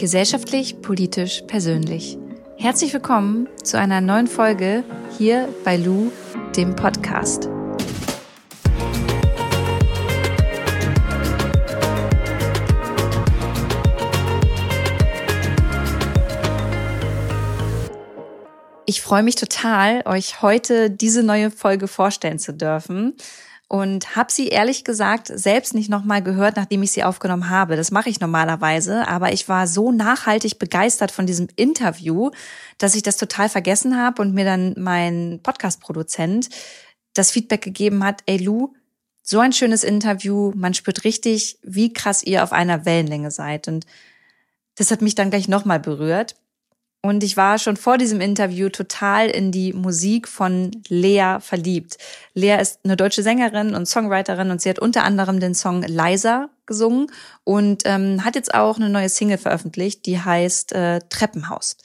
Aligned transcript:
Gesellschaftlich, 0.00 0.80
politisch, 0.80 1.42
persönlich. 1.46 2.16
Herzlich 2.56 2.94
willkommen 2.94 3.50
zu 3.62 3.78
einer 3.78 4.00
neuen 4.00 4.28
Folge 4.28 4.82
hier 5.18 5.46
bei 5.62 5.76
Lou, 5.76 6.10
dem 6.56 6.74
Podcast. 6.74 7.50
Ich 18.86 19.02
freue 19.02 19.22
mich 19.22 19.34
total, 19.34 20.02
euch 20.06 20.40
heute 20.40 20.90
diese 20.90 21.22
neue 21.22 21.50
Folge 21.50 21.88
vorstellen 21.88 22.38
zu 22.38 22.54
dürfen 22.54 23.16
und 23.70 24.16
habe 24.16 24.32
sie 24.32 24.48
ehrlich 24.48 24.82
gesagt 24.82 25.30
selbst 25.32 25.74
nicht 25.74 25.88
nochmal 25.88 26.24
gehört, 26.24 26.56
nachdem 26.56 26.82
ich 26.82 26.90
sie 26.90 27.04
aufgenommen 27.04 27.50
habe. 27.50 27.76
Das 27.76 27.92
mache 27.92 28.10
ich 28.10 28.18
normalerweise, 28.18 29.06
aber 29.06 29.32
ich 29.32 29.48
war 29.48 29.68
so 29.68 29.92
nachhaltig 29.92 30.58
begeistert 30.58 31.12
von 31.12 31.24
diesem 31.24 31.46
Interview, 31.54 32.32
dass 32.78 32.96
ich 32.96 33.04
das 33.04 33.16
total 33.16 33.48
vergessen 33.48 33.96
habe 33.96 34.22
und 34.22 34.34
mir 34.34 34.44
dann 34.44 34.74
mein 34.76 35.38
Podcast-Produzent 35.44 36.48
das 37.14 37.30
Feedback 37.30 37.62
gegeben 37.62 38.02
hat, 38.02 38.24
ey 38.26 38.38
Lou, 38.38 38.74
so 39.22 39.38
ein 39.38 39.52
schönes 39.52 39.84
Interview, 39.84 40.50
man 40.56 40.74
spürt 40.74 41.04
richtig, 41.04 41.60
wie 41.62 41.92
krass 41.92 42.24
ihr 42.24 42.42
auf 42.42 42.52
einer 42.52 42.84
Wellenlänge 42.84 43.30
seid. 43.30 43.68
Und 43.68 43.86
das 44.74 44.90
hat 44.90 45.00
mich 45.00 45.14
dann 45.14 45.30
gleich 45.30 45.46
nochmal 45.46 45.78
berührt. 45.78 46.34
Und 47.02 47.24
ich 47.24 47.36
war 47.38 47.58
schon 47.58 47.78
vor 47.78 47.96
diesem 47.96 48.20
Interview 48.20 48.68
total 48.68 49.30
in 49.30 49.52
die 49.52 49.72
Musik 49.72 50.28
von 50.28 50.70
Lea 50.88 51.38
verliebt. 51.40 51.96
Lea 52.34 52.58
ist 52.60 52.80
eine 52.84 52.96
deutsche 52.96 53.22
Sängerin 53.22 53.74
und 53.74 53.86
Songwriterin 53.86 54.50
und 54.50 54.60
sie 54.60 54.68
hat 54.68 54.78
unter 54.78 55.04
anderem 55.04 55.40
den 55.40 55.54
Song 55.54 55.82
Liza 55.82 56.50
gesungen 56.66 57.06
und 57.42 57.82
ähm, 57.86 58.22
hat 58.22 58.34
jetzt 58.34 58.52
auch 58.52 58.76
eine 58.76 58.90
neue 58.90 59.08
Single 59.08 59.38
veröffentlicht, 59.38 60.04
die 60.04 60.20
heißt 60.20 60.72
äh, 60.72 61.00
Treppenhaus. 61.08 61.78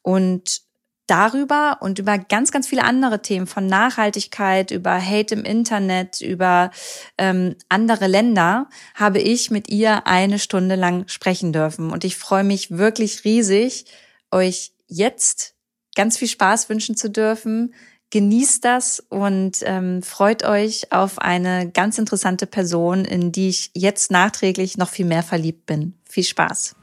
Und 0.00 0.62
darüber 1.06 1.78
und 1.80 1.98
über 1.98 2.16
ganz, 2.16 2.50
ganz 2.50 2.66
viele 2.66 2.84
andere 2.84 3.20
Themen 3.20 3.46
von 3.46 3.66
Nachhaltigkeit, 3.66 4.70
über 4.70 4.94
Hate 4.94 5.34
im 5.34 5.44
Internet, 5.44 6.22
über 6.22 6.70
ähm, 7.18 7.56
andere 7.68 8.06
Länder 8.06 8.68
habe 8.94 9.18
ich 9.18 9.50
mit 9.50 9.68
ihr 9.68 10.06
eine 10.06 10.38
Stunde 10.38 10.76
lang 10.76 11.06
sprechen 11.08 11.52
dürfen. 11.52 11.90
Und 11.90 12.04
ich 12.04 12.16
freue 12.16 12.44
mich 12.44 12.70
wirklich 12.70 13.24
riesig, 13.24 13.84
euch 14.32 14.72
jetzt 14.86 15.54
ganz 15.94 16.18
viel 16.18 16.28
Spaß 16.28 16.68
wünschen 16.68 16.96
zu 16.96 17.10
dürfen. 17.10 17.74
Genießt 18.10 18.64
das 18.64 19.00
und 19.08 19.58
ähm, 19.62 20.02
freut 20.02 20.44
euch 20.44 20.92
auf 20.92 21.18
eine 21.18 21.70
ganz 21.70 21.96
interessante 21.98 22.46
Person, 22.46 23.04
in 23.06 23.32
die 23.32 23.48
ich 23.48 23.70
jetzt 23.74 24.10
nachträglich 24.10 24.76
noch 24.76 24.90
viel 24.90 25.06
mehr 25.06 25.22
verliebt 25.22 25.64
bin. 25.64 25.98
Viel 26.08 26.24
Spaß. 26.24 26.76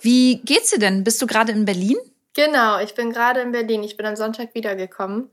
Wie 0.00 0.40
geht's 0.44 0.70
dir 0.70 0.78
denn? 0.78 1.02
Bist 1.02 1.20
du 1.20 1.26
gerade 1.26 1.50
in 1.50 1.64
Berlin? 1.64 1.96
Genau, 2.34 2.78
ich 2.78 2.94
bin 2.94 3.10
gerade 3.10 3.40
in 3.40 3.50
Berlin. 3.50 3.82
Ich 3.82 3.96
bin 3.96 4.06
am 4.06 4.14
Sonntag 4.14 4.54
wiedergekommen. 4.54 5.30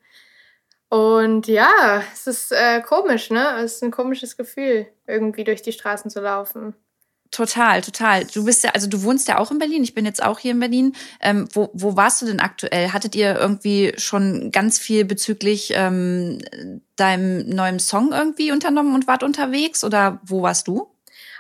Und 0.90 1.48
ja, 1.48 2.02
es 2.14 2.26
ist 2.26 2.52
äh, 2.52 2.82
komisch, 2.82 3.30
ne? 3.30 3.58
Es 3.60 3.76
ist 3.76 3.84
ein 3.84 3.92
komisches 3.92 4.38
Gefühl, 4.38 4.88
irgendwie 5.06 5.44
durch 5.44 5.62
die 5.62 5.72
Straßen 5.72 6.10
zu 6.10 6.20
laufen. 6.20 6.76
Total, 7.32 7.82
total. 7.82 8.26
Du 8.26 8.46
bist 8.46 8.64
ja, 8.64 8.72
also 8.72 8.88
du 8.88 9.04
wohnst 9.04 9.28
ja 9.28 9.40
auch 9.40 9.52
in 9.52 9.60
Berlin. 9.60 9.84
Ich 9.84 9.94
bin 9.94 10.06
jetzt 10.06 10.24
auch 10.24 10.40
hier 10.40 10.52
in 10.52 10.60
Berlin. 10.60 10.96
Ähm, 11.22 11.48
wo, 11.54 11.70
wo 11.74 11.98
warst 11.98 12.22
du 12.22 12.26
denn 12.26 12.40
aktuell? 12.40 12.94
Hattet 12.94 13.16
ihr 13.16 13.36
irgendwie 13.36 13.94
schon 13.98 14.52
ganz 14.52 14.80
viel 14.80 15.04
bezüglich 15.04 15.74
ähm, 15.76 16.40
deinem 16.96 17.50
neuen 17.50 17.80
Song 17.80 18.14
irgendwie 18.14 18.52
unternommen 18.52 18.96
und 18.96 19.08
wart 19.08 19.24
unterwegs? 19.24 19.84
Oder 19.84 20.22
wo 20.24 20.42
warst 20.44 20.68
du? 20.68 20.90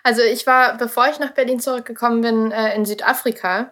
Also 0.03 0.21
ich 0.21 0.45
war, 0.45 0.77
bevor 0.77 1.07
ich 1.09 1.19
nach 1.19 1.31
Berlin 1.31 1.59
zurückgekommen 1.59 2.21
bin, 2.21 2.51
äh, 2.51 2.75
in 2.75 2.85
Südafrika 2.85 3.71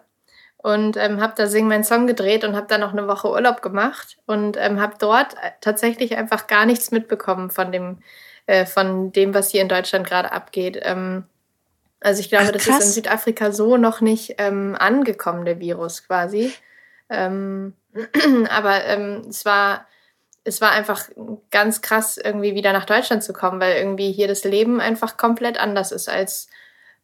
und 0.56 0.96
ähm, 0.96 1.20
habe 1.20 1.34
da 1.36 1.46
Sing 1.46 1.68
meinen 1.68 1.84
Song 1.84 2.06
gedreht 2.06 2.42
und 2.42 2.56
habe 2.56 2.66
dann 2.68 2.80
noch 2.80 2.92
eine 2.92 3.06
Woche 3.06 3.30
Urlaub 3.30 3.60
gemacht 3.60 4.16
und 4.26 4.56
ähm, 4.58 4.80
habe 4.80 4.94
dort 4.98 5.34
tatsächlich 5.60 6.16
einfach 6.16 6.46
gar 6.46 6.64
nichts 6.64 6.90
mitbekommen 6.90 7.50
von 7.50 7.70
dem, 7.70 7.98
äh, 8.46 8.64
von 8.64 9.12
dem, 9.12 9.34
was 9.34 9.50
hier 9.50 9.60
in 9.60 9.68
Deutschland 9.68 10.06
gerade 10.06 10.32
abgeht. 10.32 10.80
Ähm, 10.82 11.24
also 12.04 12.20
ich 12.20 12.28
glaube, 12.28 12.46
Ach, 12.48 12.52
das 12.52 12.66
ist 12.66 12.84
in 12.84 12.92
Südafrika 12.92 13.50
so 13.50 13.78
noch 13.78 14.02
nicht 14.02 14.34
ähm, 14.36 14.76
angekommen, 14.78 15.46
der 15.46 15.58
Virus 15.58 16.06
quasi. 16.06 16.52
Ähm, 17.08 17.72
aber 18.50 18.84
ähm, 18.84 19.22
es 19.28 19.46
war 19.46 19.86
es 20.44 20.60
war 20.60 20.72
einfach 20.72 21.08
ganz 21.50 21.80
krass, 21.80 22.18
irgendwie 22.18 22.54
wieder 22.54 22.74
nach 22.74 22.84
Deutschland 22.84 23.24
zu 23.24 23.32
kommen, 23.32 23.58
weil 23.60 23.76
irgendwie 23.76 24.12
hier 24.12 24.28
das 24.28 24.44
Leben 24.44 24.78
einfach 24.80 25.16
komplett 25.16 25.58
anders 25.58 25.90
ist 25.90 26.10
als 26.10 26.48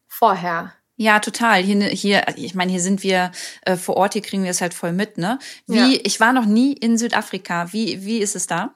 vorher. 0.06 0.74
Ja, 0.96 1.18
total. 1.20 1.62
Hier, 1.62 1.82
hier, 1.86 2.26
ich 2.36 2.54
meine, 2.54 2.70
hier 2.70 2.82
sind 2.82 3.02
wir 3.02 3.32
äh, 3.64 3.76
vor 3.76 3.96
Ort, 3.96 4.12
hier 4.12 4.20
kriegen 4.20 4.44
wir 4.44 4.50
es 4.50 4.60
halt 4.60 4.74
voll 4.74 4.92
mit, 4.92 5.16
ne? 5.16 5.38
Wie, 5.66 5.94
ja. 5.94 6.00
ich 6.04 6.20
war 6.20 6.34
noch 6.34 6.44
nie 6.44 6.74
in 6.74 6.98
Südafrika. 6.98 7.72
Wie, 7.72 8.04
wie 8.04 8.18
ist 8.18 8.36
es 8.36 8.46
da? 8.46 8.74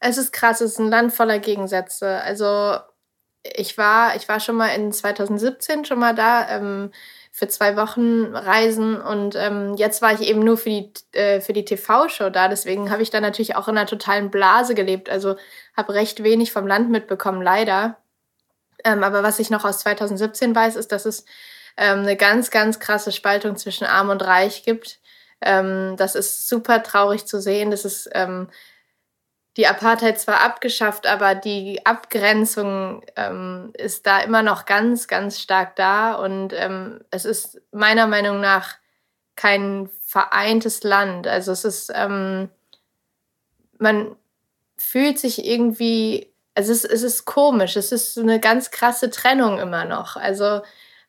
Es 0.00 0.16
ist 0.16 0.32
krass, 0.32 0.62
es 0.62 0.72
ist 0.72 0.78
ein 0.78 0.88
Land 0.88 1.12
voller 1.12 1.38
Gegensätze. 1.38 2.22
Also 2.22 2.78
ich 3.44 3.76
war, 3.76 4.16
ich 4.16 4.28
war 4.28 4.40
schon 4.40 4.56
mal 4.56 4.68
in 4.68 4.92
2017 4.92 5.84
schon 5.84 5.98
mal 5.98 6.14
da 6.14 6.48
ähm, 6.48 6.90
für 7.30 7.48
zwei 7.48 7.76
Wochen 7.76 8.34
reisen 8.34 9.00
und 9.00 9.34
ähm, 9.36 9.74
jetzt 9.76 10.00
war 10.02 10.12
ich 10.12 10.22
eben 10.22 10.40
nur 10.40 10.56
für 10.56 10.70
die, 10.70 10.92
äh, 11.12 11.40
für 11.40 11.52
die 11.52 11.64
TV-Show 11.64 12.30
da. 12.30 12.48
Deswegen 12.48 12.90
habe 12.90 13.02
ich 13.02 13.10
da 13.10 13.20
natürlich 13.20 13.56
auch 13.56 13.68
in 13.68 13.76
einer 13.76 13.88
totalen 13.88 14.30
Blase 14.30 14.74
gelebt. 14.74 15.10
Also 15.10 15.36
habe 15.76 15.94
recht 15.94 16.22
wenig 16.22 16.52
vom 16.52 16.66
Land 16.66 16.90
mitbekommen, 16.90 17.42
leider. 17.42 17.98
Ähm, 18.84 19.02
aber 19.02 19.22
was 19.22 19.38
ich 19.40 19.50
noch 19.50 19.64
aus 19.64 19.80
2017 19.80 20.54
weiß, 20.54 20.76
ist, 20.76 20.92
dass 20.92 21.06
es 21.06 21.24
ähm, 21.76 22.00
eine 22.00 22.16
ganz, 22.16 22.50
ganz 22.50 22.78
krasse 22.78 23.12
Spaltung 23.12 23.56
zwischen 23.56 23.84
Arm 23.84 24.10
und 24.10 24.22
Reich 24.22 24.62
gibt. 24.62 25.00
Ähm, 25.40 25.96
das 25.96 26.14
ist 26.14 26.48
super 26.48 26.82
traurig 26.82 27.26
zu 27.26 27.40
sehen. 27.40 27.70
Das 27.70 27.84
ist 27.84 28.08
ähm, 28.12 28.48
die 29.56 29.66
Apartheid 29.66 30.20
zwar 30.20 30.40
abgeschafft, 30.40 31.06
aber 31.06 31.34
die 31.34 31.86
Abgrenzung 31.86 33.02
ähm, 33.16 33.72
ist 33.74 34.06
da 34.06 34.20
immer 34.20 34.42
noch 34.42 34.66
ganz, 34.66 35.06
ganz 35.06 35.40
stark 35.40 35.76
da. 35.76 36.14
Und 36.14 36.52
ähm, 36.52 37.00
es 37.10 37.24
ist 37.24 37.60
meiner 37.70 38.06
Meinung 38.06 38.40
nach 38.40 38.76
kein 39.36 39.88
vereintes 40.04 40.82
Land. 40.82 41.28
Also 41.28 41.52
es 41.52 41.64
ist, 41.64 41.92
ähm, 41.94 42.48
man 43.78 44.16
fühlt 44.76 45.20
sich 45.20 45.44
irgendwie, 45.44 46.32
also 46.54 46.72
es, 46.72 46.84
es 46.84 47.02
ist 47.02 47.24
komisch, 47.24 47.76
es 47.76 47.92
ist 47.92 48.18
eine 48.18 48.40
ganz 48.40 48.72
krasse 48.72 49.10
Trennung 49.10 49.60
immer 49.60 49.84
noch. 49.84 50.16
Also 50.16 50.62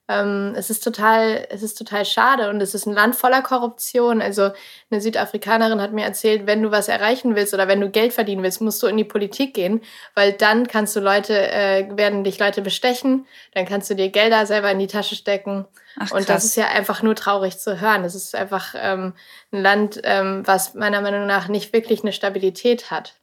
ähm, 0.07 0.53
es 0.55 0.69
ist 0.69 0.83
total, 0.83 1.47
es 1.49 1.63
ist 1.63 1.77
total 1.77 2.05
schade 2.05 2.49
und 2.49 2.61
es 2.61 2.75
ist 2.75 2.85
ein 2.85 2.93
Land 2.93 3.15
voller 3.15 3.41
Korruption. 3.41 4.21
Also 4.21 4.51
eine 4.91 5.01
Südafrikanerin 5.01 5.81
hat 5.81 5.93
mir 5.93 6.05
erzählt, 6.05 6.45
wenn 6.45 6.61
du 6.61 6.69
was 6.69 6.87
erreichen 6.87 7.35
willst 7.35 7.53
oder 7.55 7.67
wenn 7.67 7.81
du 7.81 7.89
Geld 7.89 8.13
verdienen 8.13 8.43
willst, 8.43 8.61
musst 8.61 8.83
du 8.83 8.87
in 8.87 8.97
die 8.97 9.03
Politik 9.03 9.55
gehen, 9.55 9.81
weil 10.13 10.33
dann 10.33 10.67
kannst 10.67 10.95
du 10.95 10.99
Leute, 10.99 11.33
äh, 11.35 11.87
werden 11.97 12.23
dich 12.23 12.37
Leute 12.37 12.61
bestechen, 12.61 13.25
dann 13.53 13.65
kannst 13.65 13.89
du 13.89 13.95
dir 13.95 14.09
Gelder 14.09 14.45
selber 14.45 14.69
in 14.69 14.79
die 14.79 14.87
Tasche 14.87 15.15
stecken. 15.15 15.65
Ach, 15.97 16.11
und 16.11 16.29
das 16.29 16.43
ist 16.43 16.55
ja 16.55 16.67
einfach 16.67 17.01
nur 17.01 17.15
traurig 17.15 17.57
zu 17.57 17.79
hören. 17.79 18.03
Es 18.03 18.13
ist 18.13 18.35
einfach 18.35 18.75
ähm, 18.77 19.13
ein 19.51 19.61
Land, 19.61 20.01
ähm, 20.03 20.43
was 20.45 20.75
meiner 20.75 21.01
Meinung 21.01 21.25
nach 21.25 21.47
nicht 21.47 21.73
wirklich 21.73 22.03
eine 22.03 22.13
Stabilität 22.13 22.91
hat. 22.91 23.15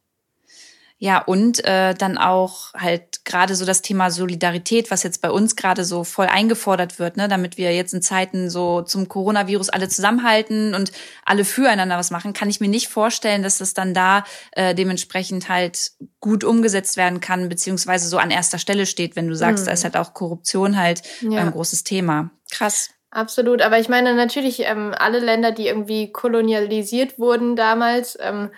Ja, 1.03 1.17
und 1.17 1.65
äh, 1.65 1.93
dann 1.93 2.17
auch 2.17 2.73
halt 2.73 3.25
gerade 3.25 3.55
so 3.55 3.65
das 3.65 3.81
Thema 3.81 4.09
Solidarität, 4.09 4.89
was 4.89 5.03
jetzt 5.03 5.21
bei 5.21 5.29
uns 5.29 5.57
gerade 5.57 5.83
so 5.83 6.05
voll 6.05 6.27
eingefordert 6.27 6.97
wird, 6.97 7.17
ne, 7.17 7.27
damit 7.27 7.57
wir 7.57 7.75
jetzt 7.75 7.93
in 7.93 8.01
Zeiten 8.01 8.49
so 8.49 8.83
zum 8.83 9.09
Coronavirus 9.09 9.67
alle 9.67 9.89
zusammenhalten 9.89 10.73
und 10.73 10.93
alle 11.25 11.43
füreinander 11.43 11.97
was 11.97 12.09
machen, 12.09 12.31
kann 12.31 12.49
ich 12.49 12.61
mir 12.61 12.69
nicht 12.69 12.87
vorstellen, 12.87 13.43
dass 13.43 13.57
das 13.57 13.73
dann 13.73 13.93
da 13.93 14.23
äh, 14.53 14.73
dementsprechend 14.73 15.49
halt 15.49 15.91
gut 16.21 16.45
umgesetzt 16.45 16.95
werden 16.95 17.19
kann, 17.19 17.49
beziehungsweise 17.49 18.07
so 18.07 18.17
an 18.17 18.31
erster 18.31 18.57
Stelle 18.57 18.85
steht, 18.85 19.17
wenn 19.17 19.27
du 19.27 19.35
sagst, 19.35 19.65
mhm. 19.65 19.67
da 19.67 19.73
ist 19.73 19.83
halt 19.83 19.97
auch 19.97 20.13
Korruption 20.13 20.77
halt 20.77 21.01
ja. 21.19 21.41
ein 21.41 21.51
großes 21.51 21.83
Thema. 21.83 22.31
Krass. 22.49 22.91
Absolut, 23.11 23.61
aber 23.61 23.77
ich 23.77 23.89
meine 23.89 24.15
natürlich 24.15 24.61
ähm, 24.61 24.95
alle 24.97 25.19
Länder, 25.19 25.51
die 25.51 25.67
irgendwie 25.67 26.13
kolonialisiert 26.13 27.19
wurden 27.19 27.57
damals, 27.57 28.17
ähm, 28.21 28.51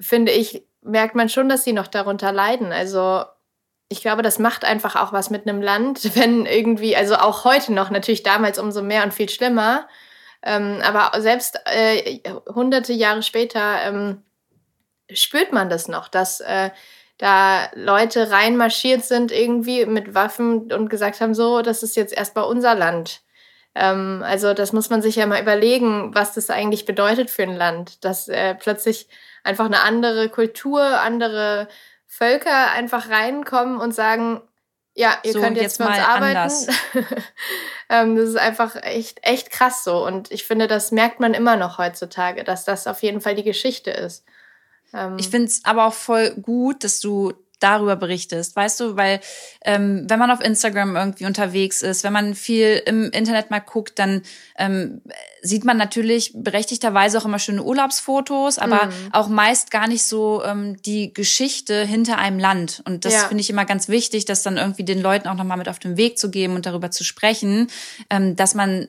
finde 0.00 0.32
ich, 0.32 0.67
merkt 0.82 1.14
man 1.14 1.28
schon, 1.28 1.48
dass 1.48 1.64
sie 1.64 1.72
noch 1.72 1.86
darunter 1.86 2.32
leiden. 2.32 2.72
Also 2.72 3.24
ich 3.88 4.00
glaube, 4.00 4.22
das 4.22 4.38
macht 4.38 4.64
einfach 4.64 4.96
auch 4.96 5.12
was 5.12 5.30
mit 5.30 5.48
einem 5.48 5.62
Land, 5.62 6.14
wenn 6.16 6.46
irgendwie, 6.46 6.96
also 6.96 7.16
auch 7.16 7.44
heute 7.44 7.72
noch, 7.72 7.90
natürlich 7.90 8.22
damals 8.22 8.58
umso 8.58 8.82
mehr 8.82 9.04
und 9.04 9.14
viel 9.14 9.28
schlimmer, 9.28 9.88
ähm, 10.42 10.80
aber 10.82 11.20
selbst 11.20 11.58
äh, 11.64 12.20
hunderte 12.54 12.92
Jahre 12.92 13.22
später 13.22 13.82
ähm, 13.82 14.22
spürt 15.10 15.52
man 15.52 15.68
das 15.68 15.88
noch, 15.88 16.08
dass 16.08 16.40
äh, 16.40 16.70
da 17.18 17.68
Leute 17.74 18.30
reinmarschiert 18.30 19.04
sind 19.04 19.32
irgendwie 19.32 19.84
mit 19.86 20.14
Waffen 20.14 20.72
und 20.72 20.88
gesagt 20.88 21.20
haben, 21.20 21.34
so, 21.34 21.62
das 21.62 21.82
ist 21.82 21.96
jetzt 21.96 22.16
erstmal 22.16 22.44
unser 22.44 22.76
Land. 22.76 23.22
Ähm, 23.74 24.22
also 24.24 24.54
das 24.54 24.72
muss 24.72 24.90
man 24.90 25.02
sich 25.02 25.16
ja 25.16 25.26
mal 25.26 25.42
überlegen, 25.42 26.14
was 26.14 26.34
das 26.34 26.50
eigentlich 26.50 26.84
bedeutet 26.84 27.30
für 27.30 27.42
ein 27.42 27.56
Land, 27.56 28.04
dass 28.04 28.28
äh, 28.28 28.54
plötzlich 28.54 29.08
einfach 29.48 29.64
eine 29.64 29.80
andere 29.82 30.28
Kultur, 30.28 30.82
andere 30.82 31.68
Völker 32.06 32.70
einfach 32.70 33.08
reinkommen 33.08 33.80
und 33.80 33.94
sagen, 33.94 34.42
Ja, 34.94 35.18
ihr 35.22 35.32
so, 35.32 35.40
könnt 35.40 35.56
jetzt, 35.56 35.78
jetzt 35.78 35.82
für 35.82 35.88
uns 35.88 35.98
arbeiten. 35.98 36.52
ähm, 37.88 38.16
das 38.16 38.28
ist 38.28 38.36
einfach 38.36 38.76
echt, 38.82 39.20
echt 39.22 39.50
krass 39.50 39.84
so. 39.84 40.04
Und 40.04 40.30
ich 40.30 40.44
finde, 40.44 40.66
das 40.66 40.92
merkt 40.92 41.18
man 41.18 41.34
immer 41.34 41.56
noch 41.56 41.78
heutzutage, 41.78 42.44
dass 42.44 42.64
das 42.64 42.86
auf 42.86 43.02
jeden 43.02 43.20
Fall 43.20 43.34
die 43.34 43.44
Geschichte 43.44 43.90
ist. 43.90 44.24
Ähm, 44.92 45.16
ich 45.18 45.28
finde 45.28 45.48
es 45.48 45.64
aber 45.64 45.86
auch 45.86 45.94
voll 45.94 46.30
gut, 46.30 46.84
dass 46.84 47.00
du 47.00 47.32
darüber 47.60 47.96
berichtest, 47.96 48.54
weißt 48.54 48.80
du, 48.80 48.96
weil 48.96 49.20
ähm, 49.64 50.04
wenn 50.08 50.18
man 50.18 50.30
auf 50.30 50.40
Instagram 50.40 50.96
irgendwie 50.96 51.26
unterwegs 51.26 51.82
ist, 51.82 52.04
wenn 52.04 52.12
man 52.12 52.34
viel 52.34 52.82
im 52.86 53.10
Internet 53.10 53.50
mal 53.50 53.60
guckt, 53.60 53.98
dann 53.98 54.22
ähm, 54.56 55.02
sieht 55.42 55.64
man 55.64 55.76
natürlich 55.76 56.32
berechtigterweise 56.34 57.18
auch 57.18 57.24
immer 57.24 57.38
schöne 57.38 57.62
Urlaubsfotos, 57.62 58.58
aber 58.58 58.86
mhm. 58.86 58.92
auch 59.12 59.28
meist 59.28 59.70
gar 59.70 59.88
nicht 59.88 60.04
so 60.04 60.42
ähm, 60.44 60.80
die 60.82 61.12
Geschichte 61.12 61.84
hinter 61.84 62.18
einem 62.18 62.38
Land. 62.38 62.82
Und 62.84 63.04
das 63.04 63.14
ja. 63.14 63.20
finde 63.28 63.40
ich 63.40 63.50
immer 63.50 63.64
ganz 63.64 63.88
wichtig, 63.88 64.24
das 64.24 64.42
dann 64.42 64.56
irgendwie 64.56 64.84
den 64.84 65.00
Leuten 65.00 65.28
auch 65.28 65.34
nochmal 65.34 65.58
mit 65.58 65.68
auf 65.68 65.78
den 65.78 65.96
Weg 65.96 66.18
zu 66.18 66.30
geben 66.30 66.54
und 66.54 66.66
darüber 66.66 66.90
zu 66.90 67.04
sprechen, 67.04 67.68
ähm, 68.10 68.36
dass 68.36 68.54
man 68.54 68.88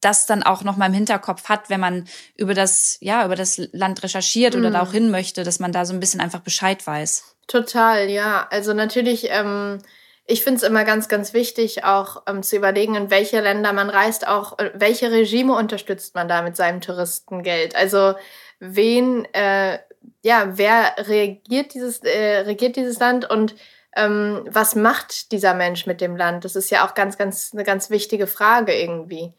das 0.00 0.26
dann 0.26 0.42
auch 0.42 0.62
noch 0.62 0.76
mal 0.76 0.86
im 0.86 0.92
Hinterkopf 0.92 1.48
hat, 1.48 1.70
wenn 1.70 1.80
man 1.80 2.06
über 2.36 2.54
das, 2.54 2.98
ja, 3.00 3.24
über 3.24 3.34
das 3.34 3.60
Land 3.72 4.02
recherchiert 4.02 4.54
mhm. 4.54 4.60
oder 4.60 4.70
da 4.70 4.82
auch 4.82 4.92
hin 4.92 5.10
möchte, 5.10 5.42
dass 5.42 5.58
man 5.58 5.72
da 5.72 5.84
so 5.84 5.94
ein 5.94 6.00
bisschen 6.00 6.20
einfach 6.20 6.40
Bescheid 6.40 6.86
weiß. 6.86 7.35
Total, 7.46 8.10
ja. 8.10 8.46
Also 8.50 8.72
natürlich, 8.72 9.28
ähm, 9.30 9.78
ich 10.26 10.42
finde 10.42 10.58
es 10.58 10.62
immer 10.64 10.84
ganz, 10.84 11.08
ganz 11.08 11.32
wichtig, 11.32 11.84
auch 11.84 12.22
ähm, 12.26 12.42
zu 12.42 12.56
überlegen, 12.56 12.96
in 12.96 13.10
welche 13.10 13.40
Länder 13.40 13.72
man 13.72 13.88
reist, 13.88 14.26
auch 14.26 14.58
äh, 14.58 14.72
welche 14.74 15.10
Regime 15.10 15.54
unterstützt 15.54 16.14
man 16.14 16.28
da 16.28 16.42
mit 16.42 16.56
seinem 16.56 16.80
Touristengeld. 16.80 17.76
Also 17.76 18.14
wen, 18.58 19.24
äh, 19.32 19.78
ja, 20.22 20.52
wer 20.56 20.94
regiert 20.98 21.74
dieses, 21.74 22.00
äh, 22.00 22.38
regiert 22.38 22.76
dieses 22.76 22.98
Land 22.98 23.28
und 23.30 23.54
ähm, 23.96 24.44
was 24.48 24.74
macht 24.74 25.32
dieser 25.32 25.54
Mensch 25.54 25.86
mit 25.86 26.00
dem 26.00 26.16
Land? 26.16 26.44
Das 26.44 26.56
ist 26.56 26.70
ja 26.70 26.86
auch 26.86 26.94
ganz, 26.94 27.16
ganz 27.16 27.50
eine 27.52 27.64
ganz 27.64 27.90
wichtige 27.90 28.26
Frage 28.26 28.74
irgendwie. 28.74 29.32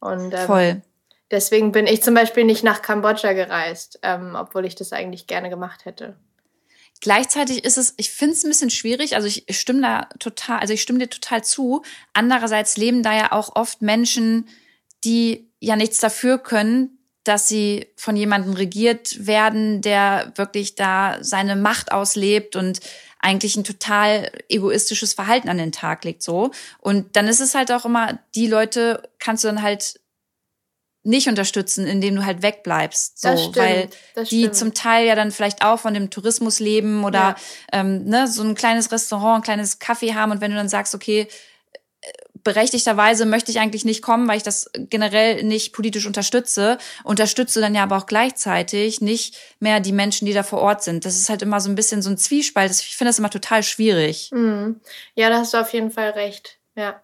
Und 0.00 0.34
ähm, 0.34 0.46
Voll. 0.46 0.82
deswegen 1.30 1.70
bin 1.70 1.86
ich 1.86 2.02
zum 2.02 2.14
Beispiel 2.14 2.44
nicht 2.44 2.64
nach 2.64 2.82
Kambodscha 2.82 3.32
gereist, 3.32 4.00
ähm, 4.02 4.36
obwohl 4.36 4.64
ich 4.64 4.74
das 4.74 4.92
eigentlich 4.92 5.26
gerne 5.26 5.50
gemacht 5.50 5.84
hätte. 5.84 6.16
Gleichzeitig 7.02 7.64
ist 7.64 7.78
es, 7.78 7.94
ich 7.96 8.10
finde 8.10 8.34
es 8.34 8.44
ein 8.44 8.48
bisschen 8.48 8.70
schwierig, 8.70 9.16
also 9.16 9.26
ich 9.26 9.44
stimme 9.50 9.82
da 9.82 10.08
total, 10.20 10.60
also 10.60 10.72
ich 10.72 10.82
stimme 10.82 11.00
dir 11.00 11.10
total 11.10 11.42
zu. 11.42 11.82
Andererseits 12.12 12.76
leben 12.76 13.02
da 13.02 13.12
ja 13.12 13.32
auch 13.32 13.56
oft 13.56 13.82
Menschen, 13.82 14.48
die 15.02 15.50
ja 15.58 15.74
nichts 15.74 15.98
dafür 15.98 16.38
können, 16.38 16.98
dass 17.24 17.48
sie 17.48 17.88
von 17.96 18.16
jemandem 18.16 18.52
regiert 18.52 19.26
werden, 19.26 19.80
der 19.80 20.32
wirklich 20.36 20.76
da 20.76 21.18
seine 21.22 21.56
Macht 21.56 21.90
auslebt 21.90 22.54
und 22.54 22.78
eigentlich 23.18 23.56
ein 23.56 23.64
total 23.64 24.30
egoistisches 24.48 25.14
Verhalten 25.14 25.48
an 25.48 25.58
den 25.58 25.72
Tag 25.72 26.04
legt, 26.04 26.22
so. 26.22 26.52
Und 26.78 27.16
dann 27.16 27.26
ist 27.26 27.40
es 27.40 27.56
halt 27.56 27.72
auch 27.72 27.84
immer, 27.84 28.20
die 28.36 28.46
Leute 28.46 29.08
kannst 29.18 29.42
du 29.42 29.48
dann 29.48 29.62
halt 29.62 30.00
nicht 31.04 31.28
unterstützen, 31.28 31.86
indem 31.86 32.14
du 32.16 32.24
halt 32.24 32.42
wegbleibst. 32.42 33.20
So, 33.20 33.36
stimmt, 33.36 33.56
weil 33.56 33.88
die 34.16 34.42
stimmt. 34.42 34.56
zum 34.56 34.74
Teil 34.74 35.06
ja 35.06 35.14
dann 35.14 35.32
vielleicht 35.32 35.64
auch 35.64 35.80
von 35.80 35.94
dem 35.94 36.10
Tourismus 36.10 36.60
leben 36.60 37.04
oder 37.04 37.18
ja. 37.18 37.36
ähm, 37.72 38.04
ne, 38.04 38.28
so 38.28 38.42
ein 38.42 38.54
kleines 38.54 38.92
Restaurant, 38.92 39.40
ein 39.40 39.42
kleines 39.42 39.78
Kaffee 39.78 40.14
haben 40.14 40.30
und 40.30 40.40
wenn 40.40 40.52
du 40.52 40.56
dann 40.56 40.68
sagst, 40.68 40.94
okay, 40.94 41.26
äh, 42.02 42.08
berechtigterweise 42.44 43.26
möchte 43.26 43.50
ich 43.50 43.58
eigentlich 43.58 43.84
nicht 43.84 44.02
kommen, 44.02 44.28
weil 44.28 44.36
ich 44.36 44.42
das 44.44 44.70
generell 44.74 45.42
nicht 45.42 45.72
politisch 45.72 46.06
unterstütze, 46.06 46.78
unterstütze 47.02 47.60
dann 47.60 47.74
ja 47.74 47.82
aber 47.82 47.96
auch 47.96 48.06
gleichzeitig 48.06 49.00
nicht 49.00 49.36
mehr 49.58 49.80
die 49.80 49.92
Menschen, 49.92 50.26
die 50.26 50.32
da 50.32 50.44
vor 50.44 50.60
Ort 50.60 50.84
sind. 50.84 51.04
Das 51.04 51.16
ist 51.16 51.30
halt 51.30 51.42
immer 51.42 51.60
so 51.60 51.68
ein 51.68 51.74
bisschen 51.74 52.02
so 52.02 52.10
ein 52.10 52.18
Zwiespalt. 52.18 52.70
Ich 52.70 52.96
finde 52.96 53.08
das 53.08 53.18
immer 53.18 53.30
total 53.30 53.64
schwierig. 53.64 54.30
Mhm. 54.32 54.80
Ja, 55.14 55.30
da 55.30 55.38
hast 55.38 55.52
du 55.52 55.58
auf 55.58 55.72
jeden 55.72 55.90
Fall 55.90 56.10
recht. 56.10 56.58
Ja. 56.76 57.02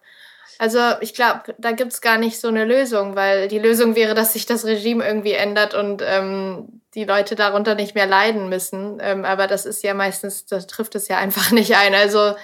Also 0.59 0.79
ich 0.99 1.13
glaube, 1.13 1.55
da 1.57 1.71
gibt's 1.71 2.01
gar 2.01 2.17
nicht 2.17 2.39
so 2.39 2.49
eine 2.49 2.65
Lösung, 2.65 3.15
weil 3.15 3.47
die 3.47 3.59
Lösung 3.59 3.95
wäre, 3.95 4.13
dass 4.13 4.33
sich 4.33 4.45
das 4.45 4.65
Regime 4.65 5.07
irgendwie 5.07 5.31
ändert 5.31 5.73
und 5.73 6.03
ähm, 6.05 6.81
die 6.95 7.05
Leute 7.05 7.35
darunter 7.35 7.75
nicht 7.75 7.95
mehr 7.95 8.05
leiden 8.05 8.49
müssen. 8.49 8.97
Ähm, 9.01 9.23
aber 9.23 9.47
das 9.47 9.65
ist 9.65 9.83
ja 9.83 9.93
meistens, 9.93 10.45
das 10.45 10.67
trifft 10.67 10.95
es 10.95 11.07
ja 11.07 11.17
einfach 11.17 11.51
nicht 11.53 11.77
ein. 11.77 11.95
Also 11.95 12.35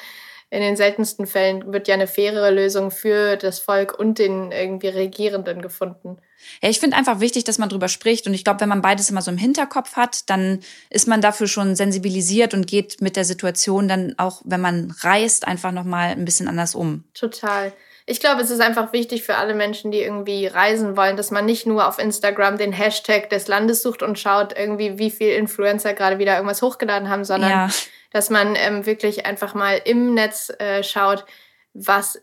in 0.50 0.62
den 0.62 0.78
seltensten 0.78 1.28
Fällen 1.28 1.74
wird 1.74 1.90
ja 1.90 1.96
eine 1.96 2.08
faire 2.08 2.52
Lösung 2.52 2.90
für 2.90 3.36
das 3.36 3.60
Volk 3.60 4.00
und 4.00 4.18
den 4.18 4.54
irgendwie 4.54 4.88
Regierenden 4.88 5.62
gefunden. 5.62 6.18
Ja, 6.62 6.70
ich 6.70 6.80
finde 6.80 6.96
einfach 6.96 7.20
wichtig, 7.20 7.44
dass 7.44 7.58
man 7.58 7.68
drüber 7.68 7.90
spricht. 7.90 8.28
Und 8.28 8.34
ich 8.34 8.46
glaube, 8.46 8.62
wenn 8.62 8.70
man 8.70 8.82
beides 8.82 9.10
immer 9.10 9.24
so 9.24 9.32
im 9.32 9.38
Hinterkopf 9.38 9.98
hat, 9.98 10.30
dann 10.30 10.62
ist 10.90 11.10
man 11.10 11.20
dafür 11.20 11.48
schon 11.48 11.76
sensibilisiert 11.76 12.54
und 12.54 12.66
geht 12.66 13.02
mit 13.02 13.18
der 13.18 13.26
Situation 13.26 13.90
dann 13.90 14.16
auch, 14.18 14.42
wenn 14.46 14.62
man 14.62 14.96
reist, 15.02 15.46
einfach 15.46 15.74
nochmal 15.74 16.12
ein 16.12 16.24
bisschen 16.24 16.48
anders 16.48 16.76
um. 16.76 17.04
Total 17.14 17.74
ich 18.08 18.20
glaube, 18.20 18.42
es 18.42 18.52
ist 18.52 18.62
einfach 18.62 18.94
wichtig 18.94 19.24
für 19.24 19.36
alle 19.36 19.56
Menschen, 19.56 19.92
die 19.92 20.02
irgendwie 20.02 20.46
reisen 20.46 20.96
wollen, 20.96 21.18
dass 21.18 21.32
man 21.32 21.46
nicht 21.46 21.66
nur 21.66 21.88
auf 21.88 21.98
Instagram 21.98 22.58
den 22.58 22.72
Hashtag 22.72 23.30
des 23.32 23.48
Landes 23.48 23.82
sucht 23.82 24.04
und 24.04 24.20
schaut, 24.20 24.56
irgendwie, 24.56 25.00
wie 25.00 25.10
viel 25.10 25.32
Influencer 25.32 25.94
gerade 25.94 26.20
wieder 26.20 26.36
irgendwas 26.36 26.62
hochgeladen 26.62 27.10
haben, 27.10 27.24
sondern 27.24 27.50
ja. 27.50 27.70
dass 28.12 28.30
man 28.30 28.56
ähm, 28.56 28.86
wirklich 28.86 29.26
einfach 29.26 29.56
mal 29.56 29.82
im 29.86 30.14
Netz 30.14 30.52
äh, 30.60 30.84
schaut, 30.84 31.26
was 31.74 32.22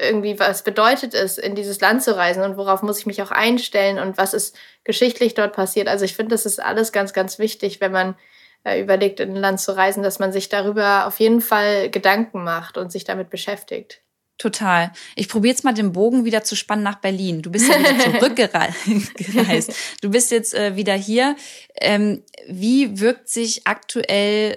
irgendwie 0.00 0.38
was 0.40 0.64
bedeutet 0.64 1.14
es, 1.14 1.38
in 1.38 1.54
dieses 1.54 1.80
Land 1.80 2.02
zu 2.02 2.16
reisen 2.16 2.42
und 2.42 2.56
worauf 2.56 2.82
muss 2.82 2.98
ich 2.98 3.06
mich 3.06 3.22
auch 3.22 3.30
einstellen 3.30 3.98
und 3.98 4.18
was 4.18 4.34
ist 4.34 4.58
geschichtlich 4.82 5.34
dort 5.34 5.52
passiert. 5.52 5.88
Also 5.88 6.06
ich 6.06 6.16
finde, 6.16 6.34
das 6.34 6.46
ist 6.46 6.60
alles 6.60 6.90
ganz, 6.90 7.12
ganz 7.12 7.38
wichtig, 7.38 7.80
wenn 7.80 7.92
man 7.92 8.16
äh, 8.64 8.80
überlegt, 8.80 9.20
in 9.20 9.30
ein 9.30 9.36
Land 9.36 9.60
zu 9.60 9.76
reisen, 9.76 10.02
dass 10.02 10.18
man 10.18 10.32
sich 10.32 10.48
darüber 10.48 11.06
auf 11.06 11.20
jeden 11.20 11.40
Fall 11.40 11.90
Gedanken 11.90 12.42
macht 12.42 12.78
und 12.78 12.90
sich 12.90 13.04
damit 13.04 13.30
beschäftigt. 13.30 14.00
Total. 14.40 14.90
Ich 15.16 15.28
probiere 15.28 15.52
jetzt 15.52 15.64
mal 15.64 15.74
den 15.74 15.92
Bogen 15.92 16.24
wieder 16.24 16.42
zu 16.42 16.56
spannen 16.56 16.82
nach 16.82 16.94
Berlin. 16.94 17.42
Du 17.42 17.50
bist 17.50 17.68
ja 17.68 17.78
wieder 17.78 17.98
zurückgereist. 18.20 19.74
Du 20.00 20.08
bist 20.08 20.30
jetzt 20.30 20.54
äh, 20.54 20.76
wieder 20.76 20.94
hier. 20.94 21.36
Ähm, 21.78 22.22
wie 22.48 23.00
wirkt 23.00 23.28
sich 23.28 23.66
aktuell 23.66 24.56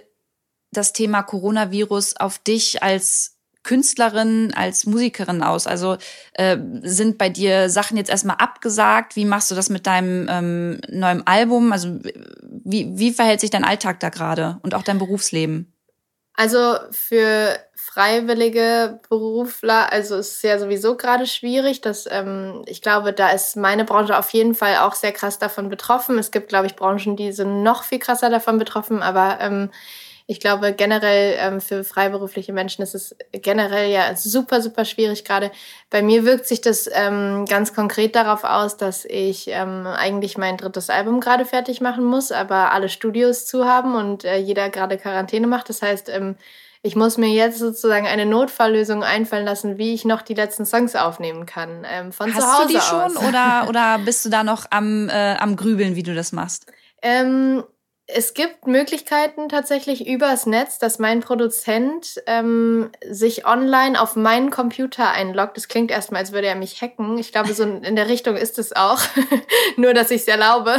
das 0.72 0.94
Thema 0.94 1.22
Coronavirus 1.22 2.16
auf 2.16 2.40
dich 2.40 2.82
als 2.82 3.36
Künstlerin, 3.64 4.54
als 4.56 4.86
Musikerin 4.86 5.44
aus? 5.44 5.68
Also 5.68 5.98
äh, 6.36 6.58
sind 6.84 7.18
bei 7.18 7.28
dir 7.28 7.70
Sachen 7.70 7.98
jetzt 7.98 8.10
erstmal 8.10 8.38
abgesagt? 8.38 9.18
Wie 9.18 9.26
machst 9.26 9.52
du 9.52 9.56
das 9.56 9.68
mit 9.68 9.86
deinem 9.86 10.30
ähm, 10.30 10.80
neuen 10.88 11.28
Album? 11.28 11.74
Also 11.74 12.00
wie, 12.42 12.98
wie 12.98 13.12
verhält 13.12 13.42
sich 13.42 13.50
dein 13.50 13.66
Alltag 13.66 14.00
da 14.00 14.08
gerade 14.08 14.60
und 14.64 14.76
auch 14.76 14.84
dein 14.84 14.98
Berufsleben? 14.98 15.73
Also 16.36 16.78
für 16.92 17.60
freiwillige 17.76 19.00
Berufler, 19.08 19.92
also 19.92 20.16
ist 20.18 20.42
ja 20.44 20.58
sowieso 20.58 20.98
gerade 20.98 21.28
schwierig. 21.28 21.82
Dass, 21.82 22.08
ähm, 22.10 22.64
ich 22.66 22.82
glaube, 22.82 23.14
da 23.14 23.30
ist 23.30 23.56
meine 23.56 23.86
Branche 23.86 24.18
auf 24.18 24.32
jeden 24.32 24.56
Fall 24.56 24.78
auch 24.78 24.96
sehr 24.96 25.12
krass 25.12 25.38
davon 25.38 25.70
betroffen. 25.70 26.18
Es 26.18 26.32
gibt, 26.32 26.50
glaube 26.50 26.66
ich, 26.66 26.76
Branchen, 26.76 27.16
die 27.16 27.32
sind 27.32 27.62
noch 27.62 27.84
viel 27.84 28.00
krasser 28.00 28.30
davon 28.32 28.58
betroffen, 28.58 29.04
aber 29.04 29.38
ähm, 29.42 29.70
ich 30.26 30.40
glaube, 30.40 30.74
generell 30.74 31.36
ähm, 31.38 31.60
für 31.60 31.84
freiberufliche 31.84 32.54
Menschen 32.54 32.82
ist 32.82 32.96
es 32.96 33.16
generell 33.32 33.92
ja 33.92 34.16
super, 34.16 34.62
super 34.62 34.86
schwierig 34.86 35.26
gerade. 35.26 35.52
Bei 35.90 36.02
mir 36.02 36.24
wirkt 36.24 36.48
sich 36.48 36.62
das 36.62 36.90
ähm, 36.92 37.46
ganz 37.48 37.74
konkret 37.74 38.16
darauf 38.16 38.44
aus, 38.46 38.78
dass 38.78 39.04
ich 39.06 39.48
ähm, 39.50 39.86
eigentlich 39.86 40.38
mein 40.38 40.56
drittes 40.56 40.90
Album 40.90 41.20
gerade 41.20 41.46
fertig 41.46 41.82
machen 41.82 42.06
muss, 42.06 42.32
aber 42.32 42.72
alle 42.72 42.88
Studios 42.88 43.46
zu 43.46 43.66
haben 43.66 43.96
und 43.96 44.24
äh, 44.24 44.38
jeder 44.38 44.70
gerade 44.70 44.98
Quarantäne 44.98 45.48
macht. 45.48 45.68
Das 45.68 45.82
heißt, 45.82 46.08
ähm, 46.08 46.36
ich 46.86 46.96
muss 46.96 47.18
mir 47.18 47.30
jetzt 47.30 47.60
sozusagen 47.60 48.08
eine 48.08 48.26
Notfalllösung 48.26 49.04
einfallen 49.04 49.46
lassen, 49.46 49.78
wie 49.78 49.94
ich 49.94 50.06
noch 50.06 50.22
die 50.22 50.34
letzten 50.34 50.66
Songs 50.66 50.96
aufnehmen 50.96 51.46
kann. 51.46 51.86
Ähm, 51.90 52.12
von 52.12 52.34
Hast 52.34 52.42
zu 52.42 52.48
Hause 52.48 52.68
du 52.68 52.74
die 52.74 52.82
schon 52.82 53.18
aus. 53.18 53.28
oder, 53.28 53.66
oder 53.70 54.00
bist 54.00 54.26
du 54.26 54.30
da 54.30 54.44
noch 54.44 54.66
am, 54.70 55.10
äh, 55.10 55.36
am 55.36 55.58
Grübeln, 55.58 55.96
wie 55.96 56.04
du 56.04 56.14
das 56.16 56.32
machst? 56.32 56.66
Ähm, 57.02 57.64
es 58.08 58.34
gibt 58.34 58.68
Möglichkeiten 58.68 59.48
tatsächlich 59.48 60.08
übers 60.08 60.46
Netz, 60.46 60.78
dass 60.78 61.00
mein 61.00 61.22
Produzent 61.22 62.22
ähm, 62.28 62.92
sich 63.10 63.46
online 63.46 64.00
auf 64.00 64.18
meinen 64.18 64.50
Computer 64.50 65.12
einloggt. 65.12 65.56
Das 65.56 65.70
klingt 65.70 65.90
erstmal, 65.90 66.22
als 66.22 66.34
würde 66.34 66.48
er 66.48 66.56
mich 66.56 66.82
hacken. 66.82 67.18
Ich 67.18 67.32
glaube, 67.32 67.54
so 67.54 67.64
in 67.82 67.96
der 67.96 68.10
Richtung 68.10 68.36
ist 68.36 68.60
es 68.60 68.76
auch. 68.76 69.00
Nur, 69.78 69.94
dass 69.94 70.12
ich 70.12 70.22
es 70.22 70.28
erlaube. 70.28 70.76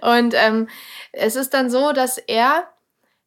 Und 0.00 0.34
ähm, 0.34 0.68
es 1.12 1.34
ist 1.34 1.54
dann 1.54 1.70
so, 1.70 1.92
dass 1.92 2.18
er 2.18 2.68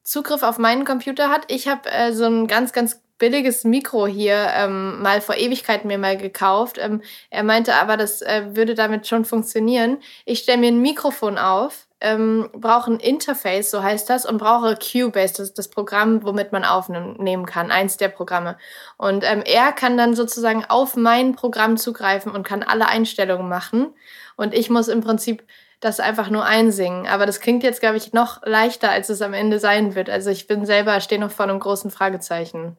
Zugriff 0.03 0.41
auf 0.41 0.57
meinen 0.57 0.85
Computer 0.85 1.29
hat. 1.29 1.51
Ich 1.51 1.67
habe 1.67 1.91
äh, 1.91 2.13
so 2.13 2.25
ein 2.25 2.47
ganz, 2.47 2.71
ganz 2.71 3.01
billiges 3.17 3.65
Mikro 3.65 4.07
hier 4.07 4.47
ähm, 4.55 5.01
mal 5.01 5.21
vor 5.21 5.35
Ewigkeiten 5.35 5.87
mir 5.87 5.97
mal 5.97 6.17
gekauft. 6.17 6.77
Ähm, 6.79 7.01
er 7.29 7.43
meinte 7.43 7.75
aber, 7.75 7.97
das 7.97 8.21
äh, 8.21 8.55
würde 8.55 8.73
damit 8.73 9.05
schon 9.05 9.25
funktionieren. 9.25 9.97
Ich 10.25 10.39
stelle 10.39 10.57
mir 10.57 10.69
ein 10.69 10.81
Mikrofon 10.81 11.37
auf, 11.37 11.87
ähm, 12.01 12.49
brauche 12.53 12.91
ein 12.91 12.99
Interface, 12.99 13.69
so 13.69 13.81
heißt 13.81 14.09
das, 14.09 14.25
und 14.25 14.39
brauche 14.39 14.75
Cubase, 14.75 15.33
das 15.33 15.39
ist 15.39 15.57
das 15.57 15.69
Programm, 15.69 16.23
womit 16.23 16.51
man 16.51 16.65
aufnehmen 16.65 17.45
kann, 17.45 17.71
eins 17.71 17.97
der 17.97 18.09
Programme. 18.09 18.57
Und 18.97 19.23
ähm, 19.23 19.43
er 19.45 19.71
kann 19.71 19.97
dann 19.97 20.15
sozusagen 20.15 20.65
auf 20.65 20.95
mein 20.95 21.35
Programm 21.35 21.77
zugreifen 21.77 22.31
und 22.31 22.43
kann 22.43 22.63
alle 22.63 22.87
Einstellungen 22.87 23.47
machen. 23.47 23.93
Und 24.35 24.53
ich 24.53 24.69
muss 24.69 24.87
im 24.87 25.01
Prinzip 25.01 25.43
das 25.79 25.99
einfach 25.99 26.29
nur 26.29 26.45
einsingen. 26.45 27.07
Aber 27.07 27.25
das 27.25 27.39
klingt 27.39 27.63
jetzt, 27.63 27.81
glaube 27.81 27.97
ich, 27.97 28.13
noch 28.13 28.45
leichter, 28.45 28.89
als 28.89 29.09
es 29.09 29.21
am 29.21 29.33
Ende 29.33 29.59
sein 29.59 29.95
wird. 29.95 30.09
Also 30.09 30.29
ich 30.29 30.47
bin 30.47 30.65
selber, 30.65 30.99
stehe 31.01 31.21
noch 31.21 31.31
vor 31.31 31.45
einem 31.45 31.59
großen 31.59 31.91
Fragezeichen. 31.91 32.77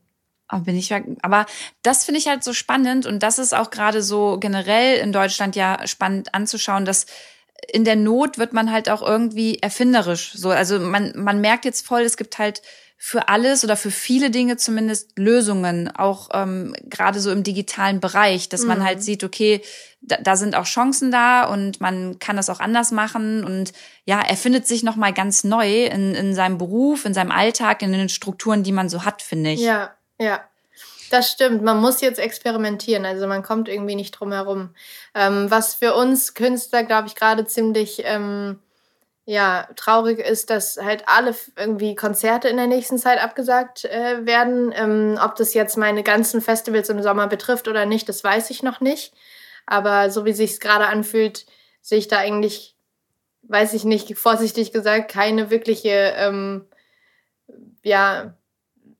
Oh, 0.52 0.58
bin 0.58 0.76
ich 0.76 0.92
aber 1.22 1.46
das 1.82 2.04
finde 2.04 2.18
ich 2.18 2.28
halt 2.28 2.44
so 2.44 2.52
spannend 2.52 3.06
und 3.06 3.22
das 3.22 3.38
ist 3.38 3.54
auch 3.54 3.70
gerade 3.70 4.02
so 4.02 4.36
generell 4.38 4.98
in 4.98 5.10
Deutschland 5.10 5.56
ja 5.56 5.86
spannend 5.86 6.34
anzuschauen, 6.34 6.84
dass 6.84 7.06
in 7.70 7.84
der 7.84 7.96
Not 7.96 8.38
wird 8.38 8.52
man 8.52 8.72
halt 8.72 8.88
auch 8.88 9.02
irgendwie 9.02 9.58
erfinderisch. 9.60 10.32
So, 10.34 10.50
also 10.50 10.78
man, 10.80 11.12
man 11.16 11.40
merkt 11.40 11.64
jetzt 11.64 11.86
voll, 11.86 12.02
es 12.02 12.16
gibt 12.16 12.38
halt 12.38 12.62
für 13.04 13.28
alles 13.28 13.64
oder 13.64 13.76
für 13.76 13.90
viele 13.90 14.30
Dinge 14.30 14.56
zumindest 14.56 15.18
Lösungen, 15.18 15.88
auch 15.88 16.28
ähm, 16.34 16.72
gerade 16.84 17.18
so 17.18 17.32
im 17.32 17.42
digitalen 17.42 17.98
Bereich, 17.98 18.48
dass 18.48 18.62
mhm. 18.62 18.68
man 18.68 18.84
halt 18.84 18.98
mhm. 18.98 19.02
sieht, 19.02 19.24
okay, 19.24 19.60
da, 20.02 20.18
da 20.18 20.36
sind 20.36 20.54
auch 20.54 20.66
Chancen 20.66 21.10
da 21.10 21.44
und 21.46 21.80
man 21.80 22.20
kann 22.20 22.36
das 22.36 22.48
auch 22.48 22.60
anders 22.60 22.92
machen 22.92 23.42
und 23.42 23.72
ja, 24.04 24.20
er 24.20 24.36
findet 24.36 24.68
sich 24.68 24.84
noch 24.84 24.94
mal 24.94 25.12
ganz 25.12 25.42
neu 25.42 25.86
in, 25.86 26.14
in 26.14 26.32
seinem 26.36 26.58
Beruf, 26.58 27.04
in 27.04 27.12
seinem 27.12 27.32
Alltag, 27.32 27.82
in 27.82 27.90
den 27.90 28.08
Strukturen, 28.08 28.62
die 28.62 28.70
man 28.70 28.88
so 28.88 29.04
hat, 29.04 29.20
finde 29.20 29.50
ich. 29.50 29.60
Ja, 29.60 29.96
ja. 30.20 30.40
Das 31.12 31.30
stimmt, 31.30 31.62
man 31.62 31.78
muss 31.78 32.00
jetzt 32.00 32.18
experimentieren, 32.18 33.04
also 33.04 33.26
man 33.26 33.42
kommt 33.42 33.68
irgendwie 33.68 33.96
nicht 33.96 34.12
drum 34.12 34.32
herum. 34.32 34.70
Ähm, 35.14 35.50
was 35.50 35.74
für 35.74 35.94
uns 35.94 36.32
Künstler, 36.32 36.84
glaube 36.84 37.06
ich, 37.06 37.14
gerade 37.14 37.44
ziemlich 37.44 38.00
ähm, 38.06 38.58
ja, 39.26 39.68
traurig 39.76 40.18
ist, 40.20 40.48
dass 40.48 40.78
halt 40.78 41.04
alle 41.08 41.34
irgendwie 41.56 41.94
Konzerte 41.94 42.48
in 42.48 42.56
der 42.56 42.66
nächsten 42.66 42.96
Zeit 42.96 43.22
abgesagt 43.22 43.84
äh, 43.84 44.24
werden. 44.24 44.72
Ähm, 44.74 45.18
ob 45.22 45.36
das 45.36 45.52
jetzt 45.52 45.76
meine 45.76 46.02
ganzen 46.02 46.40
Festivals 46.40 46.88
im 46.88 47.02
Sommer 47.02 47.26
betrifft 47.28 47.68
oder 47.68 47.84
nicht, 47.84 48.08
das 48.08 48.24
weiß 48.24 48.48
ich 48.48 48.62
noch 48.62 48.80
nicht. 48.80 49.12
Aber 49.66 50.08
so 50.08 50.24
wie 50.24 50.32
sich 50.32 50.60
gerade 50.60 50.86
anfühlt, 50.86 51.44
sehe 51.82 51.98
ich 51.98 52.08
da 52.08 52.20
eigentlich, 52.20 52.74
weiß 53.42 53.74
ich 53.74 53.84
nicht, 53.84 54.16
vorsichtig 54.16 54.72
gesagt, 54.72 55.10
keine 55.10 55.50
wirkliche 55.50 56.14
ähm, 56.16 56.64
ja, 57.84 58.34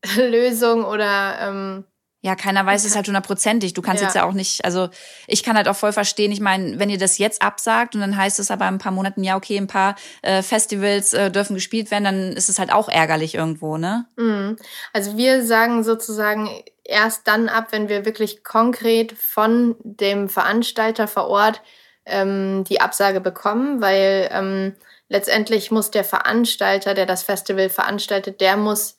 Lösung 0.18 0.84
oder 0.84 1.38
ähm, 1.40 1.84
ja, 2.24 2.36
keiner 2.36 2.64
weiß 2.64 2.84
es 2.84 2.94
halt 2.94 3.08
hundertprozentig. 3.08 3.74
Du 3.74 3.82
kannst 3.82 4.00
ja. 4.00 4.06
jetzt 4.06 4.14
ja 4.14 4.24
auch 4.24 4.32
nicht, 4.32 4.64
also 4.64 4.88
ich 5.26 5.42
kann 5.42 5.56
halt 5.56 5.66
auch 5.66 5.74
voll 5.74 5.92
verstehen, 5.92 6.30
ich 6.30 6.40
meine, 6.40 6.78
wenn 6.78 6.88
ihr 6.88 6.98
das 6.98 7.18
jetzt 7.18 7.42
absagt 7.42 7.96
und 7.96 8.00
dann 8.00 8.16
heißt 8.16 8.38
es 8.38 8.52
aber 8.52 8.68
in 8.68 8.74
ein 8.74 8.78
paar 8.78 8.92
Monaten, 8.92 9.24
ja, 9.24 9.36
okay, 9.36 9.56
ein 9.56 9.66
paar 9.66 9.96
äh, 10.22 10.40
Festivals 10.42 11.14
äh, 11.14 11.32
dürfen 11.32 11.54
gespielt 11.54 11.90
werden, 11.90 12.04
dann 12.04 12.32
ist 12.32 12.48
es 12.48 12.60
halt 12.60 12.72
auch 12.72 12.88
ärgerlich 12.88 13.34
irgendwo, 13.34 13.76
ne? 13.76 14.06
Mhm. 14.16 14.56
Also 14.92 15.16
wir 15.16 15.44
sagen 15.44 15.82
sozusagen 15.82 16.48
erst 16.84 17.26
dann 17.26 17.48
ab, 17.48 17.68
wenn 17.70 17.88
wir 17.88 18.04
wirklich 18.04 18.44
konkret 18.44 19.12
von 19.12 19.74
dem 19.82 20.28
Veranstalter 20.28 21.08
vor 21.08 21.26
Ort 21.26 21.60
ähm, 22.06 22.62
die 22.68 22.80
Absage 22.80 23.20
bekommen, 23.20 23.80
weil 23.80 24.28
ähm, 24.30 24.76
letztendlich 25.08 25.72
muss 25.72 25.90
der 25.90 26.04
Veranstalter, 26.04 26.94
der 26.94 27.06
das 27.06 27.24
Festival 27.24 27.68
veranstaltet, 27.68 28.40
der 28.40 28.56
muss 28.56 28.96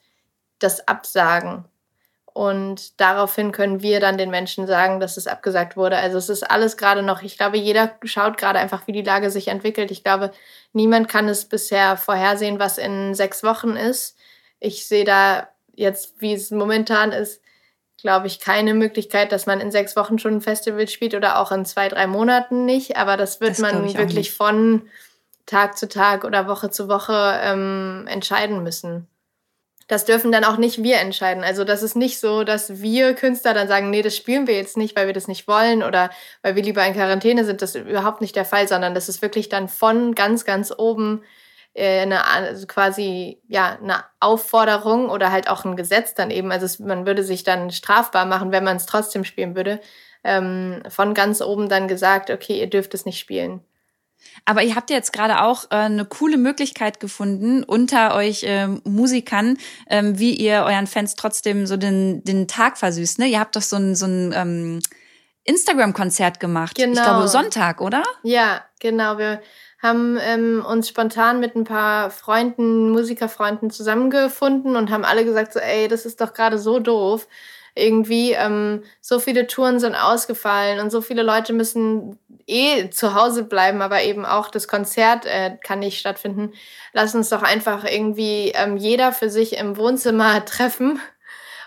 das 0.59 0.87
absagen. 0.89 1.65
Und 2.33 2.99
daraufhin 2.99 3.51
können 3.51 3.83
wir 3.83 3.99
dann 3.99 4.17
den 4.17 4.31
Menschen 4.31 4.65
sagen, 4.65 4.99
dass 4.99 5.17
es 5.17 5.27
abgesagt 5.27 5.77
wurde. 5.77 5.97
Also 5.97 6.17
es 6.17 6.29
ist 6.29 6.49
alles 6.49 6.77
gerade 6.77 7.03
noch, 7.03 7.21
ich 7.21 7.37
glaube, 7.37 7.57
jeder 7.57 7.95
schaut 8.03 8.37
gerade 8.39 8.57
einfach, 8.57 8.87
wie 8.87 8.91
die 8.91 9.03
Lage 9.03 9.29
sich 9.29 9.49
entwickelt. 9.49 9.91
Ich 9.91 10.03
glaube, 10.03 10.31
niemand 10.73 11.07
kann 11.07 11.29
es 11.29 11.45
bisher 11.45 11.95
vorhersehen, 11.95 12.57
was 12.57 12.79
in 12.79 13.13
sechs 13.13 13.43
Wochen 13.43 13.75
ist. 13.75 14.17
Ich 14.59 14.87
sehe 14.87 15.05
da 15.05 15.47
jetzt, 15.75 16.15
wie 16.21 16.33
es 16.33 16.49
momentan 16.49 17.11
ist, 17.11 17.39
glaube 18.01 18.25
ich, 18.25 18.39
keine 18.39 18.73
Möglichkeit, 18.73 19.31
dass 19.31 19.45
man 19.45 19.61
in 19.61 19.69
sechs 19.71 19.95
Wochen 19.95 20.17
schon 20.17 20.37
ein 20.37 20.41
Festival 20.41 20.87
spielt 20.87 21.13
oder 21.13 21.39
auch 21.39 21.51
in 21.51 21.65
zwei, 21.65 21.87
drei 21.87 22.07
Monaten 22.07 22.65
nicht. 22.65 22.97
Aber 22.97 23.15
das 23.15 23.41
wird 23.41 23.51
das 23.51 23.59
man 23.59 23.93
wirklich 23.95 24.33
von 24.33 24.89
Tag 25.45 25.77
zu 25.77 25.87
Tag 25.87 26.23
oder 26.23 26.47
Woche 26.47 26.71
zu 26.71 26.87
Woche 26.87 27.39
ähm, 27.43 28.07
entscheiden 28.09 28.63
müssen 28.63 29.07
das 29.93 30.05
dürfen 30.05 30.31
dann 30.31 30.43
auch 30.43 30.57
nicht 30.57 30.81
wir 30.81 30.97
entscheiden. 30.97 31.43
Also 31.43 31.63
das 31.63 31.83
ist 31.83 31.95
nicht 31.95 32.19
so, 32.19 32.43
dass 32.43 32.81
wir 32.81 33.13
Künstler 33.13 33.53
dann 33.53 33.67
sagen, 33.67 33.91
nee, 33.91 34.01
das 34.01 34.17
spielen 34.17 34.47
wir 34.47 34.55
jetzt 34.55 34.75
nicht, 34.75 34.95
weil 34.95 35.05
wir 35.05 35.13
das 35.13 35.27
nicht 35.27 35.47
wollen 35.47 35.83
oder 35.83 36.09
weil 36.41 36.55
wir 36.55 36.63
lieber 36.63 36.83
in 36.85 36.93
Quarantäne 36.93 37.45
sind. 37.45 37.61
Das 37.61 37.75
ist 37.75 37.87
überhaupt 37.87 38.19
nicht 38.19 38.35
der 38.35 38.45
Fall, 38.45 38.67
sondern 38.67 38.95
das 38.95 39.07
ist 39.07 39.21
wirklich 39.21 39.49
dann 39.49 39.67
von 39.69 40.15
ganz, 40.15 40.45
ganz 40.45 40.73
oben 40.75 41.23
äh, 41.75 42.01
eine 42.01 42.25
also 42.27 42.65
quasi 42.65 43.39
ja 43.47 43.77
eine 43.81 44.03
Aufforderung 44.19 45.09
oder 45.09 45.31
halt 45.31 45.47
auch 45.47 45.63
ein 45.63 45.75
Gesetz 45.75 46.15
dann 46.15 46.31
eben. 46.31 46.51
Also 46.51 46.65
es, 46.65 46.79
man 46.79 47.05
würde 47.05 47.23
sich 47.23 47.43
dann 47.43 47.69
strafbar 47.71 48.25
machen, 48.25 48.51
wenn 48.51 48.63
man 48.63 48.77
es 48.77 48.87
trotzdem 48.87 49.23
spielen 49.23 49.55
würde. 49.55 49.79
Ähm, 50.23 50.81
von 50.89 51.13
ganz 51.13 51.41
oben 51.41 51.69
dann 51.69 51.87
gesagt, 51.87 52.31
okay, 52.31 52.59
ihr 52.59 52.69
dürft 52.69 52.93
es 52.95 53.05
nicht 53.05 53.19
spielen. 53.19 53.61
Aber 54.45 54.63
ihr 54.63 54.75
habt 54.75 54.89
ja 54.89 54.97
jetzt 54.97 55.13
gerade 55.13 55.41
auch 55.41 55.65
äh, 55.65 55.75
eine 55.75 56.05
coole 56.05 56.37
Möglichkeit 56.37 56.99
gefunden 56.99 57.63
unter 57.63 58.15
euch 58.15 58.43
äh, 58.43 58.67
Musikern, 58.83 59.57
ähm, 59.89 60.19
wie 60.19 60.35
ihr 60.35 60.63
euren 60.65 60.87
Fans 60.87 61.15
trotzdem 61.15 61.65
so 61.65 61.77
den, 61.77 62.23
den 62.23 62.47
Tag 62.47 62.77
versüßt. 62.77 63.19
Ne? 63.19 63.27
Ihr 63.27 63.39
habt 63.39 63.55
doch 63.55 63.61
so 63.61 63.77
ein, 63.77 63.95
so 63.95 64.05
ein 64.05 64.33
ähm, 64.35 64.79
Instagram-Konzert 65.45 66.39
gemacht. 66.39 66.75
Genau. 66.75 66.93
Ich 66.93 67.03
glaube 67.03 67.27
Sonntag, 67.27 67.81
oder? 67.81 68.03
Ja, 68.23 68.63
genau. 68.79 69.17
Wir 69.17 69.41
haben 69.81 70.17
ähm, 70.21 70.63
uns 70.65 70.87
spontan 70.87 71.39
mit 71.39 71.55
ein 71.55 71.65
paar 71.65 72.09
Freunden, 72.09 72.89
Musikerfreunden 72.91 73.69
zusammengefunden 73.69 74.75
und 74.75 74.89
haben 74.89 75.03
alle 75.03 75.25
gesagt, 75.25 75.53
so, 75.53 75.59
ey, 75.59 75.87
das 75.87 76.05
ist 76.05 76.21
doch 76.21 76.33
gerade 76.33 76.57
so 76.57 76.79
doof 76.79 77.27
irgendwie 77.75 78.33
ähm, 78.33 78.83
so 79.01 79.19
viele 79.19 79.47
Touren 79.47 79.79
sind 79.79 79.95
ausgefallen 79.95 80.79
und 80.79 80.91
so 80.91 81.01
viele 81.01 81.23
Leute 81.23 81.53
müssen 81.53 82.19
eh 82.45 82.89
zu 82.89 83.15
Hause 83.15 83.43
bleiben, 83.43 83.81
aber 83.81 84.03
eben 84.03 84.25
auch 84.25 84.49
das 84.49 84.67
Konzert 84.67 85.25
äh, 85.25 85.57
kann 85.63 85.79
nicht 85.79 85.99
stattfinden. 85.99 86.53
Lass 86.91 87.15
uns 87.15 87.29
doch 87.29 87.41
einfach 87.41 87.83
irgendwie 87.85 88.51
ähm, 88.55 88.77
jeder 88.77 89.11
für 89.11 89.29
sich 89.29 89.57
im 89.57 89.77
Wohnzimmer 89.77 90.43
treffen 90.45 90.99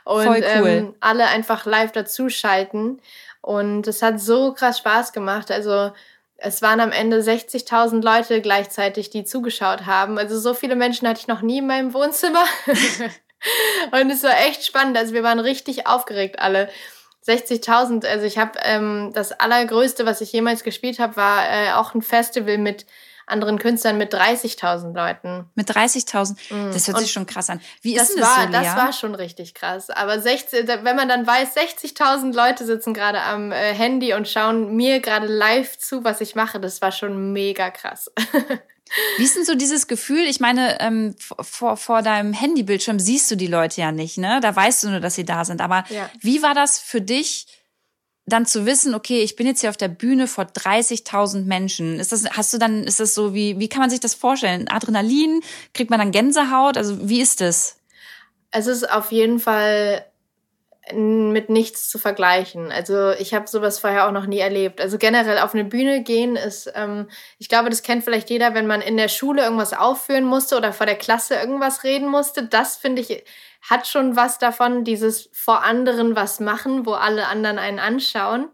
und 0.04 0.26
cool. 0.28 0.42
ähm, 0.44 0.94
alle 1.00 1.26
einfach 1.26 1.66
live 1.66 1.92
dazuschalten. 1.92 3.00
Und 3.40 3.86
es 3.86 4.02
hat 4.02 4.20
so 4.20 4.52
krass 4.52 4.78
Spaß 4.78 5.12
gemacht. 5.12 5.50
Also 5.50 5.92
es 6.36 6.62
waren 6.62 6.80
am 6.80 6.92
Ende 6.92 7.20
60.000 7.20 8.02
Leute 8.02 8.40
gleichzeitig, 8.40 9.10
die 9.10 9.25
zugeschaut 9.25 9.86
haben. 9.86 10.18
Also 10.18 10.38
so 10.38 10.54
viele 10.54 10.76
Menschen 10.76 11.08
hatte 11.08 11.20
ich 11.20 11.28
noch 11.28 11.42
nie 11.42 11.58
in 11.58 11.66
meinem 11.66 11.94
Wohnzimmer. 11.94 12.44
Und 13.92 14.10
es 14.10 14.22
war 14.22 14.38
echt 14.46 14.64
spannend. 14.64 14.96
Also 14.96 15.14
wir 15.14 15.22
waren 15.22 15.40
richtig 15.40 15.86
aufgeregt 15.86 16.38
alle. 16.38 16.68
60.000, 17.26 18.06
also 18.06 18.24
ich 18.24 18.38
habe 18.38 18.52
ähm, 18.62 19.10
das 19.12 19.32
allergrößte, 19.32 20.06
was 20.06 20.20
ich 20.20 20.32
jemals 20.32 20.62
gespielt 20.62 21.00
habe, 21.00 21.16
war 21.16 21.42
äh, 21.50 21.72
auch 21.72 21.92
ein 21.92 22.02
Festival 22.02 22.56
mit 22.56 22.86
anderen 23.26 23.58
Künstlern 23.58 23.98
mit 23.98 24.14
30.000 24.14 24.94
Leuten. 24.94 25.50
Mit 25.56 25.68
30.000? 25.68 26.36
Mm. 26.50 26.72
Das 26.72 26.86
hört 26.86 27.00
sich 27.00 27.10
schon 27.10 27.26
krass 27.26 27.50
an. 27.50 27.60
Wie 27.82 27.94
das 27.94 28.10
ist 28.10 28.14
denn 28.14 28.20
das 28.22 28.36
war, 28.36 28.42
so, 28.44 28.48
Lea? 28.48 28.62
Das 28.62 28.76
war 28.76 28.92
schon 28.92 29.14
richtig 29.16 29.54
krass. 29.54 29.90
Aber 29.90 30.20
60, 30.20 30.68
wenn 30.68 30.96
man 30.96 31.08
dann 31.08 31.26
weiß, 31.26 31.56
60.000 31.56 32.32
Leute 32.34 32.64
sitzen 32.64 32.94
gerade 32.94 33.20
am 33.20 33.50
äh, 33.50 33.74
Handy 33.74 34.14
und 34.14 34.28
schauen 34.28 34.76
mir 34.76 35.00
gerade 35.00 35.26
live 35.26 35.76
zu, 35.76 36.04
was 36.04 36.20
ich 36.20 36.36
mache, 36.36 36.60
das 36.60 36.80
war 36.80 36.92
schon 36.92 37.32
mega 37.32 37.70
krass. 37.70 38.10
Wie 39.16 39.24
ist 39.24 39.36
denn 39.36 39.44
so 39.44 39.54
dieses 39.54 39.88
Gefühl? 39.88 40.24
Ich 40.26 40.40
meine, 40.40 40.80
ähm, 40.80 41.14
vor, 41.40 41.76
vor 41.76 42.02
deinem 42.02 42.32
Handybildschirm 42.32 43.00
siehst 43.00 43.30
du 43.30 43.36
die 43.36 43.48
Leute 43.48 43.80
ja 43.80 43.92
nicht, 43.92 44.16
ne? 44.16 44.38
Da 44.40 44.54
weißt 44.54 44.84
du 44.84 44.90
nur, 44.90 45.00
dass 45.00 45.16
sie 45.16 45.24
da 45.24 45.44
sind. 45.44 45.60
Aber 45.60 45.84
ja. 45.90 46.08
wie 46.20 46.42
war 46.42 46.54
das 46.54 46.78
für 46.78 47.00
dich, 47.00 47.46
dann 48.26 48.44
zu 48.44 48.66
wissen, 48.66 48.94
okay, 48.94 49.22
ich 49.22 49.36
bin 49.36 49.46
jetzt 49.46 49.60
hier 49.60 49.70
auf 49.70 49.76
der 49.76 49.88
Bühne 49.88 50.26
vor 50.26 50.44
30.000 50.44 51.44
Menschen? 51.44 52.00
Ist 52.00 52.12
das, 52.12 52.24
hast 52.30 52.52
du 52.52 52.58
dann, 52.58 52.84
ist 52.84 52.98
das 52.98 53.14
so 53.14 53.34
wie, 53.34 53.58
wie 53.58 53.68
kann 53.68 53.80
man 53.80 53.90
sich 53.90 54.00
das 54.00 54.14
vorstellen? 54.14 54.68
Adrenalin? 54.68 55.40
Kriegt 55.74 55.90
man 55.90 56.00
dann 56.00 56.10
Gänsehaut? 56.10 56.76
Also 56.76 57.08
wie 57.08 57.20
ist 57.20 57.40
das? 57.40 57.76
Es 58.50 58.66
ist 58.66 58.90
auf 58.90 59.12
jeden 59.12 59.38
Fall 59.38 60.04
mit 60.94 61.50
nichts 61.50 61.88
zu 61.88 61.98
vergleichen. 61.98 62.70
Also 62.70 63.10
ich 63.10 63.34
habe 63.34 63.48
sowas 63.48 63.80
vorher 63.80 64.06
auch 64.06 64.12
noch 64.12 64.26
nie 64.26 64.38
erlebt. 64.38 64.80
Also 64.80 64.98
generell 64.98 65.38
auf 65.38 65.52
eine 65.52 65.64
Bühne 65.64 66.02
gehen 66.02 66.36
ist, 66.36 66.70
ähm, 66.76 67.08
ich 67.38 67.48
glaube, 67.48 67.70
das 67.70 67.82
kennt 67.82 68.04
vielleicht 68.04 68.30
jeder, 68.30 68.54
wenn 68.54 68.68
man 68.68 68.80
in 68.80 68.96
der 68.96 69.08
Schule 69.08 69.42
irgendwas 69.42 69.72
aufführen 69.72 70.24
musste 70.24 70.56
oder 70.56 70.72
vor 70.72 70.86
der 70.86 70.94
Klasse 70.94 71.34
irgendwas 71.34 71.82
reden 71.82 72.08
musste. 72.08 72.44
Das 72.44 72.76
finde 72.76 73.02
ich 73.02 73.24
hat 73.62 73.88
schon 73.88 74.14
was 74.14 74.38
davon, 74.38 74.84
dieses 74.84 75.28
vor 75.32 75.64
anderen 75.64 76.14
was 76.14 76.38
machen, 76.38 76.86
wo 76.86 76.92
alle 76.92 77.26
anderen 77.26 77.58
einen 77.58 77.80
anschauen. 77.80 78.48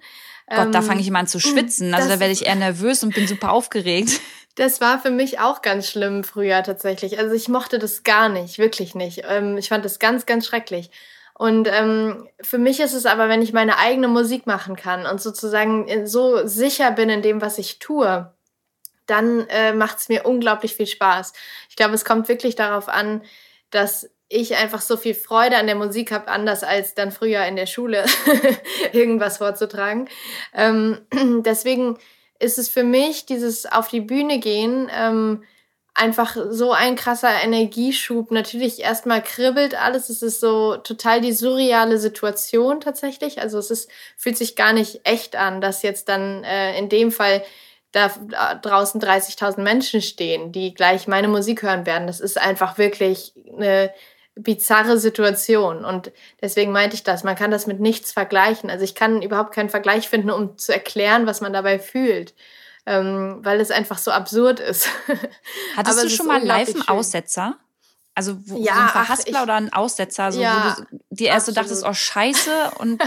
Gott, 0.48 0.66
ähm, 0.66 0.72
da 0.72 0.82
fange 0.82 1.00
ich 1.00 1.08
immer 1.08 1.18
an 1.18 1.26
zu 1.26 1.38
schwitzen. 1.38 1.92
Also 1.94 2.08
da 2.08 2.18
werde 2.18 2.32
ich 2.32 2.46
eher 2.46 2.54
nervös 2.54 3.02
und 3.02 3.14
bin 3.14 3.26
super 3.26 3.52
aufgeregt. 3.52 4.20
Das 4.56 4.82
war 4.82 5.00
für 5.00 5.10
mich 5.10 5.40
auch 5.40 5.62
ganz 5.62 5.88
schlimm 5.88 6.24
früher 6.24 6.62
tatsächlich. 6.62 7.18
Also 7.18 7.34
ich 7.34 7.48
mochte 7.48 7.78
das 7.78 8.02
gar 8.02 8.28
nicht, 8.28 8.58
wirklich 8.58 8.94
nicht. 8.94 9.22
Ähm, 9.26 9.56
ich 9.56 9.70
fand 9.70 9.82
das 9.82 9.98
ganz, 9.98 10.26
ganz 10.26 10.44
schrecklich. 10.44 10.90
Und 11.34 11.68
ähm, 11.70 12.28
für 12.40 12.58
mich 12.58 12.80
ist 12.80 12.92
es 12.92 13.06
aber, 13.06 13.28
wenn 13.28 13.42
ich 13.42 13.52
meine 13.52 13.78
eigene 13.78 14.08
Musik 14.08 14.46
machen 14.46 14.76
kann 14.76 15.06
und 15.06 15.20
sozusagen 15.20 15.88
äh, 15.88 16.06
so 16.06 16.46
sicher 16.46 16.90
bin 16.90 17.08
in 17.08 17.22
dem, 17.22 17.40
was 17.40 17.58
ich 17.58 17.78
tue, 17.78 18.32
dann 19.06 19.46
äh, 19.48 19.72
macht 19.72 19.98
es 19.98 20.08
mir 20.08 20.24
unglaublich 20.24 20.74
viel 20.74 20.86
Spaß. 20.86 21.32
Ich 21.68 21.76
glaube, 21.76 21.94
es 21.94 22.04
kommt 22.04 22.28
wirklich 22.28 22.54
darauf 22.54 22.88
an, 22.88 23.22
dass 23.70 24.10
ich 24.28 24.56
einfach 24.56 24.80
so 24.80 24.96
viel 24.96 25.14
Freude 25.14 25.56
an 25.56 25.66
der 25.66 25.74
Musik 25.74 26.10
habe, 26.10 26.28
anders 26.28 26.64
als 26.64 26.94
dann 26.94 27.12
früher 27.12 27.44
in 27.44 27.56
der 27.56 27.66
Schule 27.66 28.04
irgendwas 28.92 29.38
vorzutragen. 29.38 30.08
Ähm, 30.54 31.00
deswegen 31.44 31.98
ist 32.38 32.58
es 32.58 32.68
für 32.68 32.84
mich 32.84 33.26
dieses 33.26 33.66
auf 33.66 33.88
die 33.88 34.00
Bühne 34.00 34.38
gehen 34.38 34.90
ähm, 34.94 35.44
einfach 35.94 36.37
so 36.50 36.72
ein 36.72 36.96
krasser 36.96 37.42
Energieschub. 37.42 38.30
Natürlich 38.30 38.80
erstmal 38.80 39.22
kribbelt 39.22 39.75
alles. 39.75 40.08
Es 40.08 40.22
ist 40.22 40.40
so 40.40 40.76
total 40.76 41.20
die 41.20 41.32
surreale 41.32 41.99
Situation 41.99 42.80
tatsächlich. 42.80 43.40
Also 43.40 43.58
es 43.58 43.70
ist, 43.70 43.90
fühlt 44.16 44.38
sich 44.38 44.56
gar 44.56 44.72
nicht 44.72 45.00
echt 45.04 45.37
an, 45.37 45.61
dass 45.61 45.82
jetzt 45.82 46.08
dann 46.08 46.44
äh, 46.44 46.78
in 46.78 46.88
dem 46.88 47.12
Fall 47.12 47.42
da 47.92 48.08
draußen 48.62 49.02
30.000 49.02 49.61
Menschen 49.61 50.00
stehen, 50.00 50.50
die 50.50 50.72
gleich 50.72 51.06
meine 51.08 51.28
Musik 51.28 51.62
hören 51.62 51.84
werden. 51.84 52.06
Das 52.06 52.20
ist 52.20 52.40
einfach 52.40 52.78
wirklich 52.78 53.34
eine 53.54 53.92
bizarre 54.34 54.96
Situation. 54.96 55.84
Und 55.84 56.11
deswegen 56.40 56.72
meinte 56.72 56.96
ich 56.96 57.02
das. 57.02 57.22
Man 57.22 57.37
kann 57.37 57.50
das 57.50 57.66
mit 57.66 57.80
nichts 57.80 58.12
vergleichen. 58.12 58.70
Also 58.70 58.82
ich 58.82 58.94
kann 58.94 59.20
überhaupt 59.20 59.54
keinen 59.54 59.68
Vergleich 59.68 60.08
finden, 60.08 60.30
um 60.30 60.56
zu 60.56 60.72
erklären, 60.72 61.26
was 61.26 61.42
man 61.42 61.52
dabei 61.52 61.78
fühlt 61.78 62.32
ähm, 62.86 63.38
weil 63.42 63.60
es 63.60 63.70
einfach 63.70 63.98
so 63.98 64.10
absurd 64.10 64.60
ist. 64.60 64.88
Hattest 65.76 66.04
du 66.04 66.08
schon 66.10 66.26
mal 66.26 66.42
live 66.42 66.74
einen 66.74 66.88
Aussetzer? 66.88 67.56
Also 68.14 68.36
wo, 68.46 68.58
ja, 68.58 68.74
so 68.74 68.80
ein 68.80 68.88
Verhaspler 68.88 69.38
ach, 69.38 69.40
ich, 69.40 69.42
oder 69.42 69.54
ein 69.54 69.72
Aussetzer, 69.72 70.32
so, 70.32 70.40
ja, 70.40 70.76
wo 70.78 70.82
du 70.82 70.98
dir 71.10 71.28
erst 71.28 71.46
so 71.46 71.52
dachtest, 71.52 71.84
oh 71.86 71.94
Scheiße 71.94 72.72
und 72.78 73.02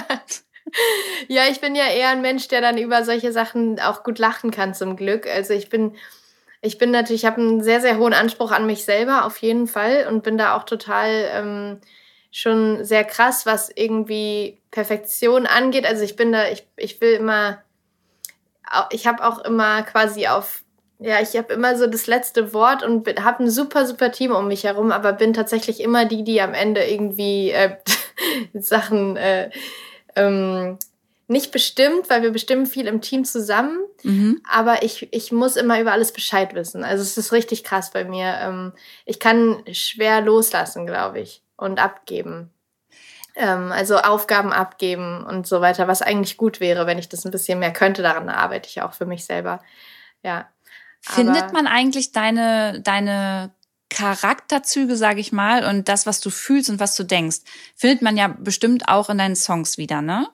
ja, 1.28 1.44
ich 1.50 1.62
bin 1.62 1.76
ja 1.76 1.86
eher 1.86 2.10
ein 2.10 2.22
Mensch, 2.22 2.48
der 2.48 2.62
dann 2.62 2.78
über 2.78 3.04
solche 3.04 3.32
Sachen 3.32 3.80
auch 3.80 4.04
gut 4.04 4.18
lachen 4.18 4.50
kann, 4.50 4.74
zum 4.74 4.96
Glück. 4.96 5.28
Also 5.28 5.54
ich 5.54 5.70
bin, 5.70 5.96
ich 6.62 6.80
bin 6.80 6.90
natürlich, 6.90 7.24
ich 7.24 7.30
habe 7.30 7.40
einen 7.40 7.62
sehr, 7.62 7.82
sehr 7.82 7.98
hohen 7.98 8.14
Anspruch 8.14 8.52
an 8.52 8.66
mich 8.66 8.84
selber, 8.84 9.26
auf 9.26 9.38
jeden 9.38 9.68
Fall, 9.68 10.08
und 10.10 10.24
bin 10.24 10.40
da 10.40 10.56
auch 10.58 10.64
total 10.64 11.30
ähm, 11.32 11.82
schon 12.32 12.84
sehr 12.84 13.04
krass, 13.04 13.46
was 13.46 13.70
irgendwie 13.74 14.60
Perfektion 14.72 15.46
angeht. 15.46 15.86
Also 15.86 16.04
ich 16.04 16.16
bin 16.16 16.32
da, 16.32 16.50
ich, 16.50 16.68
ich 16.78 17.00
will 17.00 17.14
immer 17.14 17.62
ich 18.92 19.08
habe 19.08 19.24
auch 19.24 19.40
immer 19.40 19.84
quasi 19.84 20.28
auf, 20.28 20.64
ja, 21.00 21.22
ich 21.22 21.36
habe 21.36 21.54
immer 21.54 21.78
so 21.78 21.88
das 21.88 22.08
letzte 22.08 22.54
Wort 22.54 22.84
und 22.84 23.08
habe 23.24 23.44
ein 23.44 23.50
super, 23.50 23.86
super 23.86 24.12
Team 24.12 24.32
um 24.32 24.48
mich 24.48 24.64
herum, 24.64 24.92
aber 24.92 25.14
bin 25.14 25.34
tatsächlich 25.34 25.82
immer 25.82 26.06
die, 26.06 26.24
die 26.24 26.42
am 26.42 26.54
Ende 26.54 26.84
irgendwie 26.84 27.52
äh, 27.52 27.78
Sachen 28.54 29.18
äh, 29.18 29.50
ähm, 30.16 30.78
nicht 31.28 31.52
bestimmt, 31.52 32.10
weil 32.10 32.22
wir 32.22 32.32
bestimmen 32.32 32.66
viel 32.66 32.88
im 32.88 33.02
Team 33.02 33.26
zusammen, 33.26 33.80
mhm. 34.04 34.42
aber 34.50 34.84
ich, 34.84 35.08
ich 35.12 35.32
muss 35.32 35.56
immer 35.56 35.82
über 35.82 35.92
alles 35.92 36.12
Bescheid 36.12 36.54
wissen. 36.54 36.84
Also 36.84 37.02
es 37.02 37.18
ist 37.18 37.32
richtig 37.32 37.64
krass 37.64 37.92
bei 37.92 38.06
mir. 38.06 38.36
Ähm, 38.42 38.74
ich 39.06 39.20
kann 39.20 39.64
schwer 39.72 40.22
loslassen, 40.22 40.86
glaube 40.86 41.20
ich, 41.20 41.42
und 41.58 41.80
abgeben. 41.80 42.52
Ähm, 43.36 43.72
also 43.72 43.98
Aufgaben 43.98 44.54
abgeben 44.54 45.26
und 45.26 45.46
so 45.46 45.62
weiter, 45.62 45.88
was 45.88 46.02
eigentlich 46.02 46.38
gut 46.38 46.60
wäre, 46.60 46.88
wenn 46.88 46.98
ich 46.98 47.10
das 47.10 47.26
ein 47.26 47.32
bisschen 47.32 47.60
mehr 47.60 47.74
könnte. 47.74 48.02
Daran 48.02 48.30
arbeite 48.30 48.70
ich 48.70 48.82
auch 48.82 48.94
für 48.94 49.06
mich 49.06 49.26
selber. 49.26 49.62
Ja. 50.24 50.48
Findet 51.02 51.54
man 51.54 51.68
eigentlich 51.68 52.14
deine, 52.14 52.82
deine 52.82 53.52
Charakterzüge, 53.90 54.96
sage 54.96 55.20
ich 55.20 55.32
mal, 55.32 55.64
und 55.66 55.88
das, 55.88 56.06
was 56.06 56.20
du 56.20 56.30
fühlst 56.30 56.70
und 56.70 56.80
was 56.80 56.96
du 56.96 57.04
denkst, 57.04 57.40
findet 57.76 58.02
man 58.02 58.18
ja 58.18 58.28
bestimmt 58.28 58.88
auch 58.88 59.10
in 59.10 59.18
deinen 59.18 59.36
Songs 59.36 59.78
wieder, 59.78 60.02
ne? 60.02 60.28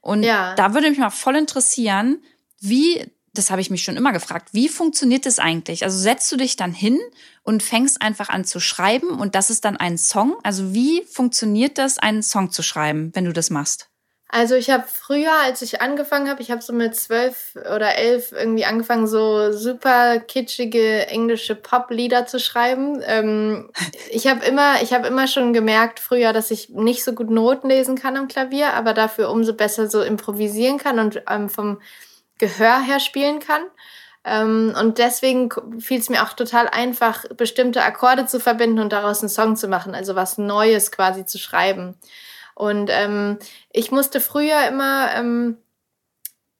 Und 0.00 0.22
ja. 0.22 0.54
da 0.54 0.74
würde 0.74 0.90
mich 0.90 0.98
mal 0.98 1.10
voll 1.10 1.36
interessieren, 1.36 2.22
wie 2.60 3.10
das 3.34 3.50
habe 3.50 3.60
ich 3.60 3.70
mich 3.70 3.82
schon 3.82 3.96
immer 3.96 4.12
gefragt, 4.12 4.48
wie 4.52 4.68
funktioniert 4.68 5.26
das 5.26 5.38
eigentlich? 5.38 5.84
Also 5.84 5.98
setzt 5.98 6.30
du 6.32 6.36
dich 6.36 6.56
dann 6.56 6.72
hin 6.72 6.98
und 7.42 7.62
fängst 7.62 8.00
einfach 8.00 8.28
an 8.28 8.44
zu 8.44 8.60
schreiben 8.60 9.08
und 9.08 9.34
das 9.34 9.50
ist 9.50 9.64
dann 9.64 9.76
ein 9.76 9.98
Song? 9.98 10.36
Also 10.42 10.72
wie 10.72 11.02
funktioniert 11.02 11.78
das, 11.78 11.98
einen 11.98 12.22
Song 12.22 12.50
zu 12.50 12.62
schreiben, 12.62 13.10
wenn 13.14 13.24
du 13.24 13.32
das 13.32 13.50
machst? 13.50 13.88
Also 14.28 14.56
ich 14.56 14.70
habe 14.70 14.82
früher, 14.88 15.32
als 15.44 15.62
ich 15.62 15.80
angefangen 15.80 16.28
habe, 16.28 16.42
ich 16.42 16.50
habe 16.50 16.60
so 16.60 16.72
mit 16.72 16.96
zwölf 16.96 17.54
oder 17.72 17.94
elf 17.94 18.32
irgendwie 18.32 18.64
angefangen, 18.64 19.06
so 19.06 19.52
super 19.52 20.18
kitschige 20.18 21.06
englische 21.06 21.54
Pop-Lieder 21.54 22.26
zu 22.26 22.40
schreiben. 22.40 23.00
Ähm, 23.06 23.70
ich 24.10 24.26
habe 24.26 24.44
immer, 24.44 24.82
ich 24.82 24.92
habe 24.92 25.06
immer 25.06 25.28
schon 25.28 25.52
gemerkt 25.52 26.00
früher, 26.00 26.32
dass 26.32 26.50
ich 26.50 26.70
nicht 26.70 27.04
so 27.04 27.12
gut 27.12 27.30
Noten 27.30 27.68
lesen 27.68 27.94
kann 27.96 28.16
am 28.16 28.26
Klavier, 28.26 28.72
aber 28.74 28.92
dafür 28.92 29.30
umso 29.30 29.54
besser 29.54 29.88
so 29.88 30.02
improvisieren 30.02 30.78
kann 30.78 30.98
und 30.98 31.22
ähm, 31.30 31.48
vom 31.48 31.80
Gehör 32.38 32.80
her 32.80 33.00
spielen 33.00 33.38
kann. 33.38 33.62
Ähm, 34.24 34.74
und 34.80 34.98
deswegen 34.98 35.50
fiel 35.80 35.98
es 35.98 36.08
mir 36.08 36.22
auch 36.22 36.32
total 36.32 36.68
einfach, 36.68 37.24
bestimmte 37.36 37.82
Akkorde 37.82 38.26
zu 38.26 38.40
verbinden 38.40 38.80
und 38.80 38.92
daraus 38.92 39.20
einen 39.20 39.28
Song 39.28 39.56
zu 39.56 39.68
machen, 39.68 39.94
also 39.94 40.14
was 40.14 40.38
Neues 40.38 40.90
quasi 40.90 41.26
zu 41.26 41.38
schreiben. 41.38 41.96
Und 42.54 42.88
ähm, 42.90 43.38
ich 43.70 43.90
musste 43.90 44.20
früher 44.20 44.66
immer 44.68 45.10
ähm, 45.14 45.58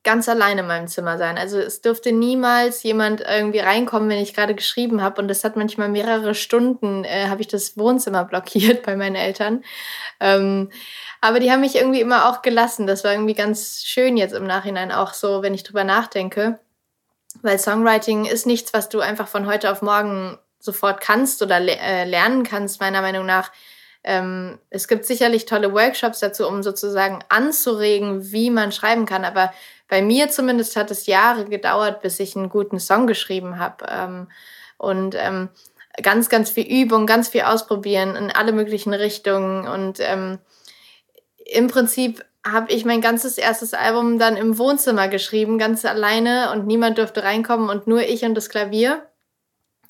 ganz 0.04 0.28
alleine 0.28 0.60
in 0.60 0.66
meinem 0.66 0.86
Zimmer 0.86 1.16
sein. 1.16 1.38
Also 1.38 1.58
es 1.58 1.80
durfte 1.80 2.12
niemals 2.12 2.82
jemand 2.82 3.22
irgendwie 3.22 3.60
reinkommen, 3.60 4.10
wenn 4.10 4.18
ich 4.18 4.34
gerade 4.34 4.54
geschrieben 4.54 5.00
habe. 5.00 5.20
Und 5.20 5.28
das 5.28 5.42
hat 5.44 5.56
manchmal 5.56 5.88
mehrere 5.88 6.34
Stunden, 6.34 7.04
äh, 7.04 7.28
habe 7.28 7.40
ich 7.40 7.48
das 7.48 7.78
Wohnzimmer 7.78 8.24
blockiert 8.24 8.82
bei 8.86 8.96
meinen 8.96 9.16
Eltern. 9.16 9.64
Ähm, 10.20 10.70
aber 11.24 11.40
die 11.40 11.50
haben 11.50 11.62
mich 11.62 11.74
irgendwie 11.74 12.02
immer 12.02 12.28
auch 12.28 12.42
gelassen. 12.42 12.86
Das 12.86 13.02
war 13.02 13.12
irgendwie 13.12 13.32
ganz 13.32 13.82
schön 13.82 14.18
jetzt 14.18 14.34
im 14.34 14.44
Nachhinein 14.46 14.92
auch 14.92 15.14
so, 15.14 15.40
wenn 15.40 15.54
ich 15.54 15.62
drüber 15.62 15.82
nachdenke. 15.82 16.58
Weil 17.40 17.58
Songwriting 17.58 18.26
ist 18.26 18.44
nichts, 18.44 18.74
was 18.74 18.90
du 18.90 19.00
einfach 19.00 19.26
von 19.26 19.46
heute 19.46 19.72
auf 19.72 19.80
morgen 19.80 20.38
sofort 20.58 21.00
kannst 21.00 21.40
oder 21.40 21.60
le 21.60 21.78
äh, 21.78 22.04
lernen 22.04 22.42
kannst, 22.42 22.78
meiner 22.78 23.00
Meinung 23.00 23.24
nach. 23.24 23.52
Ähm, 24.02 24.58
es 24.68 24.86
gibt 24.86 25.06
sicherlich 25.06 25.46
tolle 25.46 25.72
Workshops 25.72 26.20
dazu, 26.20 26.46
um 26.46 26.62
sozusagen 26.62 27.20
anzuregen, 27.30 28.30
wie 28.30 28.50
man 28.50 28.70
schreiben 28.70 29.06
kann. 29.06 29.24
Aber 29.24 29.50
bei 29.88 30.02
mir 30.02 30.28
zumindest 30.28 30.76
hat 30.76 30.90
es 30.90 31.06
Jahre 31.06 31.46
gedauert, 31.46 32.02
bis 32.02 32.20
ich 32.20 32.36
einen 32.36 32.50
guten 32.50 32.78
Song 32.78 33.06
geschrieben 33.06 33.58
habe. 33.58 33.86
Ähm, 33.88 34.28
und 34.76 35.14
ähm, 35.18 35.48
ganz, 36.02 36.28
ganz 36.28 36.50
viel 36.50 36.66
Übung, 36.66 37.06
ganz 37.06 37.30
viel 37.30 37.44
ausprobieren 37.44 38.14
in 38.14 38.30
alle 38.30 38.52
möglichen 38.52 38.92
Richtungen. 38.92 39.66
Und 39.66 40.00
ähm, 40.00 40.38
im 41.54 41.68
Prinzip 41.68 42.24
habe 42.46 42.72
ich 42.72 42.84
mein 42.84 43.00
ganzes 43.00 43.38
erstes 43.38 43.72
Album 43.72 44.18
dann 44.18 44.36
im 44.36 44.58
Wohnzimmer 44.58 45.08
geschrieben, 45.08 45.58
ganz 45.58 45.84
alleine 45.84 46.52
und 46.52 46.66
niemand 46.66 46.98
durfte 46.98 47.22
reinkommen 47.22 47.70
und 47.70 47.86
nur 47.86 48.02
ich 48.02 48.24
und 48.24 48.34
das 48.34 48.50
Klavier. 48.50 49.06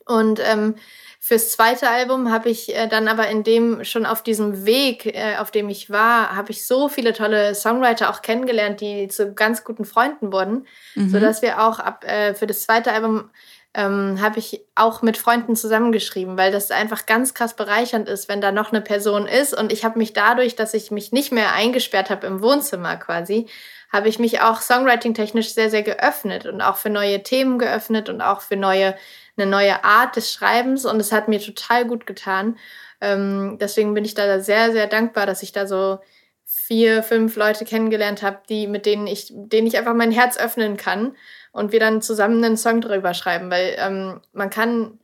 Und 0.06 0.40
ähm, 0.40 0.76
fürs 1.18 1.50
zweite 1.50 1.88
Album 1.88 2.30
habe 2.30 2.50
ich 2.50 2.76
äh, 2.76 2.86
dann 2.86 3.08
aber 3.08 3.28
in 3.28 3.42
dem 3.42 3.82
schon 3.82 4.06
auf 4.06 4.22
diesem 4.22 4.66
Weg, 4.66 5.06
äh, 5.06 5.36
auf 5.38 5.50
dem 5.50 5.68
ich 5.68 5.90
war, 5.90 6.36
habe 6.36 6.52
ich 6.52 6.66
so 6.66 6.88
viele 6.88 7.12
tolle 7.12 7.54
Songwriter 7.54 8.10
auch 8.10 8.22
kennengelernt, 8.22 8.80
die 8.80 9.08
zu 9.08 9.32
ganz 9.32 9.64
guten 9.64 9.86
Freunden 9.86 10.32
wurden, 10.32 10.66
mhm. 10.94 11.08
so 11.08 11.18
dass 11.18 11.40
wir 11.40 11.62
auch 11.62 11.80
ab 11.80 12.04
äh, 12.04 12.34
für 12.34 12.46
das 12.46 12.62
zweite 12.64 12.92
Album 12.92 13.30
ähm, 13.74 14.20
habe 14.20 14.38
ich 14.38 14.60
auch 14.76 15.02
mit 15.02 15.16
Freunden 15.18 15.56
zusammengeschrieben, 15.56 16.36
weil 16.38 16.52
das 16.52 16.70
einfach 16.70 17.06
ganz 17.06 17.34
krass 17.34 17.54
bereichernd 17.54 18.08
ist, 18.08 18.28
wenn 18.28 18.40
da 18.40 18.52
noch 18.52 18.70
eine 18.70 18.80
Person 18.80 19.26
ist. 19.26 19.52
Und 19.52 19.72
ich 19.72 19.84
habe 19.84 19.98
mich 19.98 20.12
dadurch, 20.12 20.54
dass 20.54 20.74
ich 20.74 20.92
mich 20.92 21.10
nicht 21.10 21.32
mehr 21.32 21.52
eingesperrt 21.52 22.08
habe 22.08 22.26
im 22.28 22.40
Wohnzimmer 22.40 22.96
quasi, 22.96 23.46
habe 23.92 24.08
ich 24.08 24.20
mich 24.20 24.40
auch 24.40 24.60
songwriting-technisch 24.60 25.52
sehr, 25.52 25.70
sehr 25.70 25.82
geöffnet 25.82 26.46
und 26.46 26.60
auch 26.60 26.76
für 26.76 26.90
neue 26.90 27.22
Themen 27.24 27.58
geöffnet 27.58 28.08
und 28.08 28.20
auch 28.20 28.40
für 28.40 28.56
neue, 28.56 28.94
eine 29.36 29.46
neue 29.46 29.84
Art 29.84 30.14
des 30.14 30.32
Schreibens. 30.32 30.84
Und 30.84 31.00
es 31.00 31.10
hat 31.10 31.26
mir 31.26 31.40
total 31.40 31.84
gut 31.84 32.06
getan. 32.06 32.56
Ähm, 33.00 33.58
deswegen 33.60 33.92
bin 33.94 34.04
ich 34.04 34.14
da 34.14 34.38
sehr, 34.38 34.70
sehr 34.70 34.86
dankbar, 34.86 35.26
dass 35.26 35.42
ich 35.42 35.50
da 35.50 35.66
so 35.66 35.98
vier, 36.44 37.02
fünf 37.02 37.34
Leute 37.34 37.64
kennengelernt 37.64 38.22
habe, 38.22 38.38
die, 38.48 38.68
mit 38.68 38.86
denen 38.86 39.08
ich, 39.08 39.32
denen 39.32 39.66
ich 39.66 39.76
einfach 39.78 39.94
mein 39.94 40.12
Herz 40.12 40.38
öffnen 40.38 40.76
kann 40.76 41.16
und 41.54 41.70
wir 41.70 41.78
dann 41.78 42.02
zusammen 42.02 42.44
einen 42.44 42.56
Song 42.56 42.80
drüber 42.80 43.14
schreiben, 43.14 43.48
weil 43.48 43.76
ähm, 43.78 44.20
man 44.32 44.50
kann 44.50 44.98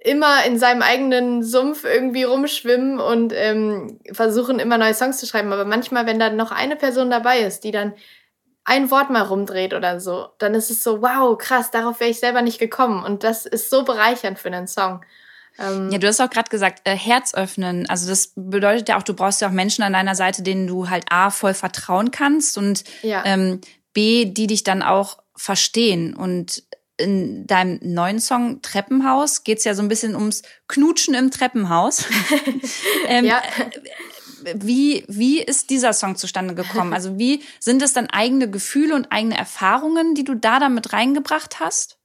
immer 0.00 0.44
in 0.44 0.58
seinem 0.58 0.82
eigenen 0.82 1.42
Sumpf 1.42 1.84
irgendwie 1.84 2.24
rumschwimmen 2.24 3.00
und 3.00 3.32
ähm, 3.34 3.98
versuchen 4.12 4.58
immer 4.58 4.76
neue 4.76 4.92
Songs 4.92 5.16
zu 5.16 5.26
schreiben. 5.26 5.52
Aber 5.52 5.64
manchmal, 5.64 6.06
wenn 6.06 6.18
dann 6.18 6.36
noch 6.36 6.52
eine 6.52 6.76
Person 6.76 7.10
dabei 7.10 7.40
ist, 7.40 7.64
die 7.64 7.70
dann 7.70 7.94
ein 8.64 8.90
Wort 8.90 9.08
mal 9.08 9.22
rumdreht 9.22 9.72
oder 9.72 9.98
so, 9.98 10.28
dann 10.38 10.54
ist 10.54 10.70
es 10.70 10.84
so, 10.84 11.00
wow, 11.00 11.38
krass, 11.38 11.70
darauf 11.70 12.00
wäre 12.00 12.10
ich 12.10 12.20
selber 12.20 12.42
nicht 12.42 12.58
gekommen. 12.58 13.02
Und 13.02 13.24
das 13.24 13.46
ist 13.46 13.70
so 13.70 13.82
bereichernd 13.82 14.38
für 14.38 14.48
einen 14.48 14.66
Song. 14.68 15.00
Ähm 15.58 15.90
ja, 15.90 15.96
du 15.96 16.06
hast 16.06 16.20
auch 16.20 16.30
gerade 16.30 16.50
gesagt, 16.50 16.82
äh, 16.84 16.94
Herz 16.94 17.32
öffnen. 17.32 17.88
Also 17.88 18.10
das 18.10 18.34
bedeutet 18.36 18.90
ja 18.90 18.98
auch, 18.98 19.02
du 19.02 19.14
brauchst 19.14 19.40
ja 19.40 19.48
auch 19.48 19.52
Menschen 19.52 19.82
an 19.84 19.94
deiner 19.94 20.14
Seite, 20.14 20.42
denen 20.42 20.66
du 20.66 20.90
halt 20.90 21.06
A, 21.08 21.30
voll 21.30 21.54
vertrauen 21.54 22.10
kannst 22.10 22.58
und 22.58 22.84
ja. 23.00 23.22
ähm, 23.24 23.62
B, 23.94 24.26
die 24.26 24.46
dich 24.46 24.62
dann 24.62 24.82
auch 24.82 25.16
verstehen. 25.36 26.14
Und 26.14 26.64
in 26.98 27.46
deinem 27.46 27.78
neuen 27.82 28.20
Song 28.20 28.62
Treppenhaus 28.62 29.44
geht's 29.44 29.64
ja 29.64 29.74
so 29.74 29.82
ein 29.82 29.88
bisschen 29.88 30.14
ums 30.14 30.42
Knutschen 30.68 31.14
im 31.14 31.30
Treppenhaus. 31.30 32.04
ähm, 33.08 33.24
ja. 33.24 33.42
Wie, 34.54 35.04
wie 35.08 35.42
ist 35.42 35.70
dieser 35.70 35.92
Song 35.92 36.16
zustande 36.16 36.54
gekommen? 36.54 36.94
Also 36.94 37.18
wie 37.18 37.42
sind 37.58 37.82
es 37.82 37.92
dann 37.92 38.08
eigene 38.08 38.48
Gefühle 38.48 38.94
und 38.94 39.10
eigene 39.10 39.36
Erfahrungen, 39.36 40.14
die 40.14 40.24
du 40.24 40.34
da 40.34 40.60
damit 40.60 40.92
reingebracht 40.92 41.58
hast? 41.58 41.98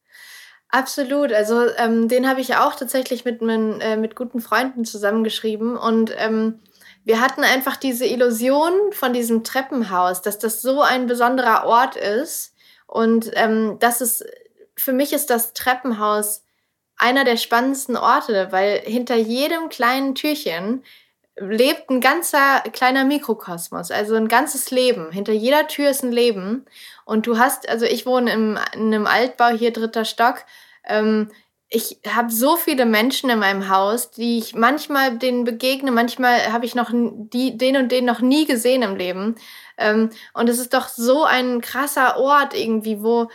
Absolut. 0.70 1.32
Also 1.34 1.68
ähm, 1.78 2.08
den 2.08 2.28
habe 2.28 2.42
ich 2.42 2.56
auch 2.56 2.76
tatsächlich 2.76 3.26
mit, 3.26 3.42
mit, 3.42 3.82
äh, 3.82 3.98
mit 3.98 4.16
guten 4.16 4.40
Freunden 4.42 4.86
zusammengeschrieben 4.86 5.78
und 5.78 6.14
ähm, 6.18 6.60
wir 7.04 7.20
hatten 7.20 7.44
einfach 7.44 7.78
diese 7.78 8.06
Illusion 8.06 8.74
von 8.92 9.12
diesem 9.12 9.44
Treppenhaus, 9.44 10.22
dass 10.22 10.38
das 10.38 10.62
so 10.62 10.82
ein 10.82 11.08
besonderer 11.08 11.66
Ort 11.66 11.96
ist 11.96 12.51
und 12.92 13.32
ähm, 13.36 13.78
das 13.80 14.02
ist, 14.02 14.26
für 14.76 14.92
mich 14.92 15.14
ist 15.14 15.30
das 15.30 15.54
Treppenhaus 15.54 16.44
einer 16.98 17.24
der 17.24 17.38
spannendsten 17.38 17.96
Orte, 17.96 18.52
weil 18.52 18.80
hinter 18.80 19.16
jedem 19.16 19.70
kleinen 19.70 20.14
Türchen 20.14 20.84
lebt 21.38 21.90
ein 21.90 22.02
ganzer 22.02 22.60
kleiner 22.74 23.06
Mikrokosmos, 23.06 23.92
also 23.92 24.16
ein 24.16 24.28
ganzes 24.28 24.72
Leben. 24.72 25.10
Hinter 25.10 25.32
jeder 25.32 25.70
Tür 25.70 25.90
ist 25.90 26.04
ein 26.04 26.12
Leben. 26.12 26.66
Und 27.06 27.28
du 27.28 27.38
hast, 27.38 27.70
also 27.70 27.86
ich 27.86 28.06
wohne 28.06 28.34
im, 28.34 28.60
in 28.74 28.94
einem 28.94 29.08
Altbau 29.08 29.52
hier, 29.52 29.72
dritter 29.72 30.04
Stock. 30.04 30.44
Ähm, 30.84 31.32
ich 31.74 32.00
habe 32.06 32.30
so 32.30 32.58
viele 32.58 32.86
Menschen 32.86 33.30
in 33.30 33.40
meinem 33.40 33.70
Haus, 33.70 34.12
die 34.12 34.38
ich 34.38 34.54
manchmal 34.54 35.18
denen 35.18 35.46
begegne, 35.46 35.90
manchmal 35.90 36.52
habe 36.52 36.66
ich 36.66 36.76
noch 36.76 36.92
die, 36.94 37.58
den 37.58 37.78
und 37.78 37.94
den 37.94 38.04
noch 38.04 38.20
nie 38.20 38.46
gesehen 38.46 38.82
im 38.82 38.98
Leben. 38.98 39.36
Ähm, 39.78 40.10
und 40.34 40.50
es 40.50 40.60
ist 40.60 40.74
doch 40.74 40.90
so 40.90 41.24
ein 41.24 41.62
krasser 41.62 42.18
Ort 42.18 42.54
irgendwie, 42.54 43.02
wo 43.02 43.30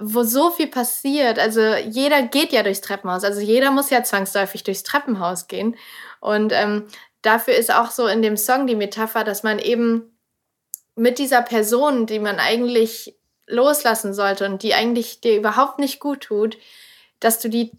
wo 0.00 0.22
so 0.22 0.50
viel 0.50 0.68
passiert. 0.68 1.38
Also 1.38 1.60
jeder 1.60 2.22
geht 2.22 2.52
ja 2.52 2.62
durchs 2.62 2.80
Treppenhaus. 2.80 3.24
Also 3.24 3.40
jeder 3.40 3.70
muss 3.70 3.90
ja 3.90 4.02
zwangsläufig 4.02 4.64
durchs 4.64 4.84
Treppenhaus 4.84 5.48
gehen. 5.48 5.76
Und 6.20 6.52
ähm, 6.54 6.86
dafür 7.20 7.54
ist 7.54 7.74
auch 7.74 7.90
so 7.90 8.06
in 8.06 8.22
dem 8.22 8.38
Song 8.38 8.66
die 8.66 8.76
Metapher, 8.76 9.22
dass 9.22 9.42
man 9.42 9.58
eben 9.58 10.18
mit 10.94 11.18
dieser 11.18 11.42
Person, 11.42 12.06
die 12.06 12.20
man 12.20 12.38
eigentlich 12.38 13.18
loslassen 13.46 14.14
sollte 14.14 14.46
und 14.46 14.62
die 14.62 14.72
eigentlich 14.72 15.20
dir 15.20 15.36
überhaupt 15.36 15.78
nicht 15.78 16.00
gut 16.00 16.22
tut, 16.22 16.56
dass 17.24 17.38
du 17.38 17.48
die 17.48 17.72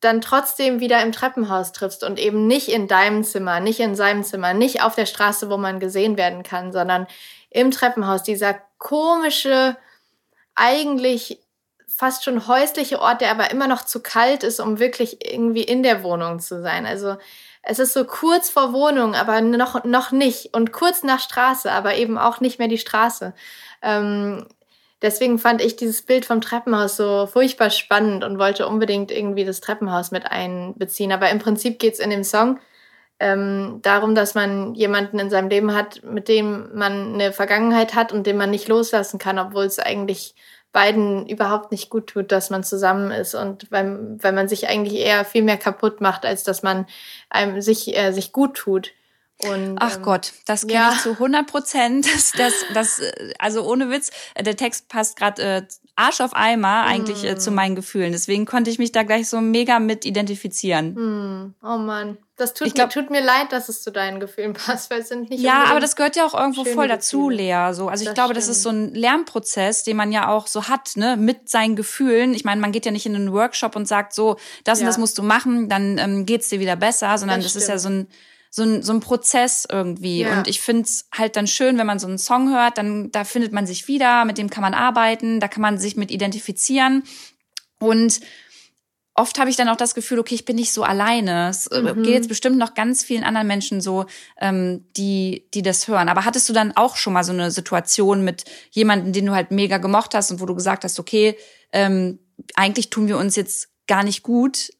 dann 0.00 0.20
trotzdem 0.20 0.80
wieder 0.80 1.02
im 1.02 1.12
Treppenhaus 1.12 1.72
triffst 1.72 2.04
und 2.04 2.18
eben 2.18 2.46
nicht 2.46 2.68
in 2.68 2.88
deinem 2.88 3.24
Zimmer, 3.24 3.60
nicht 3.60 3.80
in 3.80 3.94
seinem 3.94 4.22
Zimmer, 4.22 4.52
nicht 4.52 4.82
auf 4.82 4.94
der 4.94 5.06
Straße, 5.06 5.48
wo 5.48 5.56
man 5.56 5.80
gesehen 5.80 6.18
werden 6.18 6.42
kann, 6.42 6.72
sondern 6.72 7.06
im 7.50 7.70
Treppenhaus, 7.70 8.22
dieser 8.22 8.54
komische, 8.78 9.76
eigentlich 10.54 11.40
fast 11.86 12.24
schon 12.24 12.48
häusliche 12.48 13.00
Ort, 13.00 13.20
der 13.20 13.30
aber 13.30 13.50
immer 13.50 13.68
noch 13.68 13.84
zu 13.84 14.02
kalt 14.02 14.42
ist, 14.42 14.60
um 14.60 14.78
wirklich 14.78 15.24
irgendwie 15.32 15.62
in 15.62 15.82
der 15.82 16.02
Wohnung 16.02 16.40
zu 16.40 16.60
sein. 16.60 16.86
Also 16.86 17.16
es 17.62 17.78
ist 17.78 17.92
so 17.92 18.04
kurz 18.04 18.50
vor 18.50 18.72
Wohnung, 18.72 19.14
aber 19.14 19.40
noch, 19.40 19.84
noch 19.84 20.10
nicht. 20.10 20.54
Und 20.54 20.72
kurz 20.72 21.02
nach 21.02 21.20
Straße, 21.20 21.70
aber 21.70 21.94
eben 21.94 22.18
auch 22.18 22.40
nicht 22.40 22.58
mehr 22.58 22.68
die 22.68 22.78
Straße. 22.78 23.32
Ähm, 23.80 24.46
deswegen 25.04 25.38
fand 25.38 25.60
ich 25.60 25.76
dieses 25.76 26.02
Bild 26.02 26.24
vom 26.24 26.40
Treppenhaus 26.40 26.96
so 26.96 27.26
furchtbar 27.26 27.70
spannend 27.70 28.24
und 28.24 28.38
wollte 28.38 28.66
unbedingt 28.66 29.12
irgendwie 29.12 29.44
das 29.44 29.60
Treppenhaus 29.60 30.10
mit 30.10 30.26
einbeziehen. 30.26 31.12
Aber 31.12 31.30
im 31.30 31.38
Prinzip 31.38 31.78
geht 31.78 31.94
es 31.94 32.00
in 32.00 32.10
dem 32.10 32.24
Song 32.24 32.58
ähm, 33.20 33.80
darum, 33.82 34.14
dass 34.14 34.34
man 34.34 34.74
jemanden 34.74 35.18
in 35.18 35.30
seinem 35.30 35.48
Leben 35.48 35.74
hat, 35.74 36.02
mit 36.02 36.28
dem 36.28 36.74
man 36.74 37.14
eine 37.14 37.32
Vergangenheit 37.32 37.94
hat 37.94 38.12
und 38.12 38.26
den 38.26 38.36
man 38.36 38.50
nicht 38.50 38.66
loslassen 38.66 39.18
kann, 39.18 39.38
obwohl 39.38 39.64
es 39.64 39.78
eigentlich 39.78 40.34
beiden 40.72 41.28
überhaupt 41.28 41.70
nicht 41.70 41.88
gut 41.88 42.08
tut, 42.08 42.32
dass 42.32 42.50
man 42.50 42.64
zusammen 42.64 43.12
ist 43.12 43.34
und 43.34 43.70
weil, 43.70 44.16
weil 44.20 44.32
man 44.32 44.48
sich 44.48 44.68
eigentlich 44.68 44.98
eher 44.98 45.24
viel 45.24 45.44
mehr 45.44 45.58
kaputt 45.58 46.00
macht, 46.00 46.26
als 46.26 46.42
dass 46.42 46.64
man 46.64 46.86
einem 47.30 47.60
sich, 47.60 47.96
äh, 47.96 48.10
sich 48.10 48.32
gut 48.32 48.54
tut. 48.54 48.90
Und, 49.38 49.76
Ach 49.80 49.96
ähm, 49.96 50.02
Gott, 50.02 50.32
das 50.46 50.62
kenne 50.62 50.74
ja. 50.74 50.92
ich 50.92 51.02
zu 51.02 51.10
100 51.10 51.46
Prozent. 51.46 52.06
Das, 52.14 52.32
das, 52.32 52.52
das, 52.72 53.02
also 53.38 53.64
ohne 53.68 53.90
Witz, 53.90 54.10
der 54.38 54.56
Text 54.56 54.88
passt 54.88 55.16
gerade 55.16 55.42
äh, 55.42 55.62
Arsch 55.96 56.20
auf 56.20 56.34
Eimer 56.34 56.84
eigentlich 56.84 57.22
mm. 57.22 57.26
äh, 57.26 57.38
zu 57.38 57.50
mm. 57.50 57.54
meinen 57.54 57.76
Gefühlen. 57.76 58.12
Deswegen 58.12 58.46
konnte 58.46 58.70
ich 58.70 58.78
mich 58.78 58.92
da 58.92 59.02
gleich 59.02 59.28
so 59.28 59.40
mega 59.40 59.78
mit 59.78 60.04
identifizieren. 60.04 60.94
Mm. 60.94 61.54
Oh 61.62 61.76
Mann, 61.76 62.18
das 62.36 62.52
tut, 62.54 62.74
glaub, 62.74 62.88
mir, 62.88 63.02
tut 63.02 63.10
mir 63.10 63.22
leid, 63.22 63.52
dass 63.52 63.68
es 63.68 63.82
zu 63.82 63.92
deinen 63.92 64.18
Gefühlen 64.18 64.52
passt, 64.66 64.90
weil 64.90 65.00
es 65.00 65.08
sind 65.08 65.30
nicht 65.30 65.42
Ja, 65.42 65.64
aber 65.64 65.80
das 65.80 65.94
gehört 65.94 66.16
ja 66.16 66.26
auch 66.26 66.34
irgendwo 66.34 66.64
voll 66.64 66.88
dazu, 66.88 67.28
Gefühle. 67.28 67.36
Lea. 67.36 67.72
So. 67.74 67.88
Also 67.88 68.02
ich 68.02 68.08
das 68.08 68.14
glaube, 68.14 68.34
stimmt. 68.34 68.36
das 68.36 68.48
ist 68.48 68.62
so 68.62 68.70
ein 68.70 68.94
Lernprozess, 68.94 69.84
den 69.84 69.96
man 69.96 70.10
ja 70.10 70.28
auch 70.28 70.46
so 70.46 70.68
hat, 70.68 70.96
ne, 70.96 71.16
mit 71.16 71.48
seinen 71.48 71.76
Gefühlen. 71.76 72.34
Ich 72.34 72.44
meine, 72.44 72.60
man 72.60 72.72
geht 72.72 72.86
ja 72.86 72.92
nicht 72.92 73.06
in 73.06 73.14
einen 73.14 73.32
Workshop 73.32 73.76
und 73.76 73.86
sagt 73.86 74.14
so, 74.14 74.36
das 74.64 74.80
ja. 74.80 74.84
und 74.84 74.88
das 74.88 74.98
musst 74.98 75.16
du 75.18 75.22
machen, 75.22 75.68
dann 75.68 75.98
ähm, 75.98 76.26
geht's 76.26 76.48
dir 76.48 76.58
wieder 76.60 76.76
besser, 76.76 77.16
sondern 77.18 77.40
das, 77.40 77.52
das 77.52 77.62
ist 77.62 77.68
ja 77.68 77.78
so 77.78 77.88
ein 77.88 78.08
so 78.54 78.62
ein, 78.62 78.84
so 78.84 78.92
ein 78.92 79.00
Prozess 79.00 79.66
irgendwie. 79.68 80.20
Ja. 80.20 80.38
Und 80.38 80.46
ich 80.46 80.60
finde 80.60 80.82
es 80.82 81.08
halt 81.12 81.34
dann 81.34 81.48
schön, 81.48 81.76
wenn 81.76 81.88
man 81.88 81.98
so 81.98 82.06
einen 82.06 82.18
Song 82.18 82.54
hört, 82.54 82.78
dann 82.78 83.10
da 83.10 83.24
findet 83.24 83.52
man 83.52 83.66
sich 83.66 83.88
wieder, 83.88 84.24
mit 84.24 84.38
dem 84.38 84.48
kann 84.48 84.62
man 84.62 84.74
arbeiten, 84.74 85.40
da 85.40 85.48
kann 85.48 85.60
man 85.60 85.76
sich 85.76 85.96
mit 85.96 86.12
identifizieren. 86.12 87.02
Und 87.80 88.20
oft 89.14 89.40
habe 89.40 89.50
ich 89.50 89.56
dann 89.56 89.68
auch 89.68 89.76
das 89.76 89.96
Gefühl, 89.96 90.20
okay, 90.20 90.36
ich 90.36 90.44
bin 90.44 90.54
nicht 90.54 90.72
so 90.72 90.84
alleine. 90.84 91.48
Es 91.48 91.66
äh, 91.66 91.82
mhm. 91.82 92.04
geht 92.04 92.14
jetzt 92.14 92.28
bestimmt 92.28 92.56
noch 92.56 92.74
ganz 92.74 93.02
vielen 93.02 93.24
anderen 93.24 93.48
Menschen 93.48 93.80
so, 93.80 94.06
ähm, 94.40 94.86
die, 94.96 95.48
die 95.52 95.62
das 95.62 95.88
hören. 95.88 96.08
Aber 96.08 96.24
hattest 96.24 96.48
du 96.48 96.52
dann 96.52 96.76
auch 96.76 96.94
schon 96.94 97.12
mal 97.12 97.24
so 97.24 97.32
eine 97.32 97.50
Situation 97.50 98.22
mit 98.22 98.44
jemandem, 98.70 99.12
den 99.12 99.26
du 99.26 99.32
halt 99.32 99.50
mega 99.50 99.78
gemocht 99.78 100.14
hast 100.14 100.30
und 100.30 100.40
wo 100.40 100.46
du 100.46 100.54
gesagt 100.54 100.84
hast, 100.84 101.00
okay, 101.00 101.36
ähm, 101.72 102.20
eigentlich 102.54 102.88
tun 102.88 103.08
wir 103.08 103.18
uns 103.18 103.34
jetzt 103.34 103.70
gar 103.88 104.04
nicht 104.04 104.22
gut, 104.22 104.70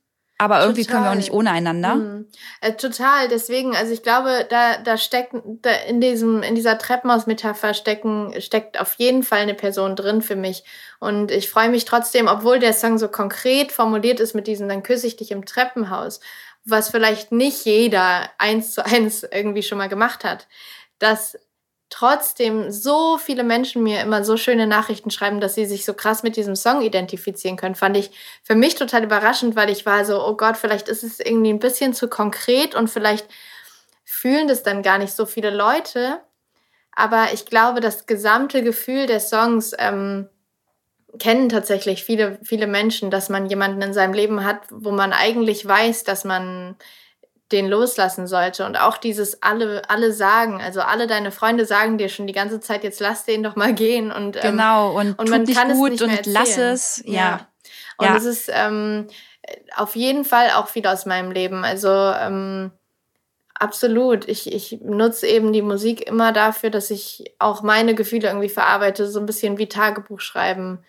aber 0.45 0.61
irgendwie 0.61 0.83
total. 0.83 0.95
können 0.95 1.07
wir 1.07 1.11
auch 1.13 1.17
nicht 1.17 1.33
ohne 1.33 1.51
einander. 1.51 1.95
Mhm. 1.97 2.29
Äh, 2.61 2.73
total. 2.73 3.29
Deswegen, 3.29 3.75
also 3.75 3.93
ich 3.93 4.03
glaube, 4.03 4.47
da, 4.49 4.79
da 4.79 4.97
steckt 4.97 5.35
da 5.63 5.71
in 5.89 6.01
diesem, 6.01 6.43
in 6.43 6.55
dieser 6.55 6.79
Treppenhaus-Metapher 6.79 7.75
stecken, 7.75 8.35
steckt 8.41 8.81
auf 8.81 8.95
jeden 8.95 9.23
Fall 9.23 9.41
eine 9.41 9.55
Person 9.55 9.97
drin 9.97 10.23
für 10.23 10.37
mich. 10.37 10.65
Und 11.01 11.31
ich 11.31 11.51
freue 11.51 11.69
mich 11.69 11.85
trotzdem, 11.85 12.29
obwohl 12.29 12.59
der 12.59 12.73
Song 12.73 12.99
so 12.99 13.09
konkret 13.09 13.73
formuliert 13.73 14.21
ist 14.21 14.35
mit 14.35 14.47
diesem, 14.47 14.69
dann 14.69 14.83
küsse 14.83 15.07
ich 15.07 15.17
dich 15.17 15.31
im 15.31 15.45
Treppenhaus, 15.45 16.21
was 16.65 16.91
vielleicht 16.91 17.33
nicht 17.33 17.65
jeder 17.65 18.31
eins 18.39 18.73
zu 18.73 18.85
eins 18.85 19.23
irgendwie 19.23 19.63
schon 19.63 19.79
mal 19.79 19.89
gemacht 19.89 20.25
hat, 20.25 20.47
dass 20.99 21.37
trotzdem 21.95 22.73
so 22.73 23.19
viele 23.19 23.45
Menschen 23.45 23.85
mir 23.85 24.01
immer 24.01 24.25
so 24.25 24.37
schöne 24.37 24.67
Nachrichten 24.67 25.13
schreiben, 25.13 25.41
dass 25.41 25.55
sie 25.55 25.65
sich 25.65 25.85
so 25.85 25.95
krass 25.95 26.25
mit 26.25 26.35
diesem 26.35 26.57
Song 26.57 26.83
identifizieren 26.83 27.57
können, 27.57 27.77
fand 27.77 27.97
ich 27.97 28.11
für 28.43 28.57
mich 28.57 28.75
total 28.75 29.05
überraschend, 29.05 29.55
weil 29.55 29.71
ich 29.71 29.87
war 29.87 30.05
so, 30.05 30.21
oh 30.21 30.37
Gott, 30.37 30.57
vielleicht 30.57 30.89
ist 30.89 31.05
es 31.05 31.21
irgendwie 31.21 31.53
ein 31.53 31.61
bisschen 31.61 31.95
zu 31.95 32.09
konkret 32.09 32.75
und 32.75 32.91
vielleicht 32.91 33.29
fühlen 34.05 34.49
das 34.49 34.65
dann 34.65 34.83
gar 34.83 34.99
nicht 34.99 35.13
so 35.13 35.25
viele 35.25 35.51
Leute. 35.51 36.21
Aber 36.97 37.29
ich 37.33 37.47
glaube, 37.47 37.79
das 37.79 38.07
gesamte 38.07 38.65
Gefühl 38.65 39.07
der 39.07 39.21
Songs 39.21 39.73
ähm, 39.79 40.29
kennen 41.21 41.49
tatsächlich 41.49 42.03
viele, 42.03 42.41
viele 42.43 42.67
Menschen, 42.67 43.13
dass 43.13 43.29
man 43.29 43.47
jemanden 43.47 43.83
in 43.83 43.95
seinem 43.95 44.15
Leben 44.15 44.45
hat, 44.45 44.63
wo 44.69 44.91
man 44.91 45.13
eigentlich 45.13 45.65
weiß, 45.65 46.03
dass 46.03 46.25
man 46.25 46.75
den 47.55 47.69
loslassen 47.69 48.27
sollte. 48.27 48.67
Und 48.67 48.77
auch 48.77 48.97
dieses 48.97 49.43
alle, 49.43 49.89
alle 49.89 50.13
sagen, 50.13 50.61
also 50.61 50.81
alle 50.81 51.07
deine 51.07 51.31
Freunde 51.31 51.65
sagen 51.65 51.97
dir 51.97 52.09
schon 52.09 52.27
die 52.27 52.33
ganze 52.33 52.61
Zeit, 52.61 52.85
jetzt 52.85 53.01
lass 53.01 53.25
den 53.25 53.43
doch 53.43 53.57
mal 53.57 53.73
gehen. 53.75 54.11
Und, 54.11 54.37
ähm, 54.37 54.43
genau, 54.43 54.99
und, 54.99 55.19
und 55.19 55.31
man 55.31 55.47
kann 55.47 55.73
gut 55.73 55.93
es 55.93 56.01
nicht 56.01 56.27
und 56.27 56.33
lass 56.33 56.59
es. 56.59 57.03
Ja. 57.07 57.15
ja. 57.15 57.49
Und 57.97 58.07
ja. 58.07 58.17
es 58.17 58.25
ist 58.25 58.51
ähm, 58.53 59.07
auf 59.77 59.95
jeden 59.95 60.25
Fall 60.25 60.51
auch 60.51 60.69
viel 60.69 60.87
aus 60.87 61.07
meinem 61.07 61.31
Leben. 61.31 61.65
Also 61.65 61.89
ähm, 61.89 62.73
absolut. 63.55 64.29
Ich, 64.29 64.53
ich 64.53 64.81
nutze 64.83 65.29
eben 65.29 65.53
die 65.53 65.63
Musik 65.63 66.07
immer 66.09 66.33
dafür, 66.33 66.71
dass 66.71 66.91
ich 66.91 67.33
auch 67.39 67.63
meine 67.63 67.95
Gefühle 67.95 68.27
irgendwie 68.27 68.49
verarbeite, 68.49 69.07
so 69.09 69.21
ein 69.21 69.27
bisschen 69.27 69.59
wie 69.59 69.69
Tagebuch 69.69 70.21
schreiben 70.21 70.85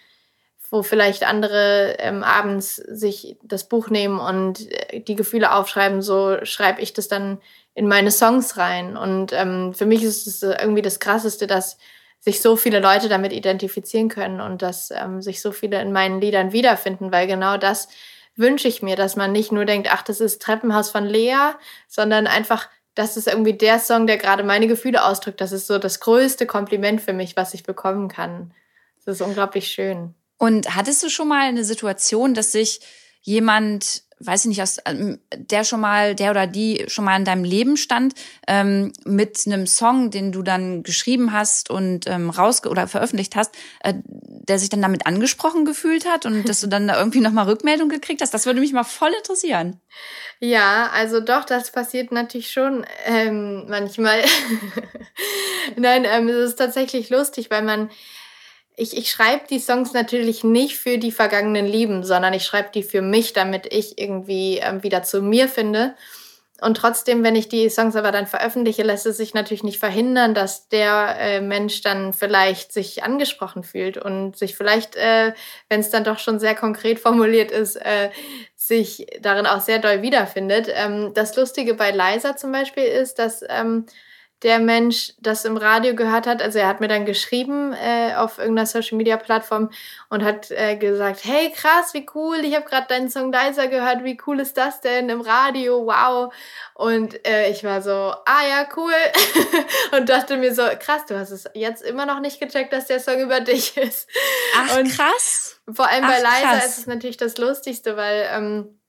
wo 0.76 0.84
vielleicht 0.84 1.24
andere 1.24 1.96
ähm, 2.00 2.22
abends 2.22 2.76
sich 2.76 3.38
das 3.44 3.70
Buch 3.70 3.90
nehmen 3.90 4.20
und 4.20 4.70
äh, 4.70 5.00
die 5.00 5.16
Gefühle 5.16 5.54
aufschreiben, 5.54 6.02
so 6.02 6.38
schreibe 6.44 6.82
ich 6.82 6.92
das 6.92 7.08
dann 7.08 7.38
in 7.76 7.88
meine 7.88 8.12
Songs 8.12 8.58
rein. 8.58 8.98
Und 8.98 9.32
ähm, 9.32 9.74
für 9.74 9.86
mich 9.86 10.04
ist 10.04 10.28
es 10.28 10.44
irgendwie 10.44 10.82
das 10.82 11.00
Krasseste, 11.00 11.48
dass 11.48 11.78
sich 12.20 12.42
so 12.42 12.58
viele 12.58 12.80
Leute 12.82 13.08
damit 13.08 13.32
identifizieren 13.32 14.10
können 14.10 14.42
und 14.42 14.62
dass 14.62 14.92
ähm, 14.92 15.22
sich 15.22 15.42
so 15.42 15.54
viele 15.54 15.82
in 15.82 15.94
meinen 15.94 16.20
Liedern 16.20 16.52
wiederfinden, 16.52 17.14
weil 17.14 17.26
genau 17.26 17.56
das 17.56 17.88
wünsche 18.36 18.68
ich 18.68 18.82
mir, 18.82 18.98
dass 18.98 19.16
man 19.16 19.32
nicht 19.32 19.54
nur 19.54 19.64
denkt, 19.64 19.88
ach, 19.90 20.02
das 20.02 20.20
ist 20.20 20.42
Treppenhaus 20.42 20.90
von 20.90 21.06
Lea, 21.06 21.54
sondern 21.88 22.28
einfach, 22.28 22.68
das 22.96 23.16
ist 23.16 23.30
irgendwie 23.30 23.54
der 23.54 23.80
Song, 23.80 24.08
der 24.08 24.18
gerade 24.18 24.44
meine 24.44 24.68
Gefühle 24.68 25.06
ausdrückt. 25.06 25.40
Das 25.40 25.54
ist 25.54 25.68
so 25.68 25.78
das 25.78 26.02
größte 26.02 26.46
Kompliment 26.46 27.02
für 27.02 27.14
mich, 27.14 27.38
was 27.38 27.54
ich 27.54 27.64
bekommen 27.64 28.10
kann. 28.10 28.54
Das 29.06 29.16
ist 29.16 29.22
unglaublich 29.22 29.68
schön. 29.68 30.16
Und 30.38 30.76
hattest 30.76 31.04
du 31.04 31.10
schon 31.10 31.28
mal 31.28 31.48
eine 31.48 31.64
Situation, 31.64 32.34
dass 32.34 32.52
sich 32.52 32.82
jemand, 33.22 34.04
weiß 34.20 34.46
ich 34.46 34.50
nicht, 34.50 34.62
aus, 34.62 34.78
ähm, 34.86 35.20
der 35.36 35.64
schon 35.64 35.82
mal, 35.82 36.14
der 36.14 36.30
oder 36.32 36.46
die 36.46 36.86
schon 36.88 37.06
mal 37.06 37.18
in 37.18 37.26
deinem 37.26 37.44
Leben 37.44 37.76
stand, 37.76 38.14
ähm, 38.48 38.94
mit 39.04 39.42
einem 39.48 39.66
Song, 39.66 40.12
den 40.12 40.32
du 40.32 40.44
dann 40.44 40.84
geschrieben 40.84 41.32
hast 41.32 41.72
und 41.72 42.08
ähm, 42.08 42.30
raus 42.30 42.64
oder 42.66 42.88
veröffentlicht 42.88 43.36
hast, 43.36 43.56
äh, 43.80 43.94
der 43.96 44.60
sich 44.60 44.70
dann 44.70 44.82
damit 44.82 45.08
angesprochen 45.08 45.66
gefühlt 45.66 46.06
hat 46.06 46.28
und 46.28 46.48
dass 46.48 46.62
du 46.62 46.68
dann 46.68 46.88
da 46.88 47.00
irgendwie 47.00 47.20
nochmal 47.22 47.46
Rückmeldung 47.46 47.90
gekriegt 47.90 48.22
hast? 48.22 48.34
Das 48.34 48.46
würde 48.46 48.60
mich 48.60 48.74
mal 48.74 48.84
voll 48.84 49.12
interessieren. 49.18 49.82
Ja, 50.40 50.92
also 50.94 51.20
doch, 51.20 51.46
das 51.46 51.72
passiert 51.72 52.12
natürlich 52.12 52.52
schon 52.52 52.86
ähm, 53.06 53.66
manchmal. 53.68 54.22
Nein, 55.78 56.06
ähm, 56.06 56.30
es 56.30 56.50
ist 56.50 56.56
tatsächlich 56.58 57.10
lustig, 57.10 57.50
weil 57.50 57.64
man 57.64 57.90
ich, 58.78 58.98
ich 58.98 59.10
schreibe 59.10 59.48
die 59.50 59.60
Songs 59.60 59.94
natürlich 59.94 60.44
nicht 60.44 60.78
für 60.78 60.98
die 60.98 61.12
vergangenen 61.12 61.66
Lieben, 61.66 62.04
sondern 62.04 62.34
ich 62.34 62.44
schreibe 62.44 62.70
die 62.74 62.84
für 62.84 63.02
mich, 63.02 63.34
damit 63.34 63.72
ich 63.72 63.98
irgendwie 63.98 64.58
ähm, 64.58 64.84
wieder 64.84 65.04
zu 65.04 65.22
mir 65.22 65.48
finde. 65.48 65.96
Und 66.62 66.78
trotzdem, 66.78 67.22
wenn 67.24 67.36
ich 67.36 67.50
die 67.50 67.70
Songs 67.70 67.98
aber 67.98 68.12
dann 68.12 68.28
veröffentliche, 68.28 68.84
lässt 68.84 69.06
es 69.06 69.18
sich 69.18 69.34
natürlich 69.34 69.64
nicht 69.64 69.78
verhindern, 69.78 70.34
dass 70.34 70.70
der 70.70 71.18
äh, 71.20 71.42
Mensch 71.42 71.82
dann 71.82 72.14
vielleicht 72.14 72.72
sich 72.72 73.04
angesprochen 73.04 73.64
fühlt 73.64 73.98
und 73.98 74.38
sich 74.38 74.56
vielleicht, 74.56 74.96
äh, 74.96 75.34
wenn 75.68 75.82
es 75.82 75.90
dann 75.90 76.06
doch 76.06 76.18
schon 76.18 76.40
sehr 76.40 76.56
konkret 76.56 77.00
formuliert 77.00 77.52
ist, 77.52 77.76
äh, 77.76 78.10
sich 78.56 79.06
darin 79.20 79.48
auch 79.48 79.60
sehr 79.60 79.80
doll 79.80 80.02
wiederfindet. 80.02 80.70
Ähm, 80.74 81.14
das 81.14 81.36
Lustige 81.36 81.74
bei 81.74 81.92
Liza 81.92 82.38
zum 82.38 82.54
Beispiel 82.54 82.86
ist, 82.86 83.20
dass 83.20 83.44
ähm, 83.50 83.86
der 84.46 84.60
Mensch 84.60 85.14
das 85.20 85.44
im 85.44 85.58
Radio 85.58 85.96
gehört 85.96 86.28
hat. 86.28 86.40
Also 86.40 86.60
er 86.60 86.68
hat 86.68 86.80
mir 86.80 86.88
dann 86.88 87.08
geschrieben 87.08 87.74
äh, 87.74 88.14
auf 88.14 88.38
irgendeiner 88.38 88.68
Social 88.68 88.96
Media 88.96 89.18
Plattform 89.18 89.72
und 90.10 90.24
hat 90.24 90.52
äh, 90.52 90.78
gesagt, 90.78 91.22
hey 91.24 91.52
krass, 91.52 91.96
wie 91.96 92.06
cool, 92.14 92.38
ich 92.44 92.56
habe 92.56 92.70
gerade 92.70 92.86
deinen 92.88 93.10
Song 93.10 93.32
Leiser 93.32 93.68
gehört, 93.68 94.04
wie 94.04 94.20
cool 94.28 94.40
ist 94.40 94.56
das 94.56 94.82
denn 94.82 95.10
im 95.10 95.22
Radio, 95.22 95.88
wow. 95.88 96.32
Und 96.76 97.26
äh, 97.28 97.50
ich 97.50 97.64
war 97.64 97.82
so, 97.82 97.92
ah 97.92 98.48
ja, 98.48 98.70
cool. 98.78 98.94
und 99.98 100.10
dachte 100.10 100.38
mir 100.38 100.54
so, 100.54 100.62
krass, 100.80 101.08
du 101.08 101.18
hast 101.18 101.32
es 101.32 101.46
jetzt 101.56 101.82
immer 101.82 102.06
noch 102.06 102.20
nicht 102.20 102.40
gecheckt, 102.40 102.72
dass 102.72 102.86
der 102.86 103.00
Song 103.00 103.20
über 103.20 103.40
dich 103.40 103.76
ist. 103.78 104.08
Ach 104.56 104.78
und 104.78 104.92
krass. 104.92 105.60
Vor 105.74 105.90
allem 105.90 106.04
Ach, 106.04 106.12
bei 106.12 106.22
Leiser 106.22 106.64
ist 106.64 106.78
es 106.78 106.86
natürlich 106.86 107.18
das 107.18 107.40
Lustigste, 107.40 107.98
weil 107.98 108.30
ähm, 108.32 108.80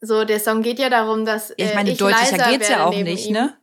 so 0.00 0.24
der 0.24 0.40
Song 0.40 0.62
geht 0.62 0.80
ja 0.80 0.90
darum, 0.90 1.24
dass 1.24 1.50
äh, 1.50 1.54
ich 1.58 1.74
meine, 1.74 1.90
ich 1.90 1.98
deutlicher 1.98 2.50
geht's 2.50 2.68
ja 2.68 2.86
auch 2.86 2.92
nicht, 2.92 3.28
ihm. 3.28 3.34
ne? 3.34 3.56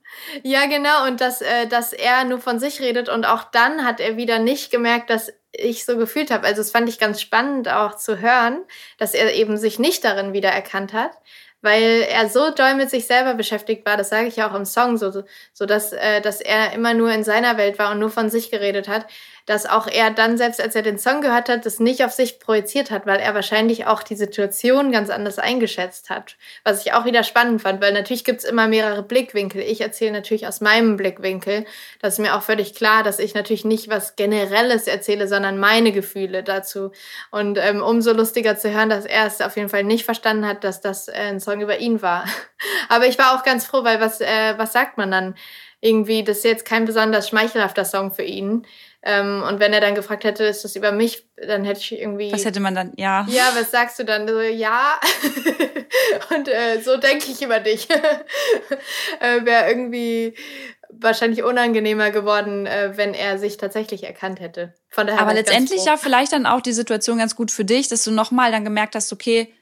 Ja, 0.44 0.66
genau. 0.66 1.06
Und 1.08 1.22
dass, 1.22 1.42
äh, 1.42 1.68
dass 1.68 1.94
er 1.94 2.24
nur 2.26 2.40
von 2.40 2.60
sich 2.60 2.80
redet. 2.82 3.10
Und 3.10 3.26
auch 3.26 3.44
dann 3.44 3.86
hat 3.86 4.00
er 4.00 4.18
wieder 4.18 4.40
nicht 4.40 4.72
gemerkt, 4.72 5.10
dass 5.10 5.32
ich 5.52 5.86
so 5.86 5.98
gefühlt 5.98 6.32
habe. 6.32 6.46
Also 6.48 6.62
das 6.62 6.72
fand 6.72 6.90
ich 6.90 7.00
ganz 7.00 7.22
spannend 7.22 7.70
auch 7.70 7.96
zu 7.96 8.20
hören, 8.20 8.64
dass 8.98 9.14
er 9.14 9.34
eben 9.34 9.58
sich 9.58 9.80
nicht 9.80 10.04
darin 10.04 10.34
wiedererkannt 10.34 10.94
hat, 10.94 11.12
weil 11.62 12.06
er 12.10 12.28
so 12.28 12.50
doll 12.52 12.76
mit 12.76 12.90
sich 12.90 13.06
selber 13.06 13.36
beschäftigt 13.36 13.86
war, 13.86 13.96
das 13.96 14.10
sage 14.10 14.28
ich 14.28 14.36
ja 14.36 14.50
auch 14.50 14.56
im 14.56 14.66
Song, 14.66 14.98
so, 14.98 15.24
so 15.54 15.66
dass, 15.66 15.94
äh, 15.94 16.22
dass 16.22 16.42
er 16.42 16.74
immer 16.74 16.94
nur 16.94 17.12
in 17.12 17.24
seiner 17.24 17.58
Welt 17.58 17.78
war 17.80 17.92
und 17.92 18.00
nur 18.00 18.10
von 18.10 18.30
sich 18.30 18.50
geredet 18.52 18.88
hat, 18.88 19.06
dass 19.46 19.66
auch 19.66 19.88
er 19.88 20.12
dann, 20.12 20.38
selbst 20.38 20.62
als 20.62 20.76
er 20.76 20.84
den 20.84 20.98
Song 20.98 21.22
gehört 21.22 21.50
hat, 21.50 21.66
das 21.66 21.80
nicht 21.80 22.04
auf 22.06 22.14
sich 22.14 22.40
projiziert 22.40 22.92
hat, 22.92 23.06
weil 23.06 23.20
er 23.20 23.36
wahrscheinlich 23.36 23.86
auch 23.88 24.02
die 24.02 24.16
Situation 24.16 24.92
ganz 24.92 25.10
anders 25.10 25.38
eingeschätzt 25.38 26.10
hat. 26.10 26.38
Was 26.64 26.86
ich 26.86 26.94
auch 26.94 27.04
wieder 27.04 27.24
spannend 27.24 27.62
fand, 27.62 27.82
weil 27.82 27.92
natürlich 27.92 28.24
gibt's 28.24 28.46
immer 28.46 28.68
mehrere 28.68 29.04
Blickwinkel. 29.04 29.62
Ich 29.62 29.82
erzähle 29.82 30.14
natürlich 30.14 30.48
aus 30.48 30.62
meinem 30.62 30.96
Blickwinkel. 30.96 31.66
Das 32.00 32.14
ist 32.14 32.20
mir 32.20 32.36
auch 32.36 32.42
völlig 32.42 32.74
klar, 32.74 33.04
dass 33.04 33.20
ich 33.20 33.36
natürlich 33.36 33.66
nicht 33.66 33.90
was 33.90 34.16
Generelles 34.16 34.88
erzähle, 34.88 35.28
sondern 35.28 35.60
meine 35.60 35.92
Gefühle 35.92 36.44
dazu. 36.44 36.92
Und 37.30 37.58
ähm, 37.58 37.82
umso 37.82 38.14
lustiger 38.14 38.56
zu 38.56 38.72
hören, 38.72 38.90
dass 38.90 39.06
er 39.06 39.26
es 39.26 39.42
auf 39.42 39.58
jeden 39.58 39.70
Fall 39.70 39.84
nicht 39.84 40.06
verstanden 40.06 40.48
hat, 40.48 40.64
dass 40.64 40.80
das 40.80 41.10
äh, 41.10 41.14
ein 41.14 41.42
Song 41.42 41.60
über 41.60 41.80
ihn 41.80 42.02
war. 42.02 42.26
Aber 42.90 43.08
ich 43.08 43.18
war 43.18 43.36
auch 43.36 43.44
ganz 43.44 43.66
froh, 43.66 43.84
weil 43.84 44.00
was, 44.00 44.22
äh, 44.22 44.54
was 44.58 44.72
sagt 44.72 44.98
man 44.98 45.12
dann? 45.12 45.36
Irgendwie, 45.82 46.24
das 46.24 46.38
ist 46.38 46.46
jetzt 46.46 46.66
kein 46.66 46.86
besonders 46.86 47.28
schmeichelhafter 47.28 47.84
Song 47.84 48.14
für 48.14 48.24
ihn. 48.24 48.66
Ähm, 49.06 49.44
und 49.48 49.60
wenn 49.60 49.74
er 49.74 49.82
dann 49.82 49.96
gefragt 49.96 50.24
hätte, 50.24 50.46
ist 50.46 50.64
das 50.64 50.78
über 50.78 50.94
mich, 50.94 51.28
dann 51.36 51.66
hätte 51.66 51.82
ich 51.82 51.92
irgendwie. 52.00 52.32
Was 52.32 52.46
hätte 52.46 52.62
man 52.62 52.74
dann, 52.74 52.94
ja. 52.96 53.26
Ja, 53.30 53.52
was 53.54 53.70
sagst 53.70 54.00
du 54.00 54.06
dann? 54.06 54.28
So, 54.28 54.40
ja. 54.40 55.00
und 56.36 56.48
äh, 56.48 56.82
so 56.82 56.96
denke 56.98 57.26
ich 57.30 57.42
über 57.42 57.60
dich. 57.60 57.90
äh, 59.20 59.46
Wäre 59.46 59.68
irgendwie 59.68 60.36
wahrscheinlich 60.90 61.44
unangenehmer 61.44 62.12
geworden, 62.12 62.66
äh, 62.66 62.94
wenn 62.96 63.14
er 63.14 63.40
sich 63.40 63.58
tatsächlich 63.58 64.06
erkannt 64.06 64.40
hätte. 64.40 64.74
Von 64.90 65.08
daher 65.08 65.22
Aber 65.22 65.34
letztendlich 65.34 65.84
ja 65.86 65.98
vielleicht 65.98 66.32
dann 66.32 66.46
auch 66.46 66.62
die 66.62 66.74
Situation 66.74 67.18
ganz 67.18 67.36
gut 67.36 67.52
für 67.52 67.66
dich, 67.66 67.90
dass 67.90 68.04
du 68.04 68.12
nochmal 68.12 68.52
dann 68.52 68.64
gemerkt 68.64 68.96
hast, 68.96 69.12
okay, 69.12 69.54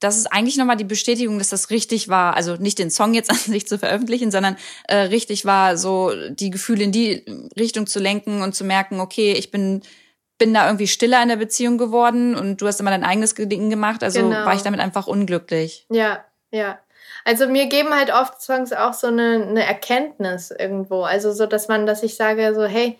das 0.00 0.16
ist 0.16 0.26
eigentlich 0.26 0.56
nochmal 0.56 0.76
die 0.76 0.84
Bestätigung, 0.84 1.38
dass 1.38 1.48
das 1.48 1.70
richtig 1.70 2.08
war. 2.08 2.36
Also 2.36 2.56
nicht 2.56 2.78
den 2.78 2.90
Song 2.90 3.14
jetzt 3.14 3.30
an 3.30 3.36
sich 3.36 3.66
zu 3.66 3.78
veröffentlichen, 3.78 4.30
sondern 4.30 4.56
äh, 4.88 4.96
richtig 4.96 5.44
war, 5.44 5.76
so 5.76 6.12
die 6.30 6.50
Gefühle 6.50 6.84
in 6.84 6.92
die 6.92 7.24
Richtung 7.58 7.86
zu 7.86 7.98
lenken 7.98 8.42
und 8.42 8.54
zu 8.54 8.64
merken, 8.64 9.00
okay, 9.00 9.32
ich 9.32 9.50
bin 9.50 9.82
bin 10.36 10.52
da 10.52 10.66
irgendwie 10.66 10.88
stiller 10.88 11.22
in 11.22 11.28
der 11.28 11.36
Beziehung 11.36 11.78
geworden 11.78 12.34
und 12.34 12.60
du 12.60 12.66
hast 12.66 12.80
immer 12.80 12.90
dein 12.90 13.04
eigenes 13.04 13.34
Ding 13.34 13.70
gemacht. 13.70 14.02
Also 14.02 14.20
genau. 14.20 14.44
war 14.44 14.54
ich 14.54 14.62
damit 14.62 14.80
einfach 14.80 15.06
unglücklich. 15.06 15.86
Ja, 15.90 16.24
ja. 16.50 16.78
Also 17.24 17.48
mir 17.48 17.66
geben 17.66 17.94
halt 17.94 18.12
oft 18.12 18.42
Songs 18.42 18.72
auch 18.72 18.92
so 18.92 19.06
eine, 19.06 19.46
eine 19.48 19.64
Erkenntnis 19.64 20.50
irgendwo. 20.50 21.02
Also 21.02 21.32
so, 21.32 21.46
dass 21.46 21.68
man, 21.68 21.86
dass 21.86 22.02
ich 22.02 22.16
sage 22.16 22.52
so, 22.54 22.64
hey, 22.64 22.98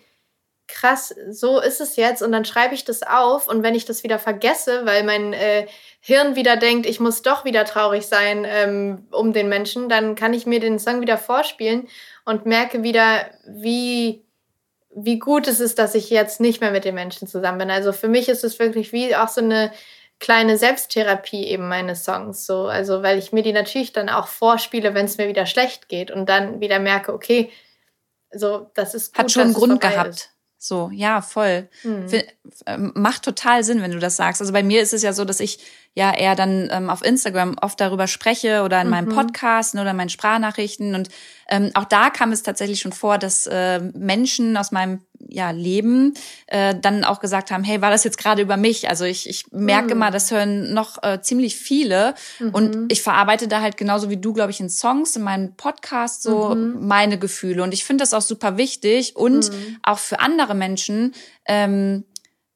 krass, 0.67 1.13
so 1.29 1.59
ist 1.59 1.81
es 1.81 1.95
jetzt 1.95 2.21
und 2.21 2.31
dann 2.31 2.45
schreibe 2.45 2.73
ich 2.73 2.85
das 2.85 3.03
auf 3.03 3.47
und 3.47 3.63
wenn 3.63 3.75
ich 3.75 3.85
das 3.85 4.03
wieder 4.03 4.19
vergesse, 4.19 4.85
weil 4.85 5.03
mein 5.03 5.33
äh, 5.33 5.67
Hirn 5.99 6.35
wieder 6.35 6.57
denkt, 6.57 6.85
ich 6.85 6.99
muss 6.99 7.21
doch 7.21 7.45
wieder 7.45 7.65
traurig 7.65 8.07
sein 8.07 8.45
ähm, 8.47 9.07
um 9.11 9.33
den 9.33 9.49
Menschen, 9.49 9.89
dann 9.89 10.15
kann 10.15 10.33
ich 10.33 10.45
mir 10.45 10.59
den 10.59 10.79
Song 10.79 11.01
wieder 11.01 11.17
vorspielen 11.17 11.87
und 12.25 12.45
merke 12.45 12.83
wieder, 12.83 13.29
wie 13.47 14.23
wie 14.97 15.19
gut 15.19 15.47
es 15.47 15.59
ist, 15.59 15.77
dass 15.77 15.93
ich 15.93 16.09
jetzt 16.09 16.39
nicht 16.39 16.61
mehr 16.61 16.71
mit 16.71 16.85
den 16.85 16.95
Menschen 16.95 17.27
zusammen 17.27 17.57
bin. 17.57 17.69
Also 17.69 17.91
für 17.91 18.07
mich 18.07 18.29
ist 18.29 18.45
es 18.45 18.59
wirklich 18.59 18.93
wie 18.93 19.13
auch 19.13 19.27
so 19.27 19.41
eine 19.41 19.71
kleine 20.19 20.57
Selbsttherapie 20.57 21.43
eben 21.47 21.67
meine 21.67 21.95
Songs 21.95 22.45
so, 22.45 22.67
also 22.67 23.03
weil 23.03 23.19
ich 23.19 23.33
mir 23.33 23.43
die 23.43 23.51
natürlich 23.51 23.91
dann 23.91 24.07
auch 24.07 24.27
vorspiele, 24.27 24.93
wenn 24.93 25.05
es 25.05 25.17
mir 25.17 25.27
wieder 25.27 25.45
schlecht 25.45 25.89
geht 25.89 26.09
und 26.09 26.29
dann 26.29 26.61
wieder 26.61 26.79
merke, 26.79 27.13
okay, 27.13 27.51
so 28.31 28.71
das 28.73 28.95
ist 28.95 29.13
gut, 29.13 29.25
hat 29.25 29.31
schon 29.31 29.43
einen 29.43 29.53
Grund 29.53 29.81
gehabt. 29.81 30.09
Ist. 30.09 30.34
So, 30.67 30.89
ja, 30.93 31.21
voll. 31.21 31.69
Mhm. 31.83 32.91
Macht 32.95 33.23
total 33.23 33.63
Sinn, 33.63 33.81
wenn 33.81 33.91
du 33.91 33.99
das 33.99 34.15
sagst. 34.15 34.41
Also 34.41 34.51
bei 34.51 34.63
mir 34.63 34.81
ist 34.81 34.93
es 34.93 35.03
ja 35.03 35.13
so, 35.13 35.23
dass 35.23 35.39
ich 35.39 35.59
ja 35.95 36.13
eher 36.13 36.35
dann 36.35 36.69
ähm, 36.71 36.89
auf 36.89 37.03
Instagram 37.03 37.55
oft 37.61 37.79
darüber 37.79 38.07
spreche 38.07 38.63
oder 38.63 38.81
in 38.81 38.87
mhm. 38.87 38.91
meinem 38.91 39.09
Podcast 39.09 39.73
oder 39.75 39.91
in 39.91 39.97
meinen 39.97 40.09
Sprachnachrichten. 40.09 40.93
Und 40.93 41.09
ähm, 41.49 41.71
auch 41.73 41.85
da 41.85 42.09
kam 42.09 42.33
es 42.33 42.43
tatsächlich 42.43 42.81
schon 42.81 42.91
vor, 42.91 43.17
dass 43.17 43.47
äh, 43.47 43.79
Menschen 43.79 44.57
aus 44.57 44.73
meinem 44.73 45.01
ja, 45.27 45.51
Leben 45.51 46.13
äh, 46.47 46.75
dann 46.79 47.05
auch 47.05 47.21
gesagt 47.21 47.49
haben, 47.49 47.63
hey, 47.63 47.81
war 47.81 47.91
das 47.91 48.03
jetzt 48.03 48.17
gerade 48.17 48.41
über 48.41 48.57
mich? 48.57 48.89
Also 48.89 49.05
ich, 49.05 49.29
ich 49.29 49.45
merke 49.51 49.95
mhm. 49.95 49.99
mal, 49.99 50.11
das 50.11 50.31
hören 50.31 50.73
noch 50.73 51.01
äh, 51.01 51.21
ziemlich 51.21 51.55
viele. 51.55 52.13
Mhm. 52.39 52.49
Und 52.49 52.91
ich 52.91 53.01
verarbeite 53.01 53.47
da 53.47 53.61
halt 53.61 53.77
genauso 53.77 54.09
wie 54.09 54.17
du, 54.17 54.33
glaube 54.33 54.51
ich, 54.51 54.59
in 54.59 54.69
Songs, 54.69 55.15
in 55.15 55.23
meinem 55.23 55.55
Podcast 55.55 56.23
so 56.23 56.53
mhm. 56.53 56.87
meine 56.87 57.17
Gefühle. 57.17 57.63
Und 57.63 57.73
ich 57.73 57.85
finde 57.85 58.01
das 58.01 58.13
auch 58.13 58.21
super 58.21 58.57
wichtig 58.57 59.15
und 59.15 59.49
mhm. 59.49 59.77
auch 59.81 59.99
für 59.99 60.19
andere 60.19 60.55
Menschen 60.55 61.13
ähm, 61.45 62.03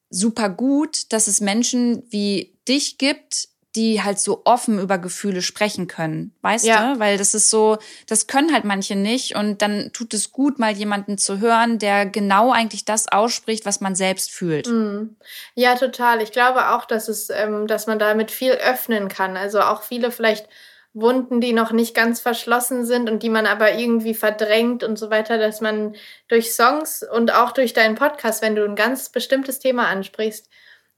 super 0.09 0.49
gut, 0.49 1.13
dass 1.13 1.27
es 1.27 1.39
Menschen 1.39 2.03
wie 2.09 2.58
dich 2.69 2.97
gibt, 2.97 3.49
die 3.75 4.01
halt 4.01 4.19
so 4.19 4.41
offen 4.45 4.79
über 4.79 4.97
Gefühle 4.97 5.41
sprechen 5.41 5.87
können, 5.87 6.33
weißt 6.41 6.65
ja. 6.65 6.93
du? 6.93 6.99
Weil 6.99 7.17
das 7.17 7.35
ist 7.35 7.51
so, 7.51 7.77
das 8.07 8.25
können 8.25 8.51
halt 8.51 8.65
manche 8.65 8.95
nicht 8.95 9.35
und 9.35 9.61
dann 9.61 9.91
tut 9.93 10.13
es 10.15 10.31
gut, 10.31 10.57
mal 10.57 10.71
jemanden 10.71 11.19
zu 11.19 11.39
hören, 11.39 11.77
der 11.77 12.07
genau 12.07 12.51
eigentlich 12.51 12.83
das 12.83 13.11
ausspricht, 13.11 13.65
was 13.65 13.79
man 13.79 13.93
selbst 13.93 14.31
fühlt. 14.31 14.67
Mhm. 14.67 15.17
Ja, 15.53 15.75
total. 15.75 16.21
Ich 16.21 16.31
glaube 16.31 16.71
auch, 16.71 16.85
dass 16.85 17.09
es, 17.09 17.29
ähm, 17.29 17.67
dass 17.67 17.85
man 17.85 17.99
damit 17.99 18.31
viel 18.31 18.53
öffnen 18.53 19.07
kann. 19.07 19.37
Also 19.37 19.61
auch 19.61 19.83
viele 19.83 20.11
vielleicht 20.11 20.47
Wunden, 20.93 21.39
die 21.39 21.53
noch 21.53 21.71
nicht 21.71 21.93
ganz 21.93 22.19
verschlossen 22.19 22.83
sind 22.83 23.07
und 23.09 23.21
die 23.21 23.29
man 23.29 23.45
aber 23.45 23.73
irgendwie 23.73 24.15
verdrängt 24.15 24.83
und 24.83 24.97
so 24.97 25.11
weiter, 25.11 25.37
dass 25.37 25.61
man 25.61 25.95
durch 26.27 26.51
Songs 26.53 27.03
und 27.03 27.31
auch 27.31 27.51
durch 27.51 27.73
deinen 27.73 27.93
Podcast, 27.93 28.41
wenn 28.41 28.55
du 28.55 28.65
ein 28.65 28.75
ganz 28.75 29.09
bestimmtes 29.09 29.59
Thema 29.59 29.87
ansprichst, 29.87 30.49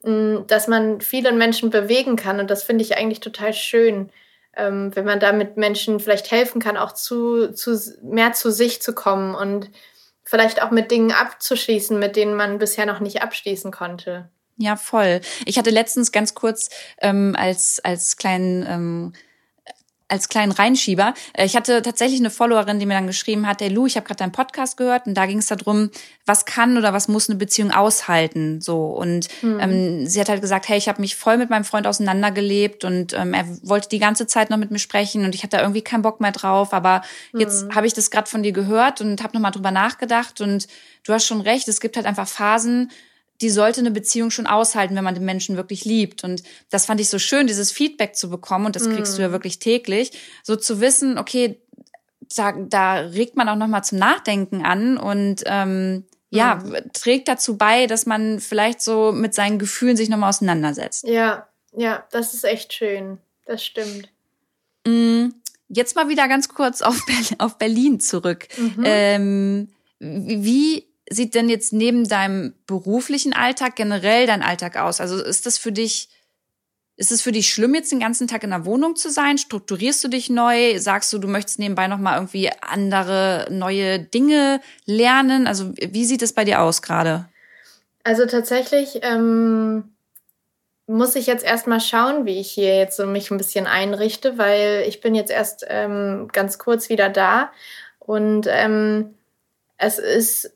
dass 0.03 0.67
man 0.67 1.01
vielen 1.01 1.37
Menschen 1.37 1.69
bewegen 1.69 2.15
kann. 2.15 2.39
Und 2.39 2.49
das 2.49 2.63
finde 2.63 2.83
ich 2.83 2.97
eigentlich 2.97 3.19
total 3.19 3.53
schön, 3.53 4.09
ähm, 4.55 4.95
wenn 4.95 5.05
man 5.05 5.19
damit 5.19 5.57
Menschen 5.57 5.99
vielleicht 5.99 6.31
helfen 6.31 6.61
kann, 6.61 6.77
auch 6.77 6.93
zu, 6.93 7.53
zu 7.53 7.79
mehr 8.01 8.33
zu 8.33 8.51
sich 8.51 8.81
zu 8.81 8.93
kommen 8.93 9.35
und 9.35 9.69
vielleicht 10.23 10.61
auch 10.63 10.71
mit 10.71 10.91
Dingen 10.91 11.11
abzuschließen, 11.11 11.99
mit 11.99 12.15
denen 12.15 12.35
man 12.35 12.57
bisher 12.57 12.85
noch 12.85 12.99
nicht 12.99 13.21
abschließen 13.21 13.71
konnte. 13.71 14.29
Ja, 14.57 14.75
voll. 14.75 15.21
Ich 15.45 15.57
hatte 15.57 15.71
letztens 15.71 16.11
ganz 16.11 16.35
kurz 16.35 16.69
ähm, 17.01 17.35
als, 17.37 17.79
als 17.83 18.17
kleinen 18.17 18.65
ähm, 18.67 19.13
als 20.11 20.29
kleinen 20.29 20.51
Reinschieber. 20.51 21.13
Äh, 21.33 21.45
ich 21.45 21.55
hatte 21.55 21.81
tatsächlich 21.81 22.19
eine 22.19 22.29
Followerin, 22.29 22.79
die 22.79 22.85
mir 22.85 22.95
dann 22.95 23.07
geschrieben 23.07 23.47
hat, 23.47 23.61
hey 23.61 23.69
Lou, 23.69 23.85
ich 23.85 23.95
habe 23.95 24.05
gerade 24.05 24.19
deinen 24.19 24.31
Podcast 24.31 24.77
gehört 24.77 25.07
und 25.07 25.15
da 25.15 25.25
ging 25.25 25.37
es 25.37 25.47
darum, 25.47 25.89
was 26.25 26.45
kann 26.45 26.77
oder 26.77 26.93
was 26.93 27.07
muss 27.07 27.29
eine 27.29 27.37
Beziehung 27.37 27.71
aushalten. 27.71 28.61
So 28.61 28.85
und 28.87 29.27
mhm. 29.41 29.59
ähm, 29.59 30.07
sie 30.07 30.19
hat 30.19 30.29
halt 30.29 30.41
gesagt, 30.41 30.67
hey, 30.67 30.77
ich 30.77 30.87
habe 30.87 31.01
mich 31.01 31.15
voll 31.15 31.37
mit 31.37 31.49
meinem 31.49 31.63
Freund 31.63 31.87
auseinandergelebt 31.87 32.83
und 32.83 33.13
ähm, 33.13 33.33
er 33.33 33.45
wollte 33.63 33.89
die 33.89 33.99
ganze 33.99 34.27
Zeit 34.27 34.49
noch 34.49 34.57
mit 34.57 34.71
mir 34.71 34.79
sprechen 34.79 35.25
und 35.25 35.35
ich 35.35 35.43
hatte 35.43 35.57
da 35.57 35.61
irgendwie 35.61 35.81
keinen 35.81 36.01
Bock 36.01 36.21
mehr 36.21 36.31
drauf. 36.31 36.73
Aber 36.73 37.01
jetzt 37.33 37.65
mhm. 37.65 37.75
habe 37.75 37.87
ich 37.87 37.93
das 37.93 38.11
gerade 38.11 38.29
von 38.29 38.43
dir 38.43 38.51
gehört 38.51 39.01
und 39.01 39.23
habe 39.23 39.33
nochmal 39.33 39.51
drüber 39.51 39.71
nachgedacht 39.71 40.41
und 40.41 40.67
du 41.03 41.13
hast 41.13 41.25
schon 41.25 41.41
recht, 41.41 41.67
es 41.67 41.79
gibt 41.79 41.95
halt 41.95 42.05
einfach 42.05 42.27
Phasen, 42.27 42.91
die 43.41 43.49
sollte 43.49 43.81
eine 43.81 43.91
Beziehung 43.91 44.29
schon 44.29 44.47
aushalten, 44.47 44.95
wenn 44.95 45.03
man 45.03 45.15
den 45.15 45.25
Menschen 45.25 45.57
wirklich 45.57 45.83
liebt. 45.83 46.23
Und 46.23 46.43
das 46.69 46.85
fand 46.85 47.01
ich 47.01 47.09
so 47.09 47.19
schön, 47.19 47.47
dieses 47.47 47.71
Feedback 47.71 48.15
zu 48.15 48.29
bekommen, 48.29 48.67
und 48.67 48.75
das 48.75 48.89
kriegst 48.89 49.13
mm. 49.13 49.15
du 49.15 49.21
ja 49.23 49.29
mm. 49.29 49.31
wirklich 49.31 49.59
täglich, 49.59 50.11
so 50.43 50.55
zu 50.55 50.79
wissen, 50.79 51.17
okay, 51.17 51.59
da, 52.35 52.53
da 52.53 52.93
regt 52.95 53.35
man 53.35 53.49
auch 53.49 53.55
nochmal 53.55 53.83
zum 53.83 53.97
Nachdenken 53.97 54.63
an 54.63 54.97
und 54.97 55.43
ähm, 55.45 56.05
ja, 56.29 56.55
mm. 56.55 56.91
trägt 56.93 57.27
dazu 57.27 57.57
bei, 57.57 57.87
dass 57.87 58.05
man 58.05 58.39
vielleicht 58.39 58.81
so 58.81 59.11
mit 59.11 59.33
seinen 59.33 59.59
Gefühlen 59.59 59.97
sich 59.97 60.09
nochmal 60.09 60.29
auseinandersetzt. 60.29 61.07
Ja, 61.07 61.47
ja, 61.73 62.05
das 62.11 62.33
ist 62.33 62.43
echt 62.43 62.73
schön. 62.73 63.17
Das 63.45 63.65
stimmt. 63.65 64.09
Mm, 64.85 65.29
jetzt 65.67 65.95
mal 65.95 66.09
wieder 66.09 66.27
ganz 66.27 66.49
kurz 66.49 66.81
auf, 66.81 67.05
Berlin, 67.05 67.39
auf 67.39 67.57
Berlin 67.57 67.99
zurück. 67.99 68.47
Mhm. 68.57 68.83
Ähm, 68.85 69.69
wie 69.99 70.90
sieht 71.11 71.35
denn 71.35 71.49
jetzt 71.49 71.73
neben 71.73 72.07
deinem 72.07 72.53
beruflichen 72.65 73.33
Alltag 73.33 73.75
generell 73.75 74.25
dein 74.25 74.41
Alltag 74.41 74.77
aus? 74.77 75.01
Also 75.01 75.21
ist 75.21 75.45
das 75.45 75.57
für 75.57 75.73
dich, 75.73 76.09
ist 76.95 77.11
es 77.11 77.21
für 77.21 77.33
dich 77.33 77.53
schlimm, 77.53 77.75
jetzt 77.75 77.91
den 77.91 77.99
ganzen 77.99 78.27
Tag 78.27 78.43
in 78.43 78.51
der 78.51 78.65
Wohnung 78.65 78.95
zu 78.95 79.09
sein? 79.09 79.37
Strukturierst 79.37 80.01
du 80.03 80.07
dich 80.07 80.29
neu? 80.29 80.79
Sagst 80.79 81.11
du, 81.11 81.17
du 81.17 81.27
möchtest 81.27 81.59
nebenbei 81.59 81.87
nochmal 81.87 82.15
irgendwie 82.15 82.49
andere 82.61 83.47
neue 83.51 83.99
Dinge 83.99 84.61
lernen? 84.85 85.47
Also 85.47 85.73
wie 85.75 86.05
sieht 86.05 86.21
es 86.21 86.33
bei 86.33 86.45
dir 86.45 86.61
aus 86.61 86.81
gerade? 86.81 87.27
Also 88.03 88.25
tatsächlich 88.25 88.99
ähm, 89.01 89.83
muss 90.87 91.15
ich 91.15 91.27
jetzt 91.27 91.43
erstmal 91.43 91.81
schauen, 91.81 92.25
wie 92.25 92.39
ich 92.39 92.51
hier 92.51 92.77
jetzt 92.77 92.95
so 92.95 93.05
mich 93.05 93.31
ein 93.31 93.37
bisschen 93.37 93.67
einrichte, 93.67 94.37
weil 94.37 94.85
ich 94.87 95.01
bin 95.01 95.13
jetzt 95.13 95.31
erst 95.31 95.65
ähm, 95.67 96.29
ganz 96.31 96.57
kurz 96.57 96.87
wieder 96.87 97.09
da 97.09 97.51
und 97.99 98.47
ähm, 98.49 99.13
es 99.77 99.99
ist 99.99 100.53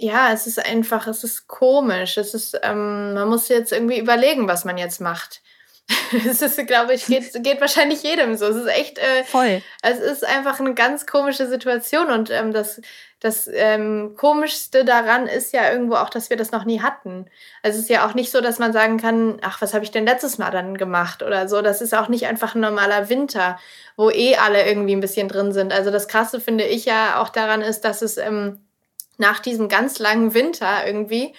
ja, 0.00 0.32
es 0.32 0.46
ist 0.46 0.64
einfach, 0.64 1.06
es 1.06 1.24
ist 1.24 1.46
komisch. 1.46 2.16
Es 2.16 2.34
ist, 2.34 2.58
ähm, 2.62 3.14
man 3.14 3.28
muss 3.28 3.48
jetzt 3.48 3.72
irgendwie 3.72 3.98
überlegen, 3.98 4.48
was 4.48 4.64
man 4.64 4.78
jetzt 4.78 5.00
macht. 5.00 5.42
Es 6.26 6.40
ist, 6.40 6.66
glaube 6.66 6.94
ich, 6.94 7.06
geht, 7.06 7.32
geht 7.42 7.60
wahrscheinlich 7.60 8.02
jedem 8.02 8.36
so. 8.36 8.46
Es 8.46 8.56
ist 8.56 8.68
echt. 8.68 8.98
Äh, 8.98 9.24
Voll. 9.24 9.60
Es 9.82 9.98
ist 9.98 10.24
einfach 10.24 10.60
eine 10.60 10.74
ganz 10.74 11.04
komische 11.04 11.48
Situation 11.48 12.10
und 12.10 12.30
ähm, 12.30 12.52
das, 12.52 12.80
das 13.18 13.50
ähm, 13.52 14.14
Komischste 14.16 14.84
daran 14.84 15.26
ist 15.26 15.52
ja 15.52 15.70
irgendwo 15.70 15.96
auch, 15.96 16.08
dass 16.08 16.30
wir 16.30 16.36
das 16.36 16.52
noch 16.52 16.64
nie 16.64 16.80
hatten. 16.80 17.26
Also 17.62 17.78
es 17.78 17.84
ist 17.84 17.90
ja 17.90 18.06
auch 18.06 18.14
nicht 18.14 18.30
so, 18.30 18.40
dass 18.40 18.60
man 18.60 18.72
sagen 18.72 18.98
kann, 18.98 19.38
ach, 19.42 19.60
was 19.60 19.74
habe 19.74 19.84
ich 19.84 19.90
denn 19.90 20.06
letztes 20.06 20.38
Mal 20.38 20.50
dann 20.50 20.78
gemacht 20.78 21.24
oder 21.24 21.48
so. 21.48 21.60
Das 21.60 21.80
ist 21.80 21.94
auch 21.94 22.08
nicht 22.08 22.26
einfach 22.26 22.54
ein 22.54 22.60
normaler 22.60 23.08
Winter, 23.08 23.58
wo 23.96 24.10
eh 24.10 24.36
alle 24.36 24.64
irgendwie 24.66 24.94
ein 24.94 25.00
bisschen 25.00 25.28
drin 25.28 25.52
sind. 25.52 25.72
Also 25.72 25.90
das 25.90 26.06
Krasse 26.06 26.40
finde 26.40 26.64
ich 26.64 26.84
ja 26.84 27.20
auch 27.20 27.30
daran 27.30 27.62
ist, 27.62 27.80
dass 27.80 28.02
es 28.02 28.16
ähm, 28.16 28.60
nach 29.20 29.38
diesem 29.38 29.68
ganz 29.68 29.98
langen 29.98 30.34
Winter 30.34 30.86
irgendwie 30.86 31.34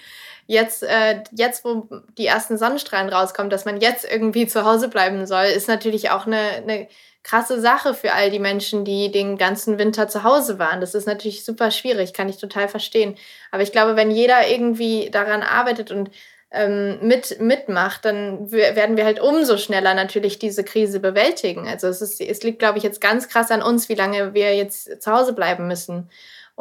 jetzt, 0.46 0.82
äh, 0.82 1.22
jetzt, 1.32 1.64
wo 1.64 1.88
die 2.18 2.26
ersten 2.26 2.58
Sonnenstrahlen 2.58 3.08
rauskommen, 3.08 3.50
dass 3.50 3.64
man 3.64 3.80
jetzt 3.80 4.10
irgendwie 4.10 4.46
zu 4.46 4.64
Hause 4.64 4.88
bleiben 4.88 5.26
soll, 5.26 5.44
ist 5.44 5.68
natürlich 5.68 6.10
auch 6.10 6.26
eine, 6.26 6.38
eine 6.38 6.88
krasse 7.22 7.60
Sache 7.60 7.94
für 7.94 8.12
all 8.12 8.30
die 8.30 8.40
Menschen, 8.40 8.84
die 8.84 9.10
den 9.12 9.38
ganzen 9.38 9.78
Winter 9.78 10.08
zu 10.08 10.24
Hause 10.24 10.58
waren. 10.58 10.80
Das 10.80 10.94
ist 10.94 11.06
natürlich 11.06 11.44
super 11.44 11.70
schwierig, 11.70 12.12
kann 12.12 12.28
ich 12.28 12.38
total 12.38 12.68
verstehen. 12.68 13.16
Aber 13.50 13.62
ich 13.62 13.72
glaube, 13.72 13.96
wenn 13.96 14.10
jeder 14.10 14.48
irgendwie 14.48 15.08
daran 15.10 15.42
arbeitet 15.42 15.90
und 15.92 16.10
ähm, 16.50 16.98
mit, 17.00 17.40
mitmacht, 17.40 18.04
dann 18.04 18.50
werden 18.50 18.96
wir 18.96 19.04
halt 19.04 19.20
umso 19.20 19.56
schneller 19.56 19.94
natürlich 19.94 20.38
diese 20.38 20.64
Krise 20.64 21.00
bewältigen. 21.00 21.66
Also 21.66 21.86
es, 21.86 22.02
ist, 22.02 22.20
es 22.20 22.42
liegt, 22.42 22.58
glaube 22.58 22.76
ich, 22.78 22.84
jetzt 22.84 23.00
ganz 23.00 23.28
krass 23.28 23.50
an 23.50 23.62
uns, 23.62 23.88
wie 23.88 23.94
lange 23.94 24.34
wir 24.34 24.54
jetzt 24.54 25.00
zu 25.00 25.12
Hause 25.12 25.32
bleiben 25.32 25.66
müssen. 25.66 26.10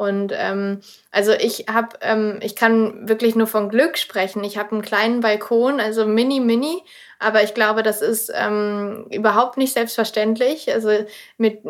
Und 0.01 0.33
ähm, 0.35 0.81
also 1.11 1.31
ich 1.31 1.65
habe, 1.71 1.95
ähm, 2.01 2.39
ich 2.41 2.55
kann 2.55 3.07
wirklich 3.07 3.35
nur 3.35 3.45
von 3.45 3.69
Glück 3.69 3.99
sprechen. 3.99 4.43
Ich 4.43 4.57
habe 4.57 4.71
einen 4.71 4.81
kleinen 4.81 5.19
Balkon, 5.19 5.79
also 5.79 6.07
mini, 6.07 6.39
mini. 6.39 6.81
Aber 7.19 7.43
ich 7.43 7.53
glaube, 7.53 7.83
das 7.83 8.01
ist 8.01 8.31
ähm, 8.33 9.05
überhaupt 9.11 9.57
nicht 9.57 9.73
selbstverständlich. 9.73 10.73
Also 10.73 10.89
mit, 11.37 11.61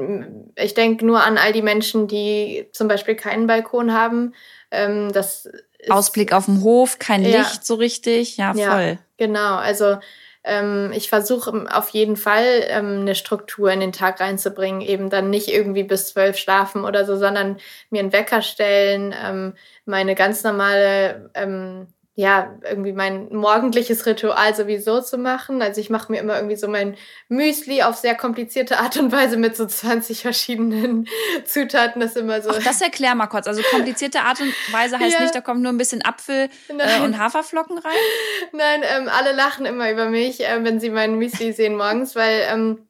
ich 0.55 0.73
denke 0.75 1.05
nur 1.05 1.21
an 1.21 1.37
all 1.37 1.51
die 1.51 1.61
Menschen, 1.61 2.07
die 2.07 2.69
zum 2.71 2.87
Beispiel 2.87 3.15
keinen 3.15 3.47
Balkon 3.47 3.91
haben. 3.91 4.33
Ähm, 4.71 5.11
das 5.11 5.49
Ausblick 5.89 6.31
auf 6.31 6.45
dem 6.45 6.63
Hof, 6.63 6.99
kein 6.99 7.25
ja. 7.25 7.39
Licht 7.39 7.65
so 7.65 7.75
richtig. 7.75 8.37
Ja, 8.37 8.53
voll. 8.53 8.63
Ja, 8.63 8.97
genau. 9.17 9.57
Also 9.57 9.97
ähm, 10.43 10.91
ich 10.93 11.09
versuche 11.09 11.65
auf 11.71 11.89
jeden 11.89 12.17
Fall 12.17 12.65
ähm, 12.67 13.01
eine 13.01 13.15
Struktur 13.15 13.71
in 13.71 13.79
den 13.79 13.91
Tag 13.91 14.19
reinzubringen, 14.19 14.81
eben 14.81 15.09
dann 15.09 15.29
nicht 15.29 15.49
irgendwie 15.49 15.83
bis 15.83 16.07
zwölf 16.09 16.37
schlafen 16.37 16.83
oder 16.83 17.05
so, 17.05 17.15
sondern 17.17 17.57
mir 17.89 17.99
einen 17.99 18.13
Wecker 18.13 18.41
stellen, 18.41 19.13
ähm, 19.23 19.53
meine 19.85 20.15
ganz 20.15 20.43
normale 20.43 21.29
ähm, 21.35 21.87
ja, 22.13 22.57
irgendwie 22.63 22.91
mein 22.91 23.33
morgendliches 23.33 24.05
Ritual 24.05 24.53
sowieso 24.53 24.99
zu 25.01 25.17
machen. 25.17 25.61
Also 25.61 25.79
ich 25.79 25.89
mache 25.89 26.11
mir 26.11 26.19
immer 26.19 26.35
irgendwie 26.35 26.57
so 26.57 26.67
mein 26.67 26.97
Müsli 27.29 27.83
auf 27.83 27.95
sehr 27.95 28.15
komplizierte 28.15 28.79
Art 28.79 28.97
und 28.97 29.13
Weise 29.13 29.37
mit 29.37 29.55
so 29.55 29.65
20 29.65 30.21
verschiedenen 30.21 31.07
Zutaten. 31.45 32.01
Das 32.01 32.17
immer 32.17 32.41
so. 32.41 32.49
Ach, 32.49 32.63
das 32.63 32.81
erklär 32.81 33.15
mal 33.15 33.27
kurz. 33.27 33.47
Also 33.47 33.61
komplizierte 33.63 34.21
Art 34.21 34.41
und 34.41 34.53
Weise 34.73 34.99
heißt 34.99 35.13
ja. 35.17 35.21
nicht, 35.21 35.33
da 35.33 35.39
kommt 35.39 35.61
nur 35.61 35.71
ein 35.71 35.77
bisschen 35.77 36.03
Apfel 36.03 36.49
äh, 36.67 37.01
und 37.01 37.17
Haferflocken 37.17 37.77
rein? 37.77 37.91
Nein, 38.51 38.81
ähm, 38.83 39.09
alle 39.09 39.31
lachen 39.31 39.65
immer 39.65 39.89
über 39.89 40.09
mich, 40.09 40.41
äh, 40.41 40.63
wenn 40.63 40.81
sie 40.81 40.89
mein 40.89 41.15
Müsli 41.15 41.53
sehen 41.53 41.77
morgens, 41.77 42.15
weil 42.17 42.45
ähm, 42.49 42.89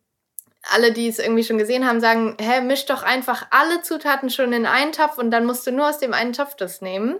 alle, 0.63 0.93
die 0.93 1.07
es 1.07 1.19
irgendwie 1.19 1.43
schon 1.43 1.59
gesehen 1.59 1.87
haben, 1.87 2.01
sagen, 2.01 2.37
hä, 2.39 2.61
misch 2.61 2.85
doch 2.85 3.03
einfach 3.03 3.47
alle 3.51 3.83
Zutaten 3.83 4.31
schon 4.31 4.51
in 4.51 4.65
einen 4.65 4.91
Topf 4.93 5.19
und 5.19 5.29
dann 5.29 5.45
musst 5.45 5.65
du 5.67 5.71
nur 5.71 5.89
aus 5.89 5.99
dem 5.99 6.13
einen 6.13 6.33
Topf 6.33 6.55
das 6.55 6.81
nehmen. 6.81 7.19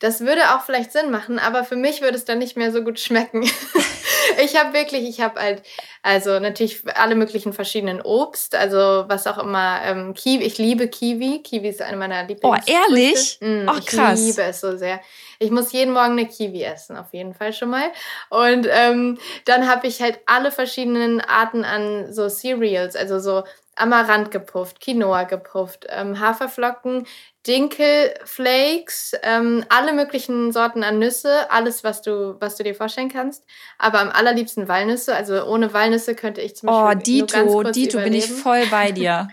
Das 0.00 0.20
würde 0.20 0.54
auch 0.54 0.62
vielleicht 0.62 0.92
Sinn 0.92 1.10
machen, 1.10 1.38
aber 1.38 1.64
für 1.64 1.76
mich 1.76 2.02
würde 2.02 2.16
es 2.16 2.24
dann 2.24 2.38
nicht 2.38 2.56
mehr 2.56 2.70
so 2.70 2.82
gut 2.82 3.00
schmecken. 3.00 3.42
ich 4.44 4.56
habe 4.56 4.72
wirklich, 4.72 5.08
ich 5.08 5.20
habe 5.20 5.40
halt, 5.40 5.62
also 6.02 6.38
natürlich 6.38 6.82
alle 6.94 7.16
möglichen 7.16 7.52
verschiedenen 7.52 8.00
Obst, 8.00 8.54
also 8.54 9.04
was 9.08 9.26
auch 9.26 9.38
immer, 9.38 9.80
ähm, 9.84 10.14
Kiwi, 10.14 10.44
ich 10.44 10.58
liebe 10.58 10.88
Kiwi. 10.88 11.42
Kiwi 11.42 11.68
ist 11.68 11.82
eine 11.82 11.96
meiner 11.96 12.22
Lieblings. 12.24 12.42
Oh, 12.44 12.70
ehrlich? 12.70 13.38
Mm, 13.40 13.68
oh, 13.68 13.80
krass. 13.84 14.20
Ich 14.20 14.26
liebe 14.26 14.42
es 14.42 14.60
so 14.60 14.76
sehr. 14.76 15.00
Ich 15.40 15.50
muss 15.50 15.72
jeden 15.72 15.92
Morgen 15.92 16.12
eine 16.12 16.26
Kiwi 16.26 16.62
essen, 16.62 16.96
auf 16.96 17.12
jeden 17.12 17.34
Fall 17.34 17.52
schon 17.52 17.70
mal. 17.70 17.90
Und 18.30 18.68
ähm, 18.70 19.18
dann 19.44 19.68
habe 19.68 19.86
ich 19.86 20.00
halt 20.00 20.20
alle 20.26 20.50
verschiedenen 20.52 21.20
Arten 21.20 21.64
an 21.64 22.12
so 22.12 22.28
Cereals, 22.28 22.96
also 22.96 23.18
so 23.18 23.44
Amaranth 23.80 24.30
gepufft, 24.30 24.80
Quinoa 24.80 25.24
gepufft, 25.24 25.86
ähm, 25.88 26.20
Haferflocken, 26.20 27.06
Dinkelflakes, 27.46 29.14
ähm, 29.22 29.64
alle 29.68 29.92
möglichen 29.92 30.52
Sorten 30.52 30.82
an 30.84 30.98
Nüsse, 30.98 31.50
alles, 31.50 31.84
was 31.84 32.02
du, 32.02 32.36
was 32.40 32.56
du 32.56 32.64
dir 32.64 32.74
vorstellen 32.74 33.08
kannst. 33.08 33.44
Aber 33.78 34.00
am 34.00 34.10
allerliebsten 34.10 34.68
Walnüsse. 34.68 35.14
Also 35.14 35.44
ohne 35.44 35.72
Walnüsse 35.72 36.14
könnte 36.14 36.40
ich 36.40 36.56
zum 36.56 36.68
Beispiel. 36.68 36.98
Oh, 36.98 37.02
Dito, 37.02 37.62
Dito, 37.70 37.98
bin 37.98 38.12
ich 38.12 38.30
voll 38.30 38.66
bei 38.70 38.92
dir. 38.92 39.28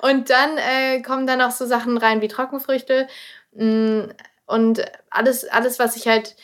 und 0.00 0.30
dann 0.30 0.56
äh, 0.56 1.02
kommen 1.02 1.26
dann 1.26 1.42
auch 1.42 1.50
so 1.50 1.66
Sachen 1.66 1.98
rein 1.98 2.22
wie 2.22 2.28
Trockenfrüchte. 2.28 3.08
Mm, 3.52 4.04
und 4.46 4.84
alles, 5.10 5.44
alles, 5.44 5.78
was 5.78 5.96
ich 5.96 6.08
halt 6.08 6.36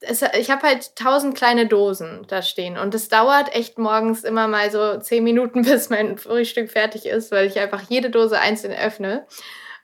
es, 0.00 0.22
ich 0.22 0.50
habe 0.50 0.62
halt 0.62 0.94
tausend 0.96 1.36
kleine 1.36 1.66
Dosen 1.66 2.24
da 2.28 2.42
stehen 2.42 2.78
und 2.78 2.94
es 2.94 3.08
dauert 3.08 3.54
echt 3.54 3.78
morgens 3.78 4.24
immer 4.24 4.46
mal 4.46 4.70
so 4.70 4.98
zehn 4.98 5.24
Minuten, 5.24 5.62
bis 5.64 5.90
mein 5.90 6.18
Frühstück 6.18 6.70
fertig 6.70 7.06
ist, 7.06 7.30
weil 7.32 7.46
ich 7.46 7.58
einfach 7.58 7.82
jede 7.88 8.10
Dose 8.10 8.38
einzeln 8.38 8.72
öffne. 8.72 9.26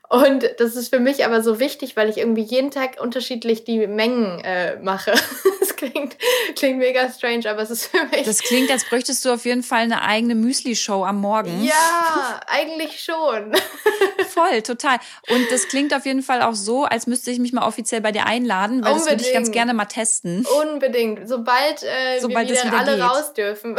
Und 0.09 0.47
das 0.59 0.75
ist 0.75 0.93
für 0.93 0.99
mich 0.99 1.25
aber 1.25 1.41
so 1.41 1.59
wichtig, 1.59 1.95
weil 1.95 2.09
ich 2.09 2.17
irgendwie 2.17 2.43
jeden 2.43 2.69
Tag 2.71 3.01
unterschiedlich 3.01 3.63
die 3.63 3.87
Mengen 3.87 4.39
äh, 4.43 4.77
mache. 4.77 5.11
das 5.59 5.75
klingt, 5.75 6.15
klingt 6.55 6.77
mega 6.77 7.09
strange, 7.09 7.49
aber 7.49 7.61
es 7.63 7.71
ist 7.71 7.87
für 7.87 8.05
mich. 8.05 8.23
Das 8.23 8.39
klingt, 8.39 8.69
als 8.69 8.85
bräuchtest 8.85 9.25
du 9.25 9.31
auf 9.33 9.45
jeden 9.45 9.63
Fall 9.63 9.81
eine 9.81 10.03
eigene 10.03 10.35
Müsli-Show 10.35 11.03
am 11.03 11.21
Morgen. 11.21 11.63
Ja, 11.63 12.39
eigentlich 12.47 13.03
schon. 13.03 13.53
Voll, 14.29 14.61
total. 14.61 14.97
Und 15.29 15.51
das 15.51 15.67
klingt 15.67 15.93
auf 15.93 16.05
jeden 16.05 16.21
Fall 16.21 16.41
auch 16.41 16.55
so, 16.55 16.83
als 16.83 17.07
müsste 17.07 17.31
ich 17.31 17.39
mich 17.39 17.53
mal 17.53 17.65
offiziell 17.65 18.01
bei 18.01 18.11
dir 18.11 18.25
einladen, 18.25 18.83
weil 18.83 18.91
Unbedingt. 18.91 19.05
das 19.05 19.11
würde 19.11 19.23
ich 19.23 19.33
ganz 19.33 19.51
gerne 19.51 19.73
mal 19.73 19.85
testen. 19.85 20.45
Unbedingt. 20.61 21.27
Sobald, 21.27 21.83
äh, 21.83 22.19
Sobald 22.19 22.47
wir 22.49 22.55
wieder, 22.55 22.65
wieder 22.65 22.77
alle 22.77 22.95
geht. 22.95 23.03
raus 23.03 23.33
dürfen. 23.33 23.77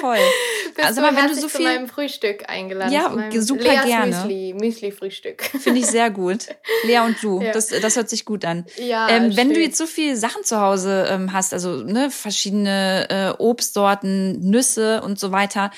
Voll. 0.00 0.18
Bist 0.74 0.86
also, 0.86 1.02
wenn 1.02 1.14
du 1.14 1.34
so 1.34 1.48
viel 1.48 1.50
zu 1.50 1.62
meinem 1.62 1.88
Frühstück 1.88 2.48
eingeladen. 2.48 2.92
Ja, 2.92 3.40
super 3.40 3.62
Leas 3.62 3.84
gerne. 3.84 4.16
Müsli, 4.16 4.54
Müsli-Frühstück. 4.54 5.42
Finde 5.42 5.80
ich 5.80 5.86
sehr 5.86 6.10
gut. 6.10 6.48
Lea 6.84 7.00
und 7.00 7.22
du, 7.22 7.40
ja. 7.40 7.52
das, 7.52 7.68
das 7.68 7.96
hört 7.96 8.08
sich 8.08 8.24
gut 8.24 8.44
an. 8.44 8.66
Ja, 8.76 9.08
ähm, 9.08 9.36
wenn 9.36 9.52
du 9.52 9.60
jetzt 9.60 9.78
so 9.78 9.86
viele 9.86 10.16
Sachen 10.16 10.44
zu 10.44 10.60
Hause 10.60 11.06
ähm, 11.10 11.32
hast, 11.32 11.52
also 11.52 11.76
ne, 11.76 12.10
verschiedene 12.10 13.08
äh, 13.10 13.42
Obstsorten, 13.42 14.40
Nüsse 14.40 15.02
und 15.02 15.18
so 15.18 15.32
weiter, 15.32 15.70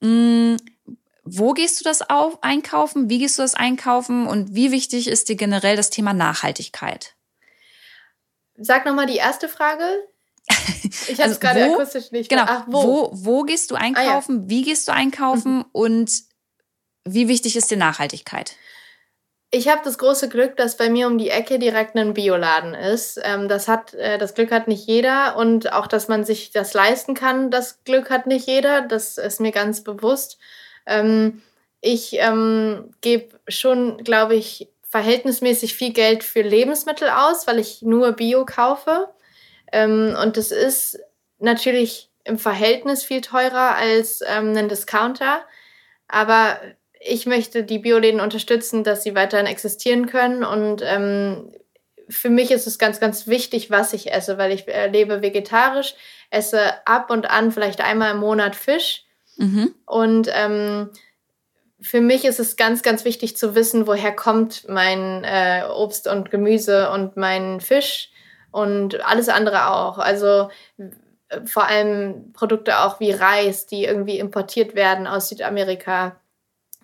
mh, 0.00 0.08
mm, 0.08 0.56
wo 1.28 1.52
gehst 1.52 1.80
du 1.80 1.84
das 1.84 2.08
auf, 2.08 2.42
einkaufen? 2.42 3.10
Wie 3.10 3.18
gehst 3.18 3.38
du 3.38 3.42
das 3.42 3.54
einkaufen? 3.54 4.28
Und 4.28 4.54
wie 4.54 4.70
wichtig 4.70 5.08
ist 5.08 5.28
dir 5.28 5.34
generell 5.34 5.76
das 5.76 5.90
Thema 5.90 6.12
Nachhaltigkeit? 6.12 7.16
Sag 8.56 8.86
nochmal 8.86 9.06
die 9.06 9.16
erste 9.16 9.48
Frage. 9.48 9.84
Ich 10.48 11.10
habe 11.12 11.22
also 11.22 11.34
es 11.34 11.40
gerade 11.40 11.64
akustisch 11.64 12.10
nicht. 12.12 12.28
Genau. 12.28 12.44
Ach, 12.46 12.64
wo? 12.66 12.82
wo? 12.82 13.10
Wo 13.12 13.42
gehst 13.42 13.70
du 13.70 13.74
einkaufen? 13.74 14.38
Ah, 14.38 14.42
ja. 14.42 14.48
Wie 14.48 14.62
gehst 14.62 14.88
du 14.88 14.92
einkaufen? 14.92 15.58
Mhm. 15.58 15.64
Und 15.72 16.12
wie 17.04 17.28
wichtig 17.28 17.56
ist 17.56 17.70
dir 17.70 17.76
Nachhaltigkeit? 17.76 18.56
Ich 19.52 19.68
habe 19.68 19.80
das 19.84 19.98
große 19.98 20.28
Glück, 20.28 20.56
dass 20.56 20.76
bei 20.76 20.90
mir 20.90 21.06
um 21.06 21.18
die 21.18 21.30
Ecke 21.30 21.58
direkt 21.58 21.96
ein 21.96 22.14
Bioladen 22.14 22.74
ist. 22.74 23.20
Ähm, 23.22 23.48
das 23.48 23.68
hat, 23.68 23.94
äh, 23.94 24.18
das 24.18 24.34
Glück 24.34 24.50
hat 24.50 24.66
nicht 24.66 24.86
jeder 24.86 25.36
und 25.36 25.72
auch, 25.72 25.86
dass 25.86 26.08
man 26.08 26.24
sich 26.24 26.50
das 26.50 26.74
leisten 26.74 27.14
kann, 27.14 27.50
das 27.50 27.82
Glück 27.84 28.10
hat 28.10 28.26
nicht 28.26 28.46
jeder. 28.46 28.82
Das 28.82 29.18
ist 29.18 29.40
mir 29.40 29.52
ganz 29.52 29.82
bewusst. 29.82 30.38
Ähm, 30.84 31.42
ich 31.80 32.14
ähm, 32.18 32.90
gebe 33.00 33.38
schon, 33.46 33.98
glaube 33.98 34.34
ich, 34.34 34.68
verhältnismäßig 34.88 35.74
viel 35.74 35.92
Geld 35.92 36.24
für 36.24 36.42
Lebensmittel 36.42 37.08
aus, 37.08 37.46
weil 37.46 37.58
ich 37.58 37.82
nur 37.82 38.12
Bio 38.12 38.44
kaufe. 38.44 39.08
Ähm, 39.72 40.16
und 40.22 40.36
das 40.36 40.50
ist 40.50 40.98
natürlich 41.38 42.10
im 42.24 42.38
Verhältnis 42.38 43.04
viel 43.04 43.20
teurer 43.20 43.76
als 43.76 44.20
ähm, 44.26 44.56
ein 44.56 44.68
Discounter. 44.68 45.40
Aber 46.08 46.58
ich 47.00 47.26
möchte 47.26 47.62
die 47.62 47.78
Bioläden 47.78 48.20
unterstützen, 48.20 48.84
dass 48.84 49.02
sie 49.02 49.14
weiterhin 49.14 49.46
existieren 49.46 50.06
können. 50.06 50.44
Und 50.44 50.82
ähm, 50.84 51.52
für 52.08 52.30
mich 52.30 52.50
ist 52.50 52.66
es 52.66 52.78
ganz, 52.78 53.00
ganz 53.00 53.26
wichtig, 53.26 53.70
was 53.70 53.92
ich 53.92 54.12
esse, 54.12 54.38
weil 54.38 54.52
ich 54.52 54.66
äh, 54.68 54.88
lebe 54.88 55.22
vegetarisch, 55.22 55.94
esse 56.30 56.86
ab 56.86 57.10
und 57.10 57.30
an 57.30 57.52
vielleicht 57.52 57.80
einmal 57.80 58.12
im 58.12 58.18
Monat 58.18 58.56
Fisch. 58.56 59.04
Mhm. 59.36 59.74
Und 59.84 60.28
ähm, 60.32 60.90
für 61.80 62.00
mich 62.00 62.24
ist 62.24 62.40
es 62.40 62.56
ganz, 62.56 62.82
ganz 62.82 63.04
wichtig 63.04 63.36
zu 63.36 63.54
wissen, 63.54 63.86
woher 63.86 64.14
kommt 64.14 64.68
mein 64.68 65.24
äh, 65.24 65.62
Obst 65.68 66.08
und 66.08 66.30
Gemüse 66.30 66.90
und 66.90 67.16
mein 67.16 67.60
Fisch 67.60 68.10
und 68.56 69.04
alles 69.04 69.28
andere 69.28 69.70
auch. 69.70 69.98
Also 69.98 70.48
vor 71.44 71.66
allem 71.66 72.32
Produkte 72.32 72.78
auch 72.78 73.00
wie 73.00 73.10
Reis, 73.10 73.66
die 73.66 73.84
irgendwie 73.84 74.18
importiert 74.18 74.74
werden 74.74 75.06
aus 75.06 75.28
Südamerika. 75.28 76.16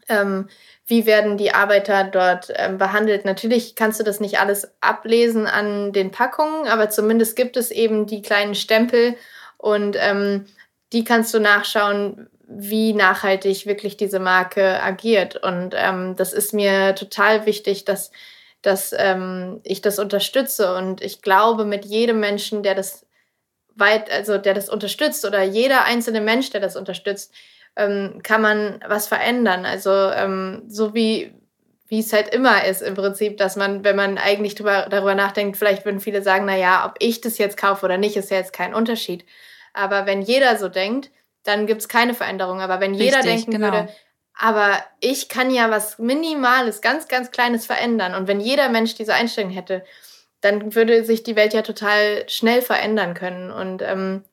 Ähm, 0.08 0.48
wie 0.86 1.06
werden 1.06 1.38
die 1.38 1.54
Arbeiter 1.54 2.04
dort 2.04 2.52
ähm, 2.56 2.76
behandelt? 2.76 3.24
Natürlich 3.24 3.74
kannst 3.74 4.00
du 4.00 4.04
das 4.04 4.20
nicht 4.20 4.38
alles 4.38 4.70
ablesen 4.82 5.46
an 5.46 5.92
den 5.92 6.10
Packungen, 6.10 6.68
aber 6.68 6.90
zumindest 6.90 7.36
gibt 7.36 7.56
es 7.56 7.70
eben 7.70 8.06
die 8.06 8.20
kleinen 8.20 8.54
Stempel 8.54 9.14
und 9.56 9.96
ähm, 9.98 10.44
die 10.92 11.04
kannst 11.04 11.32
du 11.32 11.38
nachschauen, 11.38 12.28
wie 12.46 12.92
nachhaltig 12.92 13.64
wirklich 13.64 13.96
diese 13.96 14.18
Marke 14.18 14.82
agiert. 14.82 15.36
Und 15.36 15.74
ähm, 15.74 16.16
das 16.16 16.34
ist 16.34 16.52
mir 16.52 16.94
total 16.94 17.46
wichtig, 17.46 17.86
dass, 17.86 18.10
dass 18.62 18.94
ähm, 18.96 19.60
ich 19.64 19.82
das 19.82 19.98
unterstütze. 19.98 20.74
Und 20.74 21.02
ich 21.02 21.20
glaube, 21.20 21.64
mit 21.64 21.84
jedem 21.84 22.20
Menschen, 22.20 22.62
der 22.62 22.74
das 22.74 23.06
weit, 23.74 24.10
also 24.10 24.38
der 24.38 24.54
das 24.54 24.68
unterstützt 24.68 25.24
oder 25.24 25.42
jeder 25.42 25.84
einzelne 25.84 26.20
Mensch, 26.20 26.50
der 26.50 26.60
das 26.60 26.76
unterstützt, 26.76 27.34
ähm, 27.76 28.20
kann 28.22 28.42
man 28.42 28.84
was 28.86 29.08
verändern. 29.08 29.64
Also 29.64 29.90
ähm, 29.90 30.64
so 30.68 30.94
wie 30.94 31.34
wie 31.92 31.98
es 31.98 32.14
halt 32.14 32.34
immer 32.34 32.64
ist 32.64 32.80
im 32.80 32.94
Prinzip, 32.94 33.36
dass 33.36 33.54
man, 33.54 33.84
wenn 33.84 33.96
man 33.96 34.16
eigentlich 34.16 34.54
drüber, 34.54 34.86
darüber 34.88 35.14
nachdenkt, 35.14 35.58
vielleicht 35.58 35.84
würden 35.84 36.00
viele 36.00 36.22
sagen, 36.22 36.46
na 36.46 36.56
ja, 36.56 36.86
ob 36.86 36.94
ich 37.00 37.20
das 37.20 37.36
jetzt 37.36 37.58
kaufe 37.58 37.84
oder 37.84 37.98
nicht, 37.98 38.16
ist 38.16 38.30
ja 38.30 38.38
jetzt 38.38 38.54
kein 38.54 38.72
Unterschied. 38.72 39.26
Aber 39.74 40.06
wenn 40.06 40.22
jeder 40.22 40.56
so 40.56 40.70
denkt, 40.70 41.10
dann 41.42 41.66
gibt 41.66 41.82
es 41.82 41.88
keine 41.90 42.14
Veränderung. 42.14 42.62
Aber 42.62 42.80
wenn 42.80 42.92
Richtig, 42.94 43.10
jeder 43.10 43.20
denken 43.20 43.50
genau. 43.50 43.66
würde, 43.66 43.88
aber 44.38 44.82
ich 45.00 45.28
kann 45.28 45.50
ja 45.50 45.70
was 45.70 45.98
Minimales, 45.98 46.80
ganz, 46.80 47.08
ganz 47.08 47.30
Kleines 47.30 47.66
verändern. 47.66 48.14
Und 48.14 48.28
wenn 48.28 48.40
jeder 48.40 48.68
Mensch 48.68 48.94
diese 48.94 49.14
Einstellung 49.14 49.50
hätte, 49.50 49.84
dann 50.40 50.74
würde 50.74 51.04
sich 51.04 51.22
die 51.22 51.36
Welt 51.36 51.54
ja 51.54 51.62
total 51.62 52.28
schnell 52.28 52.62
verändern 52.62 53.14
können. 53.14 53.50
Und 53.50 53.82
ähm, 53.82 54.24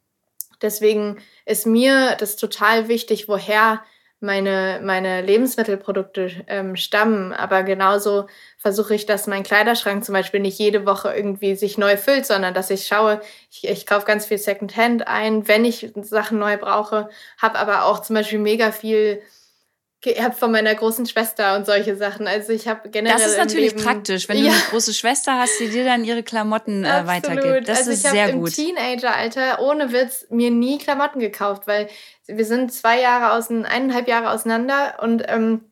deswegen 0.61 1.19
ist 1.45 1.65
mir 1.65 2.15
das 2.19 2.35
total 2.35 2.87
wichtig, 2.87 3.27
woher 3.27 3.83
meine, 4.21 4.81
meine 4.83 5.21
Lebensmittelprodukte 5.21 6.43
ähm, 6.47 6.75
stammen. 6.75 7.31
Aber 7.31 7.63
genauso 7.63 8.27
versuche 8.57 8.95
ich, 8.95 9.05
dass 9.05 9.27
mein 9.27 9.43
Kleiderschrank 9.43 10.03
zum 10.03 10.13
Beispiel 10.13 10.39
nicht 10.39 10.59
jede 10.59 10.85
Woche 10.85 11.13
irgendwie 11.15 11.55
sich 11.55 11.77
neu 11.77 11.95
füllt, 11.95 12.25
sondern 12.25 12.53
dass 12.53 12.69
ich 12.69 12.87
schaue, 12.87 13.21
ich, 13.51 13.67
ich 13.67 13.85
kaufe 13.85 14.05
ganz 14.05 14.25
viel 14.25 14.37
Secondhand 14.37 15.07
ein, 15.07 15.47
wenn 15.47 15.63
ich 15.63 15.91
Sachen 16.01 16.39
neu 16.39 16.57
brauche, 16.57 17.09
habe 17.37 17.59
aber 17.59 17.85
auch 17.85 17.99
zum 17.99 18.15
Beispiel 18.15 18.39
mega 18.39 18.71
viel 18.71 19.21
geerbt 20.01 20.39
von 20.39 20.51
meiner 20.51 20.73
großen 20.73 21.05
Schwester 21.05 21.57
und 21.57 21.65
solche 21.65 21.95
Sachen. 21.97 22.25
Also 22.27 22.53
ich 22.53 22.67
habe 22.67 22.89
generell. 22.89 23.17
Das 23.17 23.31
ist 23.31 23.37
natürlich 23.37 23.73
Leben, 23.73 23.83
praktisch, 23.83 24.29
wenn 24.29 24.37
du 24.37 24.43
ja. 24.43 24.51
eine 24.51 24.61
große 24.69 24.93
Schwester 24.93 25.37
hast, 25.37 25.59
die 25.59 25.69
dir 25.69 25.83
dann 25.83 26.05
ihre 26.05 26.23
Klamotten 26.23 26.85
äh, 26.85 27.05
weitergibt. 27.05 27.67
Das 27.67 27.79
also 27.79 27.91
ist 27.91 28.05
ich 28.05 28.11
sehr 28.11 28.31
gut. 28.31 28.57
im 28.57 28.65
Teenageralter 28.65 29.59
ohne 29.61 29.91
Witz 29.91 30.25
mir 30.29 30.51
nie 30.51 30.77
Klamotten 30.77 31.19
gekauft, 31.19 31.67
weil 31.67 31.89
wir 32.27 32.45
sind 32.45 32.71
zwei 32.71 33.01
Jahre 33.01 33.33
außen, 33.33 33.65
eineinhalb 33.65 34.07
Jahre 34.07 34.29
auseinander 34.29 34.99
und 35.01 35.23
ähm, 35.27 35.68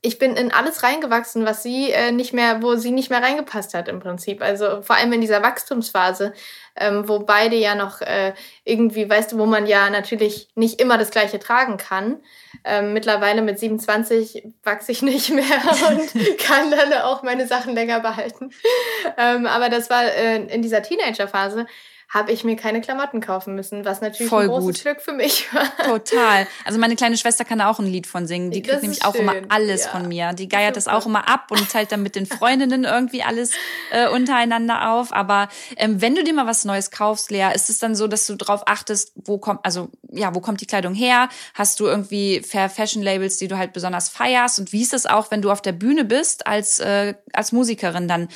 ich 0.00 0.18
bin 0.18 0.36
in 0.36 0.52
alles 0.52 0.84
reingewachsen, 0.84 1.44
was 1.44 1.62
sie 1.64 1.90
äh, 1.90 2.12
nicht 2.12 2.32
mehr, 2.32 2.62
wo 2.62 2.76
sie 2.76 2.92
nicht 2.92 3.10
mehr 3.10 3.22
reingepasst 3.22 3.74
hat 3.74 3.88
im 3.88 3.98
Prinzip. 3.98 4.42
Also 4.42 4.82
vor 4.82 4.96
allem 4.96 5.12
in 5.12 5.20
dieser 5.20 5.42
Wachstumsphase, 5.42 6.32
ähm, 6.76 7.08
wo 7.08 7.20
beide 7.20 7.56
ja 7.56 7.74
noch 7.74 8.00
äh, 8.00 8.32
irgendwie, 8.64 9.10
weißt 9.10 9.32
du, 9.32 9.38
wo 9.38 9.46
man 9.46 9.66
ja 9.66 9.90
natürlich 9.90 10.48
nicht 10.54 10.80
immer 10.80 10.98
das 10.98 11.10
Gleiche 11.10 11.40
tragen 11.40 11.78
kann. 11.78 12.22
Ähm, 12.64 12.92
mittlerweile 12.92 13.42
mit 13.42 13.58
27 13.58 14.44
wachse 14.62 14.92
ich 14.92 15.02
nicht 15.02 15.30
mehr 15.30 15.44
und 15.44 16.38
kann 16.38 16.70
dann 16.70 16.92
auch 17.02 17.24
meine 17.24 17.48
Sachen 17.48 17.74
länger 17.74 17.98
behalten. 17.98 18.50
ähm, 19.16 19.46
aber 19.46 19.68
das 19.68 19.90
war 19.90 20.04
äh, 20.04 20.36
in 20.36 20.62
dieser 20.62 20.82
Teenagerphase 20.82 21.66
habe 22.08 22.32
ich 22.32 22.42
mir 22.42 22.56
keine 22.56 22.80
Klamotten 22.80 23.20
kaufen 23.20 23.54
müssen, 23.54 23.84
was 23.84 24.00
natürlich 24.00 24.30
Voll 24.30 24.44
ein 24.44 24.48
großes 24.48 24.76
gut. 24.76 24.82
Glück 24.82 25.00
für 25.02 25.12
mich 25.12 25.46
war. 25.52 25.76
Total. 25.84 26.46
Also 26.64 26.78
meine 26.78 26.96
kleine 26.96 27.18
Schwester 27.18 27.44
kann 27.44 27.58
da 27.58 27.68
auch 27.68 27.78
ein 27.78 27.86
Lied 27.86 28.06
von 28.06 28.26
singen. 28.26 28.50
Die 28.50 28.62
kriegt 28.62 28.80
nämlich 28.80 29.04
auch 29.04 29.14
immer 29.14 29.34
alles 29.50 29.84
ja. 29.84 29.90
von 29.90 30.08
mir. 30.08 30.32
Die 30.32 30.48
geiert 30.48 30.74
Super. 30.74 30.74
das 30.74 30.88
auch 30.88 31.06
immer 31.06 31.28
ab 31.28 31.50
und 31.50 31.70
teilt 31.70 31.92
dann 31.92 32.02
mit 32.02 32.16
den 32.16 32.24
Freundinnen 32.24 32.84
irgendwie 32.84 33.22
alles 33.22 33.52
äh, 33.90 34.08
untereinander 34.08 34.92
auf. 34.92 35.12
Aber 35.12 35.48
ähm, 35.76 36.00
wenn 36.00 36.14
du 36.14 36.24
dir 36.24 36.32
mal 36.32 36.46
was 36.46 36.64
Neues 36.64 36.90
kaufst, 36.90 37.30
Lea, 37.30 37.50
ist 37.54 37.68
es 37.68 37.78
dann 37.78 37.94
so, 37.94 38.06
dass 38.08 38.26
du 38.26 38.36
drauf 38.36 38.62
achtest, 38.64 39.12
wo 39.14 39.36
kommt, 39.36 39.60
also 39.64 39.90
ja, 40.10 40.34
wo 40.34 40.40
kommt 40.40 40.62
die 40.62 40.66
Kleidung 40.66 40.94
her? 40.94 41.28
Hast 41.52 41.78
du 41.78 41.86
irgendwie 41.86 42.40
Fair 42.40 42.70
Fashion 42.70 43.02
Labels, 43.02 43.36
die 43.36 43.48
du 43.48 43.58
halt 43.58 43.74
besonders 43.74 44.08
feierst? 44.08 44.58
Und 44.58 44.72
wie 44.72 44.80
ist 44.80 44.94
das 44.94 45.04
auch, 45.04 45.30
wenn 45.30 45.42
du 45.42 45.50
auf 45.50 45.60
der 45.60 45.72
Bühne 45.72 46.06
bist 46.06 46.46
als 46.46 46.80
äh, 46.80 47.14
als 47.34 47.52
Musikerin 47.52 48.08
dann? 48.08 48.28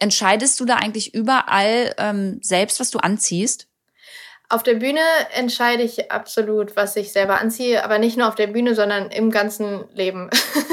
Entscheidest 0.00 0.58
du 0.58 0.64
da 0.64 0.76
eigentlich 0.76 1.14
überall 1.14 1.94
ähm, 1.98 2.40
selbst, 2.42 2.80
was 2.80 2.90
du 2.90 2.98
anziehst? 2.98 3.68
Auf 4.48 4.64
der 4.64 4.74
Bühne 4.74 5.00
entscheide 5.32 5.84
ich 5.84 6.10
absolut, 6.10 6.74
was 6.74 6.96
ich 6.96 7.12
selber 7.12 7.38
anziehe, 7.38 7.84
aber 7.84 7.98
nicht 7.98 8.16
nur 8.16 8.26
auf 8.26 8.34
der 8.34 8.48
Bühne, 8.48 8.74
sondern 8.74 9.10
im 9.10 9.30
ganzen 9.30 9.84
Leben. 9.94 10.28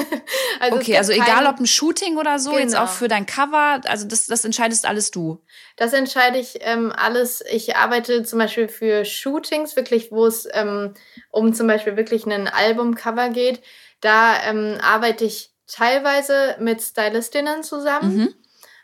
also 0.60 0.78
okay, 0.78 0.98
also 0.98 1.12
egal 1.12 1.46
ob 1.46 1.60
ein 1.60 1.68
Shooting 1.68 2.18
oder 2.18 2.40
so, 2.40 2.52
genau. 2.52 2.62
jetzt 2.64 2.76
auch 2.76 2.86
genau. 2.86 2.94
für 2.94 3.08
dein 3.08 3.28
Cover, 3.28 3.82
also 3.86 4.08
das, 4.08 4.26
das 4.26 4.46
entscheidest 4.46 4.88
alles 4.88 5.12
du. 5.12 5.44
Das 5.76 5.94
entscheide 5.94 6.40
ich 6.40 6.58
ähm, 6.62 6.92
alles. 6.92 7.44
Ich 7.52 7.76
arbeite 7.76 8.24
zum 8.24 8.40
Beispiel 8.40 8.68
für 8.68 9.06
Shootings, 9.06 9.76
wirklich, 9.76 10.12
wo 10.12 10.26
es 10.26 10.48
ähm, 10.54 10.96
um 11.30 11.54
zum 11.54 11.68
Beispiel 11.68 11.98
wirklich 11.98 12.26
ein 12.26 12.48
Albumcover 12.48 13.30
geht. 13.30 13.62
Da 14.02 14.42
ähm, 14.44 14.80
arbeite 14.82 15.26
ich 15.26 15.52
teilweise 15.68 16.56
mit 16.60 16.82
Stylistinnen 16.82 17.62
zusammen. 17.62 18.18
Mhm 18.18 18.34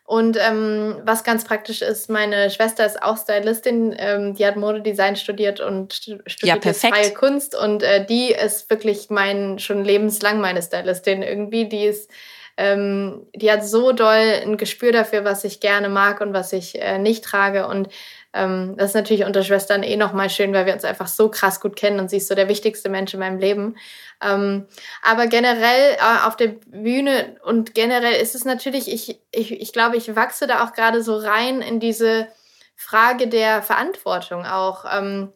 und 0.06 0.38
ähm, 0.38 1.02
was 1.06 1.24
ganz 1.24 1.46
praktisch 1.46 1.82
ist, 1.82 2.10
meine 2.10 2.50
Schwester 2.50 2.86
ist 2.86 3.02
auch 3.02 3.18
Stylistin, 3.18 3.96
ähm, 3.98 4.36
die 4.36 4.46
hat 4.46 4.58
Modedesign 4.58 5.16
studiert 5.16 5.62
und 5.62 5.94
studiert 5.94 6.66
ja, 6.66 6.74
freie 6.74 7.14
Kunst 7.14 7.56
und 7.56 7.84
äh, 7.84 8.06
die 8.06 8.32
ist 8.32 8.70
wirklich 8.70 9.10
mein 9.10 9.60
schon 9.60 9.86
lebenslang 9.86 10.42
meine 10.42 10.62
Stylistin 10.62 11.24
irgendwie. 11.24 11.70
Die 11.70 11.86
ist 11.86 12.12
ähm, 12.58 13.26
die 13.34 13.52
hat 13.52 13.66
so 13.66 13.94
doll 13.94 14.42
ein 14.44 14.58
Gespür 14.58 14.92
dafür, 14.92 15.24
was 15.24 15.44
ich 15.44 15.60
gerne 15.60 15.90
mag 15.90 16.22
und 16.22 16.34
was 16.34 16.54
ich 16.54 16.80
äh, 16.80 17.00
nicht 17.00 17.24
trage 17.24 17.68
und 17.68 17.88
ähm, 18.34 18.76
das 18.78 18.90
ist 18.90 18.96
natürlich 18.96 19.26
unter 19.26 19.44
Schwestern 19.44 19.84
eh 19.84 19.96
nochmal 19.96 20.30
schön, 20.30 20.54
weil 20.54 20.66
wir 20.66 20.74
uns 20.74 20.86
einfach 20.86 21.08
so 21.08 21.30
krass 21.30 21.60
gut 21.60 21.76
kennen 21.76 22.00
und 22.00 22.10
sie 22.10 22.18
ist 22.18 22.28
so 22.28 22.36
der 22.36 22.50
wichtigste 22.50 22.90
Mensch 22.90 23.14
in 23.14 23.20
meinem 23.20 23.38
Leben. 23.40 23.78
Ähm, 24.22 24.66
aber 25.02 25.28
generell 25.28 25.94
äh, 25.94 26.26
auf 26.26 26.36
der 26.36 26.48
Bühne 26.48 27.38
und 27.44 27.76
generell 27.76 28.22
ist 28.22 28.36
es 28.36 28.46
natürlich, 28.46 28.92
ich, 28.92 29.20
ich, 29.32 29.52
ich 29.52 29.74
glaube, 29.74 29.98
ich 29.98 30.16
wachse 30.16 30.48
da 30.48 30.64
auch 30.64 30.74
gerade 30.74 31.04
so 31.04 31.16
rein 31.18 31.62
in 31.62 31.80
diese 31.80 32.28
Frage 32.76 33.28
der 33.28 33.62
Verantwortung 33.62 34.46
auch. 34.46 34.86
Ähm, 34.92 35.32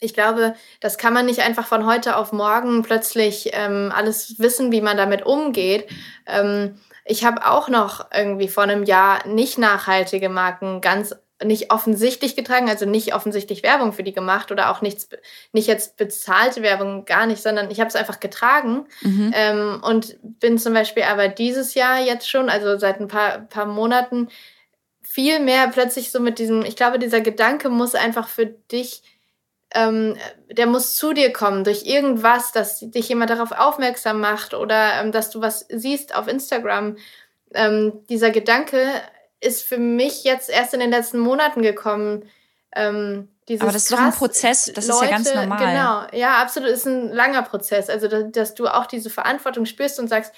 ich 0.00 0.14
glaube, 0.14 0.54
das 0.80 0.96
kann 0.96 1.12
man 1.12 1.26
nicht 1.26 1.40
einfach 1.40 1.66
von 1.66 1.84
heute 1.86 2.16
auf 2.16 2.32
morgen 2.32 2.82
plötzlich 2.82 3.50
ähm, 3.52 3.92
alles 3.92 4.38
wissen, 4.38 4.70
wie 4.70 4.80
man 4.80 4.96
damit 4.96 5.26
umgeht. 5.26 5.88
Ähm, 6.26 6.78
ich 7.04 7.24
habe 7.24 7.46
auch 7.46 7.68
noch 7.68 8.06
irgendwie 8.14 8.48
vor 8.48 8.62
einem 8.62 8.84
Jahr 8.84 9.26
nicht 9.26 9.58
nachhaltige 9.58 10.28
Marken 10.28 10.80
ganz 10.80 11.16
nicht 11.44 11.72
offensichtlich 11.72 12.34
getragen, 12.34 12.68
also 12.68 12.84
nicht 12.84 13.14
offensichtlich 13.14 13.62
Werbung 13.62 13.92
für 13.92 14.02
die 14.02 14.12
gemacht 14.12 14.50
oder 14.50 14.70
auch 14.70 14.82
nichts, 14.82 15.08
nicht 15.52 15.68
jetzt 15.68 15.96
bezahlte 15.96 16.62
Werbung, 16.62 17.04
gar 17.04 17.26
nicht, 17.26 17.42
sondern 17.42 17.70
ich 17.70 17.78
habe 17.78 17.88
es 17.88 17.96
einfach 17.96 18.18
getragen 18.18 18.86
mhm. 19.02 19.32
ähm, 19.34 19.80
und 19.82 20.18
bin 20.20 20.58
zum 20.58 20.74
Beispiel 20.74 21.04
aber 21.04 21.28
dieses 21.28 21.74
Jahr 21.74 22.00
jetzt 22.00 22.28
schon, 22.28 22.48
also 22.48 22.76
seit 22.76 23.00
ein 23.00 23.08
paar, 23.08 23.38
paar 23.40 23.66
Monaten, 23.66 24.28
viel 25.02 25.40
mehr 25.40 25.68
plötzlich 25.68 26.10
so 26.10 26.20
mit 26.20 26.38
diesem, 26.38 26.62
ich 26.62 26.76
glaube, 26.76 26.98
dieser 26.98 27.20
Gedanke 27.20 27.70
muss 27.70 27.94
einfach 27.94 28.28
für 28.28 28.46
dich, 28.46 29.02
ähm, 29.74 30.16
der 30.50 30.66
muss 30.66 30.96
zu 30.96 31.12
dir 31.12 31.32
kommen 31.32 31.64
durch 31.64 31.84
irgendwas, 31.86 32.52
dass 32.52 32.80
dich 32.80 33.08
jemand 33.08 33.30
darauf 33.30 33.52
aufmerksam 33.52 34.20
macht 34.20 34.54
oder 34.54 35.00
ähm, 35.00 35.12
dass 35.12 35.30
du 35.30 35.40
was 35.40 35.66
siehst 35.68 36.14
auf 36.14 36.28
Instagram. 36.28 36.96
Ähm, 37.54 38.04
dieser 38.10 38.30
Gedanke, 38.30 38.78
ist 39.40 39.62
für 39.62 39.78
mich 39.78 40.24
jetzt 40.24 40.50
erst 40.50 40.74
in 40.74 40.80
den 40.80 40.90
letzten 40.90 41.18
Monaten 41.18 41.62
gekommen. 41.62 42.28
Ähm, 42.74 43.28
dieses 43.48 43.62
Aber 43.62 43.72
das 43.72 43.84
ist 43.84 43.92
doch 43.92 43.98
ein 43.98 44.12
Prozess, 44.12 44.70
das 44.74 44.88
Leute, 44.88 45.04
ist 45.04 45.10
ja 45.10 45.16
ganz 45.16 45.34
normal. 45.34 45.58
Genau, 45.58 46.20
ja, 46.20 46.42
absolut, 46.42 46.68
ist 46.68 46.86
ein 46.86 47.12
langer 47.12 47.42
Prozess. 47.42 47.88
Also, 47.88 48.08
dass, 48.08 48.24
dass 48.30 48.54
du 48.54 48.68
auch 48.68 48.86
diese 48.86 49.10
Verantwortung 49.10 49.64
spürst 49.64 49.98
und 49.98 50.08
sagst, 50.08 50.34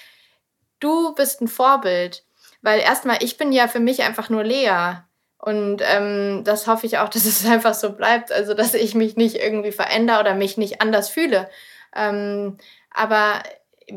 du 0.79 1.13
bist 1.13 1.41
ein 1.41 1.47
Vorbild. 1.47 2.23
Weil 2.61 2.79
erstmal, 2.79 3.17
ich 3.21 3.37
bin 3.37 3.51
ja 3.51 3.67
für 3.67 3.79
mich 3.79 4.03
einfach 4.03 4.29
nur 4.29 4.43
Lea. 4.43 4.97
Und 5.39 5.81
ähm, 5.81 6.43
das 6.45 6.67
hoffe 6.67 6.85
ich 6.85 6.99
auch, 6.99 7.09
dass 7.09 7.25
es 7.25 7.45
einfach 7.45 7.73
so 7.73 7.91
bleibt. 7.91 8.31
Also, 8.31 8.53
dass 8.53 8.73
ich 8.73 8.95
mich 8.95 9.17
nicht 9.17 9.35
irgendwie 9.35 9.71
verändere 9.71 10.21
oder 10.21 10.33
mich 10.33 10.57
nicht 10.57 10.81
anders 10.81 11.09
fühle. 11.09 11.49
Ähm, 11.95 12.57
aber 12.91 13.43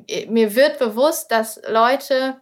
äh, 0.08 0.26
mir 0.26 0.56
wird 0.56 0.78
bewusst, 0.78 1.30
dass 1.30 1.60
Leute 1.68 2.40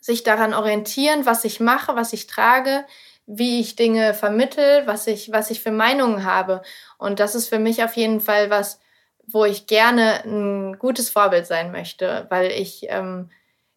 sich 0.00 0.22
daran 0.22 0.54
orientieren, 0.54 1.26
was 1.26 1.44
ich 1.44 1.60
mache, 1.60 1.94
was 1.94 2.12
ich 2.12 2.26
trage, 2.26 2.84
wie 3.26 3.60
ich 3.60 3.76
Dinge 3.76 4.14
vermittel, 4.14 4.86
was 4.86 5.06
ich, 5.06 5.30
was 5.30 5.50
ich 5.50 5.62
für 5.62 5.70
Meinungen 5.70 6.24
habe. 6.24 6.62
Und 6.98 7.20
das 7.20 7.34
ist 7.34 7.48
für 7.48 7.58
mich 7.58 7.84
auf 7.84 7.94
jeden 7.94 8.20
Fall 8.20 8.50
was, 8.50 8.80
wo 9.26 9.44
ich 9.44 9.66
gerne 9.66 10.24
ein 10.24 10.78
gutes 10.78 11.10
Vorbild 11.10 11.46
sein 11.46 11.70
möchte, 11.70 12.26
weil 12.30 12.50
ich 12.50 12.86
ähm, 12.88 13.30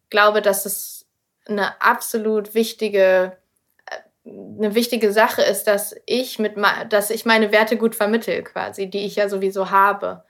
glaube, 0.10 0.42
dass 0.42 0.66
es 0.66 1.06
eine 1.48 1.82
absolut 1.82 2.56
wichtige 2.56 3.38
äh, 3.86 4.30
eine 4.30 4.74
wichtige 4.74 5.12
Sache 5.12 5.42
ist, 5.42 5.66
dass 5.66 5.96
ich 6.06 6.40
mit 6.40 6.56
dass 6.90 7.10
ich 7.10 7.26
meine 7.26 7.52
Werte 7.52 7.78
gut 7.78 7.96
vermittel 7.96 8.42
quasi, 8.44 8.90
die 8.90 9.06
ich 9.06 9.18
ja 9.18 9.30
sowieso 9.30 9.70
habe. 9.70 10.24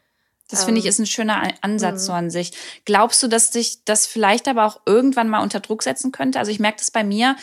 Das 0.54 0.66
finde 0.66 0.80
ich 0.80 0.86
ähm, 0.86 0.90
ist 0.90 1.00
ein 1.00 1.06
schöner 1.06 1.44
Ansatz 1.62 2.02
mhm. 2.02 2.06
so 2.06 2.12
an 2.14 2.30
sich. 2.30 2.52
Glaubst 2.86 3.22
du, 3.24 3.28
dass 3.28 3.50
dich 3.50 3.84
das 3.86 4.06
vielleicht 4.06 4.48
aber 4.48 4.66
auch 4.66 4.82
irgendwann 4.86 5.30
mal 5.30 5.42
unter 5.42 5.60
Druck 5.60 5.84
setzen 5.84 6.12
könnte? 6.12 6.40
Also 6.40 6.52
ich 6.52 6.60
merke 6.60 6.78
das 6.78 6.92
bei 6.92 7.04
mir. 7.04 7.36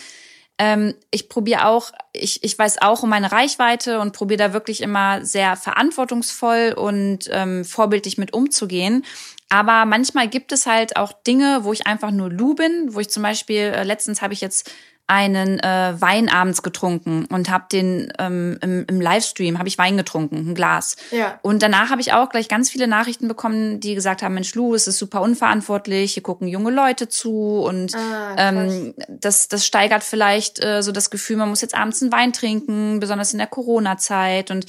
Ähm, 0.58 0.94
ich 1.10 1.30
probiere 1.30 1.66
auch, 1.66 1.90
ich, 2.12 2.44
ich 2.44 2.58
weiß 2.58 2.82
auch 2.82 3.02
um 3.02 3.08
meine 3.08 3.32
Reichweite 3.32 3.98
und 3.98 4.12
probiere 4.12 4.38
da 4.38 4.52
wirklich 4.52 4.82
immer 4.82 5.24
sehr 5.24 5.56
verantwortungsvoll 5.56 6.74
und 6.76 7.30
ähm, 7.32 7.64
vorbildlich 7.64 8.18
mit 8.18 8.34
umzugehen. 8.34 9.04
Aber 9.48 9.86
manchmal 9.86 10.28
gibt 10.28 10.52
es 10.52 10.66
halt 10.66 10.96
auch 10.96 11.12
Dinge, 11.12 11.60
wo 11.62 11.72
ich 11.72 11.86
einfach 11.86 12.10
nur 12.10 12.30
Lu 12.30 12.54
bin, 12.54 12.94
wo 12.94 13.00
ich 13.00 13.08
zum 13.08 13.22
Beispiel, 13.22 13.72
äh, 13.74 13.84
letztens 13.84 14.20
habe 14.20 14.34
ich 14.34 14.42
jetzt 14.42 14.70
einen 15.10 15.58
äh, 15.58 15.94
Wein 15.98 16.28
abends 16.28 16.62
getrunken 16.62 17.24
und 17.24 17.50
habe 17.50 17.64
den 17.72 18.12
ähm, 18.20 18.58
im, 18.62 18.84
im 18.88 19.00
Livestream 19.00 19.58
habe 19.58 19.66
ich 19.66 19.76
Wein 19.76 19.96
getrunken, 19.96 20.50
ein 20.50 20.54
Glas. 20.54 20.94
Ja. 21.10 21.40
Und 21.42 21.62
danach 21.62 21.90
habe 21.90 22.00
ich 22.00 22.12
auch 22.12 22.28
gleich 22.28 22.46
ganz 22.46 22.70
viele 22.70 22.86
Nachrichten 22.86 23.26
bekommen, 23.26 23.80
die 23.80 23.96
gesagt 23.96 24.22
haben, 24.22 24.34
Mensch, 24.34 24.54
Lu, 24.54 24.72
es 24.72 24.86
ist 24.86 24.98
super 24.98 25.20
unverantwortlich, 25.20 26.14
hier 26.14 26.22
gucken 26.22 26.46
junge 26.46 26.70
Leute 26.70 27.08
zu 27.08 27.58
und 27.58 27.92
ah, 27.96 28.36
ähm, 28.38 28.94
das, 29.08 29.48
das 29.48 29.66
steigert 29.66 30.04
vielleicht 30.04 30.62
äh, 30.64 30.80
so 30.80 30.92
das 30.92 31.10
Gefühl, 31.10 31.38
man 31.38 31.48
muss 31.48 31.60
jetzt 31.60 31.74
abends 31.74 32.00
einen 32.02 32.12
Wein 32.12 32.32
trinken, 32.32 33.00
besonders 33.00 33.32
in 33.32 33.38
der 33.38 33.48
Corona-Zeit 33.48 34.52
und 34.52 34.66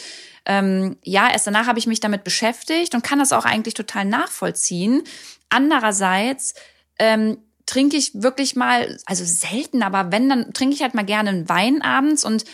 ähm, 0.48 0.98
ja, 1.04 1.30
erst 1.32 1.46
danach 1.46 1.68
habe 1.68 1.78
ich 1.78 1.86
mich 1.86 2.00
damit 2.00 2.24
beschäftigt 2.24 2.96
und 2.96 3.04
kann 3.04 3.20
das 3.20 3.32
auch 3.32 3.46
eigentlich 3.46 3.76
total 3.76 4.06
nachvollziehen. 4.06 5.04
Andererseits 5.50 6.56
ähm, 6.98 7.38
trinke 7.66 7.98
ich 7.98 8.12
wirklich 8.16 8.56
mal, 8.56 8.98
also 9.06 9.24
selten, 9.26 9.84
aber 9.84 10.12
wenn, 10.12 10.30
dann 10.30 10.54
trinke 10.54 10.76
ich 10.76 10.82
halt 10.82 10.94
mal 10.94 11.06
gerne 11.06 11.30
einen 11.30 11.50
Wein 11.50 11.82
abends 11.82 12.26
und 12.26 12.46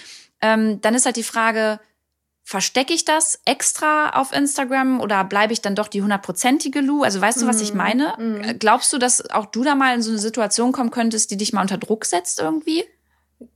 ähm, 0.41 0.81
dann 0.81 0.95
ist 0.95 1.05
halt 1.05 1.15
die 1.15 1.23
Frage, 1.23 1.79
verstecke 2.47 2.93
ich 2.93 3.03
das 3.03 3.41
extra 3.43 4.11
auf 4.11 4.31
Instagram 4.31 5.01
oder 5.01 5.25
bleibe 5.25 5.51
ich 5.51 5.61
dann 5.61 5.75
doch 5.75 5.89
die 5.89 6.01
hundertprozentige 6.01 6.79
Lu? 6.79 7.03
Also 7.03 7.19
weißt 7.19 7.41
du, 7.41 7.47
was 7.47 7.59
ich 7.59 7.71
mhm, 7.71 7.77
meine? 7.77 8.13
Mm. 8.17 8.59
Glaubst 8.59 8.93
du, 8.93 8.97
dass 8.97 9.29
auch 9.31 9.47
du 9.47 9.65
da 9.65 9.75
mal 9.75 9.93
in 9.93 10.01
so 10.01 10.11
eine 10.11 10.19
Situation 10.19 10.71
kommen 10.71 10.89
könntest, 10.89 11.29
die 11.29 11.35
dich 11.35 11.51
mal 11.51 11.61
unter 11.61 11.77
Druck 11.77 12.05
setzt 12.05 12.39
irgendwie? 12.39 12.85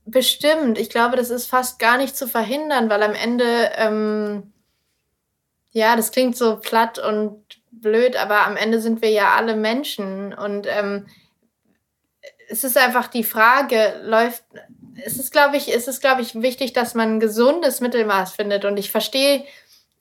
Bestimmt. 0.04 0.78
Ich 0.78 0.90
glaube, 0.90 1.16
das 1.16 1.30
ist 1.30 1.46
fast 1.46 1.78
gar 1.78 1.96
nicht 1.96 2.16
zu 2.16 2.28
verhindern, 2.28 2.90
weil 2.90 3.02
am 3.02 3.14
Ende, 3.14 3.70
ähm, 3.76 4.52
ja, 5.70 5.96
das 5.96 6.12
klingt 6.12 6.36
so 6.36 6.58
platt 6.58 6.98
und 6.98 7.62
blöd, 7.70 8.16
aber 8.16 8.46
am 8.46 8.56
Ende 8.56 8.78
sind 8.78 9.00
wir 9.00 9.10
ja 9.10 9.34
alle 9.34 9.56
Menschen 9.56 10.34
und 10.34 10.66
ähm, 10.68 11.06
es 12.52 12.64
ist 12.64 12.76
einfach 12.76 13.08
die 13.08 13.24
Frage, 13.24 13.94
läuft, 14.04 14.44
es 15.02 15.18
ist, 15.18 15.32
glaube 15.32 15.56
ich, 15.56 15.74
es 15.74 15.88
ist, 15.88 16.02
glaube 16.02 16.20
ich, 16.20 16.34
wichtig, 16.34 16.74
dass 16.74 16.94
man 16.94 17.14
ein 17.14 17.20
gesundes 17.20 17.80
Mittelmaß 17.80 18.32
findet. 18.32 18.66
Und 18.66 18.76
ich 18.76 18.90
verstehe, 18.90 19.44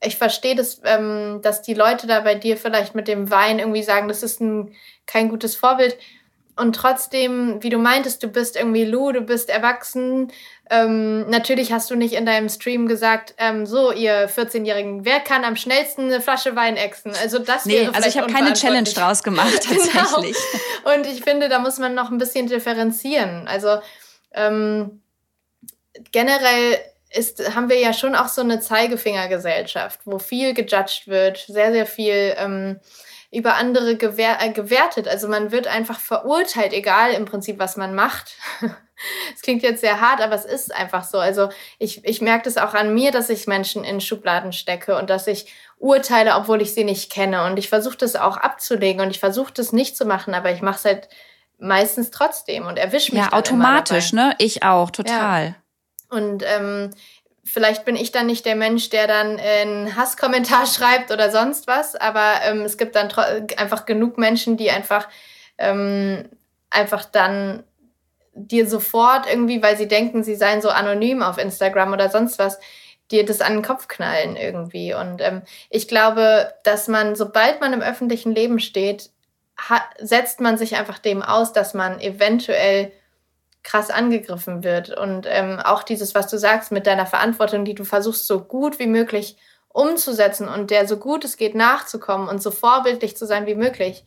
ich 0.03 0.17
verstehe 0.17 0.55
das, 0.55 0.81
ähm, 0.83 1.39
dass 1.41 1.61
die 1.61 1.73
Leute 1.73 2.07
da 2.07 2.19
bei 2.19 2.35
dir 2.35 2.57
vielleicht 2.57 2.93
mit 2.93 3.07
dem 3.07 3.31
Wein 3.31 3.59
irgendwie 3.59 3.83
sagen, 3.83 4.09
das 4.09 4.21
ist 4.21 4.41
ein, 4.41 4.75
kein 5.05 5.29
gutes 5.29 5.55
Vorbild 5.55 5.97
und 6.57 6.75
trotzdem, 6.75 7.63
wie 7.63 7.69
du 7.69 7.77
meintest, 7.77 8.21
du 8.23 8.27
bist 8.27 8.55
irgendwie 8.55 8.85
Lou, 8.85 9.11
du 9.11 9.21
bist 9.21 9.49
erwachsen. 9.49 10.31
Ähm, 10.73 11.29
natürlich 11.29 11.73
hast 11.73 11.91
du 11.91 11.95
nicht 11.95 12.13
in 12.13 12.25
deinem 12.25 12.47
Stream 12.47 12.87
gesagt, 12.87 13.33
ähm, 13.37 13.65
so, 13.65 13.91
ihr 13.91 14.29
14-Jährigen, 14.29 15.03
wer 15.03 15.19
kann 15.19 15.43
am 15.43 15.57
schnellsten 15.57 16.05
eine 16.05 16.21
Flasche 16.21 16.55
Wein 16.55 16.77
exen? 16.77 17.11
Also 17.21 17.39
das 17.39 17.65
nee, 17.65 17.81
wäre 17.81 17.93
also 17.93 18.07
ich 18.07 18.17
habe 18.17 18.31
keine 18.31 18.53
Challenge 18.53 18.89
draus 18.89 19.21
gemacht, 19.21 19.51
tatsächlich. 19.67 20.37
genau. 20.37 20.95
Und 20.95 21.05
ich 21.07 21.25
finde, 21.25 21.49
da 21.49 21.59
muss 21.59 21.77
man 21.77 21.93
noch 21.93 22.09
ein 22.09 22.17
bisschen 22.17 22.47
differenzieren. 22.47 23.49
Also 23.49 23.79
ähm, 24.33 25.01
generell 26.13 26.79
ist, 27.09 27.53
haben 27.53 27.69
wir 27.69 27.77
ja 27.77 27.91
schon 27.91 28.15
auch 28.15 28.29
so 28.29 28.39
eine 28.39 28.61
Zeigefingergesellschaft, 28.61 29.99
wo 30.05 30.19
viel 30.19 30.53
gejudged 30.53 31.07
wird, 31.07 31.39
sehr, 31.49 31.73
sehr 31.73 31.85
viel 31.85 32.33
ähm, 32.37 32.79
über 33.31 33.55
andere 33.55 33.95
gewer 33.95 34.37
äh, 34.41 34.51
gewertet. 34.51 35.07
Also 35.07 35.27
man 35.27 35.51
wird 35.51 35.67
einfach 35.67 35.99
verurteilt, 35.99 36.73
egal 36.73 37.13
im 37.13 37.25
Prinzip, 37.25 37.59
was 37.59 37.77
man 37.77 37.95
macht. 37.95 38.33
Es 39.35 39.41
klingt 39.41 39.63
jetzt 39.63 39.81
sehr 39.81 39.99
hart, 39.99 40.21
aber 40.21 40.35
es 40.35 40.45
ist 40.45 40.75
einfach 40.75 41.03
so. 41.03 41.17
Also 41.17 41.49
ich, 41.79 42.05
ich 42.05 42.21
merke 42.21 42.43
das 42.43 42.57
auch 42.57 42.75
an 42.75 42.93
mir, 42.93 43.09
dass 43.09 43.31
ich 43.31 43.47
Menschen 43.47 43.83
in 43.83 43.99
Schubladen 43.99 44.53
stecke 44.53 44.95
und 44.95 45.09
dass 45.09 45.25
ich 45.25 45.51
urteile, 45.79 46.35
obwohl 46.35 46.61
ich 46.61 46.75
sie 46.75 46.83
nicht 46.83 47.11
kenne. 47.11 47.45
Und 47.45 47.57
ich 47.57 47.67
versuche 47.67 47.97
das 47.97 48.15
auch 48.15 48.37
abzulegen 48.37 49.01
und 49.01 49.09
ich 49.09 49.19
versuche 49.19 49.51
das 49.53 49.73
nicht 49.73 49.97
zu 49.97 50.05
machen, 50.05 50.35
aber 50.35 50.51
ich 50.51 50.61
mache 50.61 50.75
es 50.75 50.85
halt 50.85 51.09
meistens 51.57 52.11
trotzdem 52.11 52.67
und 52.67 52.77
erwische 52.77 53.15
mich. 53.15 53.23
Ja, 53.23 53.33
automatisch, 53.33 54.13
ne? 54.13 54.35
Ich 54.37 54.61
auch, 54.61 54.91
total. 54.91 55.45
Ja. 55.45 55.55
Und 56.15 56.43
ähm, 56.45 56.91
vielleicht 57.43 57.85
bin 57.85 57.95
ich 57.95 58.11
dann 58.11 58.27
nicht 58.27 58.45
der 58.45 58.55
Mensch, 58.55 58.89
der 58.89 59.07
dann 59.07 59.39
einen 59.39 59.95
Hasskommentar 59.95 60.65
schreibt 60.67 61.11
oder 61.11 61.31
sonst 61.31 61.67
was, 61.67 61.95
aber 61.95 62.41
ähm, 62.43 62.61
es 62.61 62.77
gibt 62.77 62.95
dann 62.95 63.11
einfach 63.57 63.85
genug 63.85 64.17
Menschen, 64.17 64.57
die 64.57 64.71
einfach, 64.71 65.07
ähm, 65.57 66.29
einfach 66.69 67.05
dann 67.05 67.63
dir 68.33 68.67
sofort 68.67 69.27
irgendwie, 69.27 69.61
weil 69.61 69.77
sie 69.77 69.87
denken, 69.87 70.23
sie 70.23 70.35
seien 70.35 70.61
so 70.61 70.69
anonym 70.69 71.21
auf 71.21 71.37
Instagram 71.37 71.91
oder 71.91 72.09
sonst 72.09 72.39
was, 72.39 72.59
dir 73.11 73.25
das 73.25 73.41
an 73.41 73.53
den 73.53 73.61
Kopf 73.61 73.87
knallen 73.87 74.37
irgendwie. 74.37 74.93
Und 74.93 75.21
ähm, 75.21 75.41
ich 75.69 75.87
glaube, 75.87 76.53
dass 76.63 76.87
man, 76.87 77.15
sobald 77.15 77.59
man 77.59 77.73
im 77.73 77.81
öffentlichen 77.81 78.33
Leben 78.33 78.59
steht, 78.59 79.09
setzt 79.99 80.39
man 80.39 80.57
sich 80.57 80.75
einfach 80.75 80.97
dem 80.97 81.21
aus, 81.21 81.53
dass 81.53 81.73
man 81.73 81.99
eventuell 81.99 82.91
krass 83.63 83.89
angegriffen 83.89 84.63
wird. 84.63 84.95
Und 84.97 85.25
ähm, 85.29 85.59
auch 85.59 85.83
dieses, 85.83 86.15
was 86.15 86.27
du 86.27 86.37
sagst 86.37 86.71
mit 86.71 86.87
deiner 86.87 87.05
Verantwortung, 87.05 87.65
die 87.65 87.75
du 87.75 87.83
versuchst 87.83 88.27
so 88.27 88.41
gut 88.41 88.79
wie 88.79 88.87
möglich 88.87 89.37
umzusetzen 89.69 90.47
und 90.47 90.71
der 90.71 90.87
so 90.87 90.97
gut 90.97 91.23
es 91.23 91.37
geht 91.37 91.55
nachzukommen 91.55 92.27
und 92.27 92.41
so 92.41 92.51
vorbildlich 92.51 93.15
zu 93.15 93.25
sein 93.25 93.45
wie 93.45 93.55
möglich. 93.55 94.03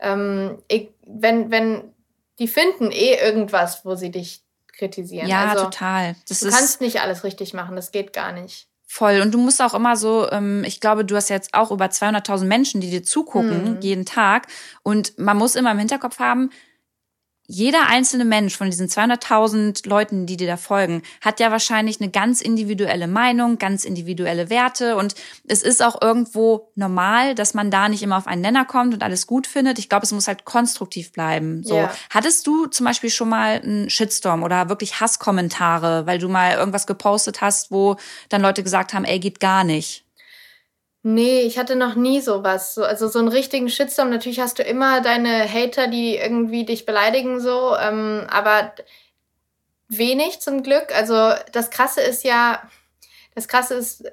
Ähm, 0.00 0.58
ich, 0.68 0.90
wenn, 1.06 1.50
wenn 1.50 1.94
die 2.38 2.48
finden 2.48 2.90
eh 2.90 3.14
irgendwas, 3.14 3.84
wo 3.84 3.94
sie 3.94 4.10
dich 4.10 4.42
kritisieren. 4.76 5.28
Ja, 5.28 5.50
also, 5.50 5.64
total. 5.64 6.16
Das 6.28 6.40
du 6.40 6.50
kannst 6.50 6.80
nicht 6.80 7.00
alles 7.00 7.22
richtig 7.22 7.54
machen, 7.54 7.76
das 7.76 7.92
geht 7.92 8.12
gar 8.12 8.32
nicht. 8.32 8.66
Voll. 8.86 9.20
Und 9.20 9.32
du 9.32 9.38
musst 9.38 9.62
auch 9.62 9.74
immer 9.74 9.96
so, 9.96 10.30
ähm, 10.30 10.62
ich 10.64 10.80
glaube, 10.80 11.04
du 11.04 11.16
hast 11.16 11.28
jetzt 11.28 11.54
auch 11.54 11.70
über 11.70 11.86
200.000 11.86 12.44
Menschen, 12.44 12.80
die 12.80 12.90
dir 12.90 13.02
zugucken, 13.02 13.66
hm. 13.66 13.80
jeden 13.80 14.04
Tag. 14.04 14.46
Und 14.82 15.18
man 15.18 15.36
muss 15.36 15.56
immer 15.56 15.72
im 15.72 15.78
Hinterkopf 15.78 16.18
haben, 16.18 16.50
jeder 17.46 17.88
einzelne 17.88 18.24
Mensch 18.24 18.56
von 18.56 18.70
diesen 18.70 18.88
200.000 18.88 19.86
Leuten, 19.88 20.24
die 20.24 20.36
dir 20.36 20.46
da 20.46 20.56
folgen, 20.56 21.02
hat 21.20 21.40
ja 21.40 21.50
wahrscheinlich 21.50 22.00
eine 22.00 22.10
ganz 22.10 22.40
individuelle 22.40 23.06
Meinung, 23.06 23.58
ganz 23.58 23.84
individuelle 23.84 24.48
Werte 24.48 24.96
und 24.96 25.14
es 25.46 25.62
ist 25.62 25.82
auch 25.82 26.00
irgendwo 26.00 26.70
normal, 26.74 27.34
dass 27.34 27.52
man 27.52 27.70
da 27.70 27.88
nicht 27.88 28.02
immer 28.02 28.16
auf 28.16 28.26
einen 28.26 28.40
Nenner 28.40 28.64
kommt 28.64 28.94
und 28.94 29.02
alles 29.02 29.26
gut 29.26 29.46
findet. 29.46 29.78
Ich 29.78 29.88
glaube, 29.88 30.04
es 30.04 30.12
muss 30.12 30.26
halt 30.26 30.44
konstruktiv 30.44 31.12
bleiben. 31.12 31.62
So, 31.64 31.74
yeah. 31.74 31.94
hattest 32.10 32.46
du 32.46 32.66
zum 32.66 32.86
Beispiel 32.86 33.10
schon 33.10 33.28
mal 33.28 33.60
einen 33.60 33.90
Shitstorm 33.90 34.42
oder 34.42 34.70
wirklich 34.70 35.00
Hasskommentare, 35.00 36.06
weil 36.06 36.18
du 36.18 36.28
mal 36.28 36.54
irgendwas 36.54 36.86
gepostet 36.86 37.42
hast, 37.42 37.70
wo 37.70 37.96
dann 38.30 38.40
Leute 38.40 38.62
gesagt 38.62 38.94
haben, 38.94 39.04
ey, 39.04 39.18
geht 39.18 39.40
gar 39.40 39.64
nicht? 39.64 40.03
Nee, 41.06 41.42
ich 41.42 41.58
hatte 41.58 41.76
noch 41.76 41.96
nie 41.96 42.22
sowas. 42.22 42.78
Also 42.78 43.08
so 43.08 43.18
einen 43.18 43.28
richtigen 43.28 43.68
Shitstorm. 43.68 44.08
Natürlich 44.08 44.40
hast 44.40 44.58
du 44.58 44.62
immer 44.62 45.02
deine 45.02 45.46
Hater, 45.46 45.86
die 45.86 46.16
irgendwie 46.16 46.64
dich 46.64 46.86
beleidigen, 46.86 47.40
so, 47.40 47.76
ähm, 47.76 48.26
aber 48.30 48.72
wenig 49.88 50.40
zum 50.40 50.62
Glück. 50.62 50.94
Also 50.96 51.34
das 51.52 51.68
Krasse 51.70 52.00
ist 52.00 52.24
ja, 52.24 52.62
das 53.34 53.48
Krasse 53.48 53.74
ist 53.74 54.04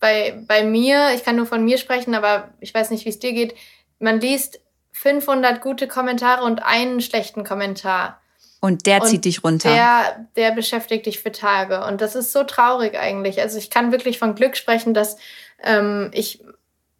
bei, 0.00 0.38
bei 0.46 0.64
mir, 0.64 1.14
ich 1.14 1.24
kann 1.24 1.36
nur 1.36 1.46
von 1.46 1.64
mir 1.64 1.78
sprechen, 1.78 2.14
aber 2.14 2.52
ich 2.60 2.74
weiß 2.74 2.90
nicht, 2.90 3.06
wie 3.06 3.10
es 3.10 3.18
dir 3.18 3.32
geht. 3.32 3.54
Man 3.98 4.20
liest 4.20 4.60
500 4.92 5.62
gute 5.62 5.88
Kommentare 5.88 6.44
und 6.44 6.62
einen 6.62 7.00
schlechten 7.00 7.44
Kommentar. 7.44 8.20
Und 8.64 8.86
der 8.86 9.02
zieht 9.02 9.16
und 9.16 9.24
dich 9.26 9.44
runter. 9.44 9.68
Der, 9.68 10.26
der 10.36 10.52
beschäftigt 10.52 11.04
dich 11.04 11.20
für 11.20 11.30
Tage. 11.30 11.84
Und 11.84 12.00
das 12.00 12.14
ist 12.14 12.32
so 12.32 12.44
traurig 12.44 12.98
eigentlich. 12.98 13.42
Also 13.42 13.58
ich 13.58 13.68
kann 13.68 13.92
wirklich 13.92 14.18
von 14.18 14.34
Glück 14.34 14.56
sprechen, 14.56 14.94
dass 14.94 15.18
ähm, 15.62 16.10
ich 16.14 16.42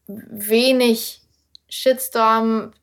wenig 0.07 1.23
Shitstorm, 1.71 2.75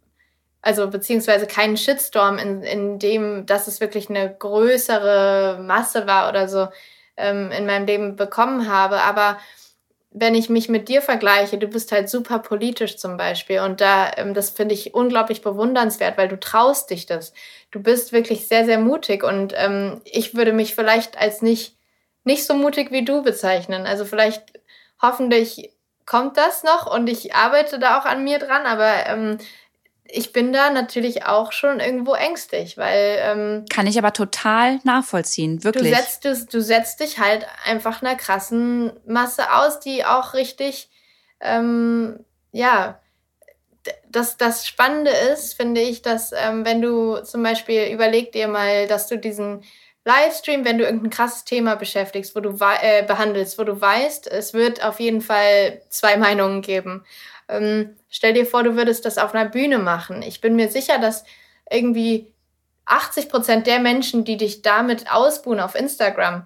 also 0.64 0.90
beziehungsweise 0.90 1.46
keinen 1.46 1.78
Shitstorm 1.78 2.40
in, 2.40 2.64
in 2.64 2.98
dem, 2.98 3.46
dass 3.46 3.68
es 3.68 3.82
wirklich 3.82 4.10
eine 4.10 4.34
größere 4.34 5.60
Masse 5.62 6.08
war 6.08 6.28
oder 6.28 6.48
so 6.48 6.68
ähm, 7.18 7.52
in 7.52 7.68
meinem 7.68 7.86
Leben 7.86 8.16
bekommen 8.16 8.68
habe. 8.68 9.04
Aber 9.04 9.38
wenn 10.14 10.36
ich 10.36 10.50
mich 10.50 10.68
mit 10.68 10.90
dir 10.90 11.02
vergleiche, 11.02 11.58
du 11.58 11.68
bist 11.68 11.92
halt 11.94 12.10
super 12.10 12.40
politisch 12.40 12.98
zum 12.98 13.16
Beispiel 13.16 13.62
und 13.62 13.80
da, 13.80 14.12
ähm, 14.18 14.34
das 14.34 14.50
finde 14.50 14.76
ich 14.76 14.94
unglaublich 14.94 15.42
bewundernswert, 15.42 16.18
weil 16.18 16.28
du 16.28 16.40
traust 16.40 16.90
dich 16.90 17.06
das. 17.06 17.34
Du 17.72 17.82
bist 17.82 18.12
wirklich 18.12 18.48
sehr, 18.48 18.66
sehr 18.66 18.80
mutig 18.80 19.24
und 19.24 19.54
ähm, 19.56 20.02
ich 20.04 20.36
würde 20.36 20.52
mich 20.52 20.76
vielleicht 20.76 21.18
als 21.18 21.42
nicht, 21.42 21.78
nicht 22.26 22.46
so 22.46 22.54
mutig 22.54 22.92
wie 22.92 23.06
du 23.06 23.24
bezeichnen. 23.24 23.86
Also 23.86 24.04
vielleicht 24.04 24.44
hoffentlich 25.02 25.72
kommt 26.06 26.36
das 26.36 26.64
noch 26.64 26.94
und 26.94 27.08
ich 27.08 27.34
arbeite 27.34 27.80
da 27.80 27.98
auch 27.98 28.06
an 28.06 28.24
mir 28.26 28.38
dran, 28.40 28.66
aber 28.66 29.06
ähm, 29.08 29.38
ich 30.12 30.34
bin 30.34 30.54
da 30.54 30.70
natürlich 30.70 31.26
auch 31.26 31.52
schon 31.52 31.80
irgendwo 31.80 32.14
ängstlich, 32.14 32.78
weil. 32.78 33.18
Ähm, 33.22 33.66
Kann 33.70 33.88
ich 33.88 33.98
aber 33.98 34.14
total 34.14 34.80
nachvollziehen, 34.84 35.64
wirklich. 35.64 35.92
Du 35.92 35.98
setzt, 35.98 36.26
du, 36.26 36.58
du 36.58 36.62
setzt 36.62 37.00
dich 37.00 37.20
halt 37.20 37.48
einfach 37.66 38.02
einer 38.02 38.16
krassen 38.16 38.94
Masse 39.06 39.54
aus, 39.54 39.80
die 39.80 40.06
auch 40.06 40.34
richtig, 40.34 40.90
ähm, 41.40 42.24
ja. 42.52 43.00
Das, 44.08 44.38
das 44.38 44.68
Spannende 44.68 45.10
ist, 45.10 45.56
finde 45.56 45.82
ich, 45.82 46.04
dass 46.04 46.34
ähm, 46.34 46.66
wenn 46.66 46.84
du 46.84 47.18
zum 47.24 47.42
Beispiel 47.42 47.86
überleg 47.86 48.32
dir 48.32 48.48
mal, 48.48 48.88
dass 48.88 49.08
du 49.08 49.18
diesen 49.18 49.64
Livestream, 50.06 50.66
wenn 50.66 50.78
du 50.78 50.84
irgendein 50.84 51.10
krasses 51.10 51.46
Thema 51.46 51.76
beschäftigst, 51.76 52.36
wo 52.36 52.42
du 52.42 52.58
äh, 52.82 53.04
behandelst, 53.04 53.58
wo 53.58 53.64
du 53.64 53.80
weißt, 53.80 54.28
es 54.28 54.54
wird 54.54 54.84
auf 54.84 55.00
jeden 55.00 55.22
Fall 55.22 55.82
zwei 55.90 56.16
Meinungen 56.18 56.62
geben. 56.62 57.06
Ähm, 57.48 57.96
stell 58.12 58.34
dir 58.34 58.46
vor, 58.46 58.62
du 58.62 58.76
würdest 58.76 59.06
das 59.06 59.18
auf 59.18 59.34
einer 59.34 59.50
Bühne 59.50 59.80
machen. 59.80 60.22
Ich 60.22 60.42
bin 60.42 60.56
mir 60.56 60.70
sicher, 60.70 61.00
dass 61.00 61.24
irgendwie 61.68 62.32
80 62.86 63.30
Prozent 63.30 63.66
der 63.66 63.80
Menschen, 63.80 64.24
die 64.24 64.38
dich 64.38 64.62
damit 64.62 65.12
ausbuhen 65.12 65.60
auf 65.60 65.74
Instagram, 65.74 66.46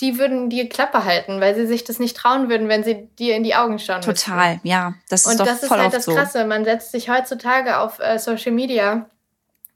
die 0.00 0.18
würden 0.18 0.48
dir 0.50 0.68
Klappe 0.68 1.04
halten, 1.04 1.40
weil 1.40 1.54
sie 1.54 1.66
sich 1.66 1.82
das 1.84 1.98
nicht 1.98 2.16
trauen 2.16 2.48
würden, 2.48 2.68
wenn 2.68 2.84
sie 2.84 3.08
dir 3.18 3.34
in 3.34 3.42
die 3.42 3.54
Augen 3.54 3.78
schauen. 3.78 4.02
Total, 4.02 4.54
müssten. 4.54 4.68
ja. 4.68 4.94
Das 5.08 5.22
ist 5.22 5.32
Und 5.32 5.40
doch 5.40 5.46
das 5.46 5.66
voll 5.66 5.78
ist 5.78 5.82
halt 5.82 5.94
das 5.94 6.04
so. 6.04 6.14
Krasse. 6.14 6.44
Man 6.44 6.64
setzt 6.64 6.92
sich 6.92 7.08
heutzutage 7.08 7.78
auf 7.78 7.98
äh, 7.98 8.18
Social 8.18 8.52
Media 8.52 9.10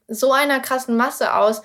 so 0.07 0.31
einer 0.31 0.59
krassen 0.59 0.95
Masse 0.95 1.35
aus, 1.35 1.61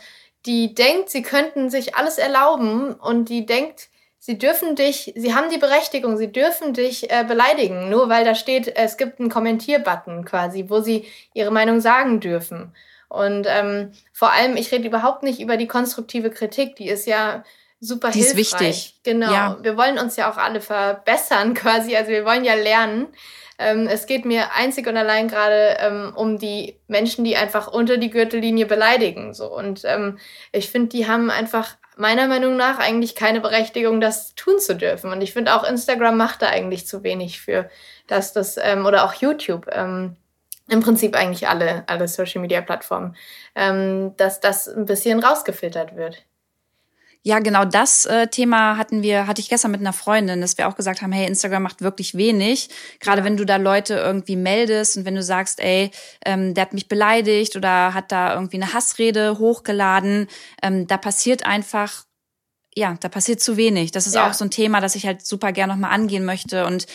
die 0.47 0.75
denkt, 0.75 1.11
sie 1.11 1.23
könnten 1.23 1.71
sich 1.71 1.97
alles 1.97 2.19
erlauben 2.19 2.95
und 2.95 3.29
die 3.29 3.45
denkt, 3.45 3.89
Sie 4.27 4.39
dürfen 4.39 4.75
dich, 4.75 5.13
sie 5.15 5.37
haben 5.37 5.51
die 5.51 5.59
Berechtigung, 5.59 6.17
sie 6.17 6.33
dürfen 6.33 6.73
dich 6.75 7.13
äh, 7.13 7.23
beleidigen, 7.23 7.91
nur 7.91 8.09
weil 8.09 8.25
da 8.25 8.35
steht, 8.35 8.77
es 8.77 8.97
gibt 8.97 9.21
einen 9.21 9.29
Kommentierbutton 9.29 10.25
quasi, 10.25 10.65
wo 10.67 10.81
sie 10.81 11.07
ihre 11.33 11.53
Meinung 11.53 11.81
sagen 11.81 12.19
dürfen. 12.19 12.75
Und 13.09 13.47
ähm, 13.49 13.93
vor 14.13 14.33
allem, 14.33 14.57
ich 14.57 14.73
rede 14.73 14.89
überhaupt 14.89 15.23
nicht 15.23 15.39
über 15.39 15.57
die 15.57 15.69
konstruktive 15.69 16.31
Kritik, 16.31 16.75
die 16.75 16.89
ist 16.89 17.07
ja 17.07 17.45
super 17.79 18.11
die 18.11 18.19
hilfreich. 18.19 18.41
ist 18.41 18.61
wichtig. 18.61 19.01
Genau. 19.05 19.33
Ja. 19.33 19.59
Wir 19.63 19.77
wollen 19.77 19.97
uns 19.97 20.17
ja 20.17 20.29
auch 20.29 20.39
alle 20.39 20.61
verbessern 20.61 21.55
quasi, 21.55 21.95
also 21.95 22.11
wir 22.11 22.25
wollen 22.25 22.45
ja 22.45 22.55
lernen. 22.55 23.07
Ähm, 23.61 23.87
es 23.87 24.07
geht 24.07 24.25
mir 24.25 24.53
einzig 24.55 24.89
und 24.89 24.97
allein 24.97 25.29
gerade 25.29 25.77
ähm, 25.79 26.13
um 26.17 26.37
die 26.41 26.81
Menschen, 26.89 27.25
die 27.25 27.37
einfach 27.37 27.69
unter 27.69 27.97
die 27.97 28.11
Gürtellinie 28.11 28.67
beleidigen. 28.67 29.35
So. 29.35 29.57
Und 29.57 29.83
ähm, 29.85 30.19
ich 30.51 30.69
finde, 30.69 30.89
die 30.89 31.07
haben 31.07 31.31
einfach 31.31 31.77
meiner 31.97 32.29
Meinung 32.29 32.57
nach 32.57 32.79
eigentlich 32.79 33.15
keine 33.15 33.41
Berechtigung, 33.41 34.01
das 34.01 34.35
tun 34.35 34.59
zu 34.59 34.77
dürfen. 34.77 35.11
Und 35.13 35.23
ich 35.23 35.33
finde 35.33 35.55
auch 35.55 35.65
Instagram 35.65 36.17
macht 36.17 36.43
da 36.43 36.49
eigentlich 36.49 36.87
zu 36.87 37.03
wenig 37.03 37.41
für, 37.41 37.69
dass 38.07 38.33
das, 38.33 38.59
ähm, 38.63 38.87
oder 38.87 39.05
auch 39.05 39.15
YouTube, 39.15 39.67
ähm, 39.73 40.17
im 40.69 40.81
Prinzip 40.81 41.15
eigentlich 41.17 41.49
alle, 41.49 41.85
alle 41.89 42.09
Social 42.09 42.41
Media 42.43 42.61
Plattformen, 42.61 43.17
ähm, 43.55 44.15
dass 44.17 44.41
das 44.41 44.69
ein 44.69 44.85
bisschen 44.87 45.21
rausgefiltert 45.21 45.97
wird. 45.97 46.25
Ja, 47.27 47.41
genau 47.41 47.65
das 47.65 48.07
äh, 48.07 48.29
Thema 48.29 48.77
hatten 48.77 49.03
wir, 49.03 49.27
hatte 49.27 49.41
ich 49.41 49.49
gestern 49.49 49.73
mit 49.73 49.81
einer 49.81 49.93
Freundin, 49.93 50.41
dass 50.41 50.59
wir 50.59 50.69
auch 50.69 50.77
gesagt 50.77 51.03
haben, 51.03 51.11
hey, 51.11 51.27
Instagram 51.27 51.65
macht 51.65 51.83
wirklich 51.83 52.17
wenig. 52.17 52.69
Gerade 53.01 53.25
wenn 53.25 53.37
du 53.37 53.45
da 53.45 53.57
Leute 53.57 53.95
irgendwie 53.95 54.37
meldest 54.37 54.97
und 54.97 55.07
wenn 55.07 55.17
du 55.17 55.25
sagst, 55.25 55.59
ey, 55.59 55.91
ähm, 56.25 56.55
der 56.55 56.63
hat 56.63 56.73
mich 56.73 56.87
beleidigt 56.87 57.57
oder 57.57 57.95
hat 57.95 58.13
da 58.13 58.33
irgendwie 58.33 58.63
eine 58.63 58.73
Hassrede 58.73 59.41
hochgeladen, 59.41 60.29
ähm, 60.63 60.87
da 60.87 60.99
passiert 60.99 61.45
einfach 61.45 62.05
ja, 62.77 62.97
da 63.01 63.09
passiert 63.09 63.41
zu 63.41 63.57
wenig. 63.57 63.91
Das 63.91 64.07
ist 64.07 64.15
ja. 64.15 64.29
auch 64.29 64.35
so 64.35 64.45
ein 64.45 64.51
Thema, 64.53 64.81
das 64.81 64.95
ich 64.95 65.07
halt 65.07 65.27
super 65.27 65.51
gern 65.51 65.71
nochmal 65.71 65.93
angehen 65.93 66.27
möchte. 66.27 66.65
Und 66.67 66.87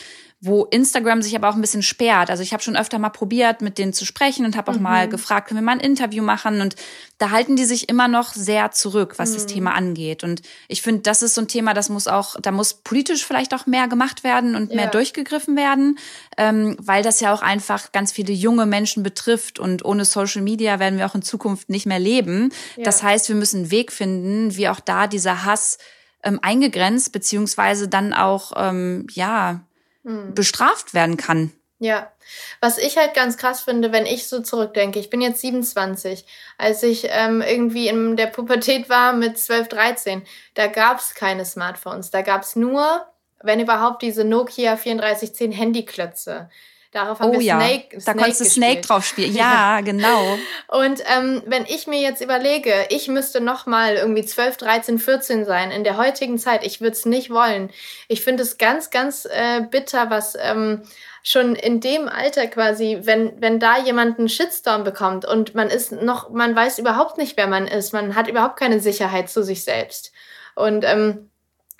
wo 0.43 0.65
Instagram 0.65 1.21
sich 1.21 1.35
aber 1.35 1.49
auch 1.49 1.55
ein 1.55 1.61
bisschen 1.61 1.83
sperrt. 1.83 2.31
Also 2.31 2.41
ich 2.41 2.51
habe 2.51 2.63
schon 2.63 2.75
öfter 2.75 2.97
mal 2.97 3.09
probiert, 3.09 3.61
mit 3.61 3.77
denen 3.77 3.93
zu 3.93 4.05
sprechen 4.05 4.43
und 4.43 4.57
habe 4.57 4.71
auch 4.71 4.77
mhm. 4.77 4.81
mal 4.81 5.07
gefragt, 5.07 5.47
können 5.47 5.59
wir 5.59 5.65
mal 5.65 5.73
ein 5.73 5.79
Interview 5.79 6.23
machen? 6.23 6.61
Und 6.61 6.75
da 7.19 7.29
halten 7.29 7.55
die 7.55 7.63
sich 7.65 7.89
immer 7.89 8.07
noch 8.07 8.33
sehr 8.33 8.71
zurück, 8.71 9.13
was 9.17 9.29
mhm. 9.29 9.33
das 9.35 9.45
Thema 9.45 9.75
angeht. 9.75 10.23
Und 10.23 10.41
ich 10.67 10.81
finde, 10.81 11.03
das 11.03 11.21
ist 11.21 11.35
so 11.35 11.41
ein 11.41 11.47
Thema, 11.47 11.75
das 11.75 11.89
muss 11.89 12.07
auch, 12.07 12.39
da 12.41 12.51
muss 12.51 12.73
politisch 12.73 13.23
vielleicht 13.23 13.53
auch 13.53 13.67
mehr 13.67 13.87
gemacht 13.87 14.23
werden 14.23 14.55
und 14.55 14.71
ja. 14.71 14.77
mehr 14.77 14.87
durchgegriffen 14.87 15.55
werden, 15.55 15.99
ähm, 16.39 16.75
weil 16.79 17.03
das 17.03 17.19
ja 17.19 17.31
auch 17.35 17.43
einfach 17.43 17.91
ganz 17.91 18.11
viele 18.11 18.33
junge 18.33 18.65
Menschen 18.65 19.03
betrifft. 19.03 19.59
Und 19.59 19.85
ohne 19.85 20.05
Social 20.05 20.41
Media 20.41 20.79
werden 20.79 20.97
wir 20.97 21.05
auch 21.05 21.15
in 21.15 21.21
Zukunft 21.21 21.69
nicht 21.69 21.85
mehr 21.85 21.99
leben. 21.99 22.51
Ja. 22.77 22.83
Das 22.85 23.03
heißt, 23.03 23.29
wir 23.29 23.35
müssen 23.35 23.57
einen 23.57 23.71
Weg 23.71 23.91
finden, 23.91 24.55
wie 24.55 24.69
auch 24.69 24.79
da 24.79 25.05
dieser 25.05 25.45
Hass 25.45 25.77
ähm, 26.23 26.39
eingegrenzt, 26.41 27.11
beziehungsweise 27.11 27.87
dann 27.87 28.13
auch, 28.13 28.53
ähm, 28.55 29.05
ja, 29.11 29.61
hm. 30.03 30.33
bestraft 30.33 30.93
werden 30.93 31.17
kann. 31.17 31.51
Ja, 31.79 32.11
was 32.59 32.77
ich 32.77 32.97
halt 32.97 33.15
ganz 33.15 33.37
krass 33.37 33.61
finde, 33.61 33.91
wenn 33.91 34.05
ich 34.05 34.27
so 34.27 34.41
zurückdenke, 34.41 34.99
ich 34.99 35.09
bin 35.09 35.19
jetzt 35.19 35.41
27, 35.41 36.25
als 36.59 36.83
ich 36.83 37.07
ähm, 37.09 37.41
irgendwie 37.41 37.87
in 37.87 38.15
der 38.15 38.27
Pubertät 38.27 38.87
war 38.87 39.13
mit 39.13 39.39
12, 39.39 39.67
13, 39.67 40.21
da 40.53 40.67
gab 40.67 40.99
es 40.99 41.15
keine 41.15 41.43
Smartphones, 41.43 42.11
da 42.11 42.21
gab 42.21 42.43
es 42.43 42.55
nur, 42.55 43.07
wenn 43.41 43.59
überhaupt, 43.59 44.03
diese 44.03 44.23
Nokia 44.23 44.75
3410 44.75 45.51
Handyklötze. 45.51 46.51
Darauf 46.91 47.21
haben 47.21 47.29
oh 47.29 47.33
wir 47.33 47.41
ja, 47.41 47.57
Snake, 47.57 47.87
da 47.93 47.99
Snake 48.01 48.17
konntest 48.17 48.41
du 48.41 48.45
Snake 48.45 48.81
drauf 48.81 49.05
spielen. 49.05 49.33
Ja, 49.33 49.79
genau. 49.85 50.37
Und 50.67 51.01
ähm, 51.05 51.41
wenn 51.45 51.65
ich 51.65 51.87
mir 51.87 52.01
jetzt 52.01 52.21
überlege, 52.21 52.73
ich 52.89 53.07
müsste 53.07 53.39
noch 53.39 53.65
mal 53.65 53.95
irgendwie 53.95 54.25
12, 54.25 54.57
13, 54.57 54.99
14 54.99 55.45
sein 55.45 55.71
in 55.71 55.85
der 55.85 55.95
heutigen 55.95 56.37
Zeit, 56.37 56.65
ich 56.65 56.81
würde 56.81 56.91
es 56.91 57.05
nicht 57.05 57.29
wollen. 57.29 57.71
Ich 58.09 58.21
finde 58.21 58.43
es 58.43 58.57
ganz, 58.57 58.89
ganz 58.89 59.25
äh, 59.25 59.61
bitter, 59.61 60.09
was 60.09 60.35
ähm, 60.37 60.83
schon 61.23 61.55
in 61.55 61.79
dem 61.79 62.09
Alter 62.09 62.47
quasi, 62.47 62.99
wenn, 63.03 63.41
wenn 63.41 63.59
da 63.59 63.77
jemand 63.79 64.19
einen 64.19 64.27
Shitstorm 64.27 64.83
bekommt 64.83 65.23
und 65.23 65.55
man 65.55 65.69
ist 65.69 65.93
noch, 65.93 66.29
man 66.31 66.53
weiß 66.53 66.77
überhaupt 66.77 67.17
nicht, 67.17 67.37
wer 67.37 67.47
man 67.47 67.67
ist, 67.67 67.93
man 67.93 68.15
hat 68.15 68.27
überhaupt 68.27 68.59
keine 68.59 68.81
Sicherheit 68.81 69.29
zu 69.29 69.43
sich 69.43 69.63
selbst. 69.63 70.11
Und 70.55 70.83
ähm, 70.83 71.30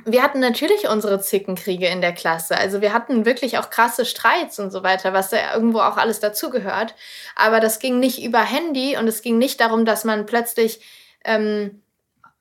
wir 0.05 0.23
hatten 0.23 0.39
natürlich 0.39 0.87
unsere 0.87 1.21
Zickenkriege 1.21 1.87
in 1.87 2.01
der 2.01 2.13
Klasse. 2.13 2.57
Also 2.57 2.81
wir 2.81 2.93
hatten 2.93 3.25
wirklich 3.25 3.57
auch 3.57 3.69
krasse 3.69 4.05
Streits 4.05 4.59
und 4.59 4.71
so 4.71 4.83
weiter, 4.83 5.13
was 5.13 5.29
da 5.29 5.53
irgendwo 5.53 5.79
auch 5.79 5.97
alles 5.97 6.19
dazugehört. 6.19 6.95
Aber 7.35 7.59
das 7.59 7.79
ging 7.79 7.99
nicht 7.99 8.23
über 8.23 8.39
Handy 8.39 8.97
und 8.97 9.07
es 9.07 9.21
ging 9.21 9.37
nicht 9.37 9.59
darum, 9.59 9.85
dass 9.85 10.03
man 10.03 10.25
plötzlich 10.25 10.81
ähm, 11.23 11.83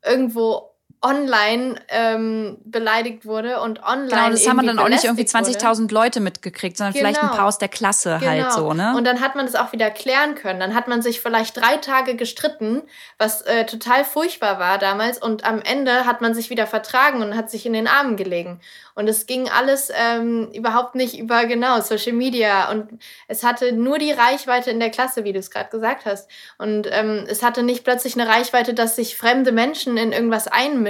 irgendwo 0.04 0.69
online 1.02 1.76
ähm, 1.88 2.58
beleidigt 2.64 3.24
wurde 3.24 3.60
und 3.60 3.82
online. 3.82 4.08
Genau, 4.08 4.30
das 4.30 4.46
haben 4.46 4.56
wir 4.60 4.66
dann 4.66 4.78
auch 4.78 4.88
nicht 4.88 5.04
irgendwie 5.04 5.24
20.000 5.24 5.90
Leute 5.92 6.20
mitgekriegt, 6.20 6.76
sondern 6.76 6.92
genau. 6.92 7.02
vielleicht 7.02 7.22
ein 7.22 7.28
genau. 7.28 7.38
paar 7.38 7.48
aus 7.48 7.56
der 7.56 7.68
Klasse 7.68 8.20
halt 8.20 8.22
genau. 8.22 8.44
halt 8.44 8.52
so, 8.52 8.74
ne? 8.74 8.94
Und 8.94 9.04
dann 9.04 9.20
hat 9.20 9.34
man 9.34 9.46
das 9.46 9.54
auch 9.54 9.72
wieder 9.72 9.90
klären 9.90 10.34
können. 10.34 10.60
Dann 10.60 10.74
hat 10.74 10.88
man 10.88 11.00
sich 11.00 11.20
vielleicht 11.20 11.56
drei 11.56 11.78
Tage 11.78 12.16
gestritten, 12.16 12.82
was 13.16 13.40
äh, 13.42 13.64
total 13.64 14.04
furchtbar 14.04 14.58
war 14.58 14.76
damals. 14.76 15.16
Und 15.16 15.44
am 15.44 15.62
Ende 15.62 16.04
hat 16.04 16.20
man 16.20 16.34
sich 16.34 16.50
wieder 16.50 16.66
vertragen 16.66 17.22
und 17.22 17.34
hat 17.34 17.50
sich 17.50 17.64
in 17.64 17.72
den 17.72 17.88
Armen 17.88 18.16
gelegen. 18.16 18.60
Und 18.94 19.08
es 19.08 19.24
ging 19.24 19.48
alles 19.48 19.90
ähm, 19.94 20.50
überhaupt 20.52 20.94
nicht 20.94 21.18
über 21.18 21.46
genau 21.46 21.80
Social 21.80 22.12
Media 22.12 22.70
und 22.70 23.00
es 23.28 23.42
hatte 23.42 23.72
nur 23.72 23.98
die 23.98 24.12
Reichweite 24.12 24.70
in 24.70 24.78
der 24.78 24.90
Klasse, 24.90 25.24
wie 25.24 25.32
du 25.32 25.38
es 25.38 25.50
gerade 25.50 25.70
gesagt 25.70 26.04
hast. 26.04 26.28
Und 26.58 26.86
ähm, 26.90 27.24
es 27.26 27.42
hatte 27.42 27.62
nicht 27.62 27.84
plötzlich 27.84 28.20
eine 28.20 28.28
Reichweite, 28.28 28.74
dass 28.74 28.96
sich 28.96 29.16
fremde 29.16 29.52
Menschen 29.52 29.96
in 29.96 30.12
irgendwas 30.12 30.48
einmischen, 30.48 30.89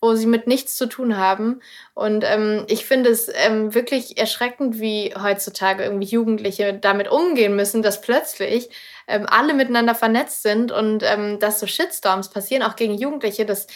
wo 0.00 0.14
sie 0.14 0.26
mit 0.26 0.46
nichts 0.46 0.76
zu 0.76 0.86
tun 0.86 1.16
haben. 1.16 1.60
Und 1.94 2.24
ähm, 2.26 2.64
ich 2.68 2.84
finde 2.84 3.10
es 3.10 3.30
ähm, 3.34 3.74
wirklich 3.74 4.18
erschreckend, 4.18 4.80
wie 4.80 5.14
heutzutage 5.20 5.84
irgendwie 5.84 6.06
Jugendliche 6.06 6.74
damit 6.74 7.08
umgehen 7.08 7.56
müssen, 7.56 7.82
dass 7.82 8.00
plötzlich 8.00 8.70
ähm, 9.08 9.26
alle 9.28 9.54
miteinander 9.54 9.94
vernetzt 9.94 10.42
sind 10.42 10.72
und 10.72 11.02
ähm, 11.02 11.38
dass 11.38 11.60
so 11.60 11.66
Shitstorms 11.66 12.30
passieren, 12.30 12.62
auch 12.62 12.76
gegen 12.76 12.94
Jugendliche. 12.94 13.44
Das 13.44 13.66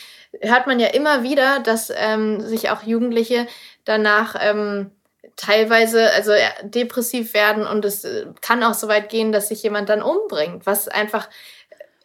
hört 0.40 0.66
man 0.66 0.80
ja 0.80 0.88
immer 0.88 1.22
wieder, 1.22 1.60
dass 1.60 1.92
ähm, 1.94 2.40
sich 2.40 2.70
auch 2.70 2.82
Jugendliche 2.82 3.46
danach 3.84 4.36
ähm, 4.40 4.90
teilweise 5.36 6.10
also 6.12 6.32
depressiv 6.62 7.34
werden 7.34 7.66
und 7.66 7.84
es 7.84 8.04
äh, 8.04 8.26
kann 8.40 8.62
auch 8.62 8.74
so 8.74 8.88
weit 8.88 9.10
gehen, 9.10 9.32
dass 9.32 9.48
sich 9.48 9.62
jemand 9.62 9.88
dann 9.88 10.02
umbringt, 10.02 10.64
was 10.66 10.88
einfach 10.88 11.28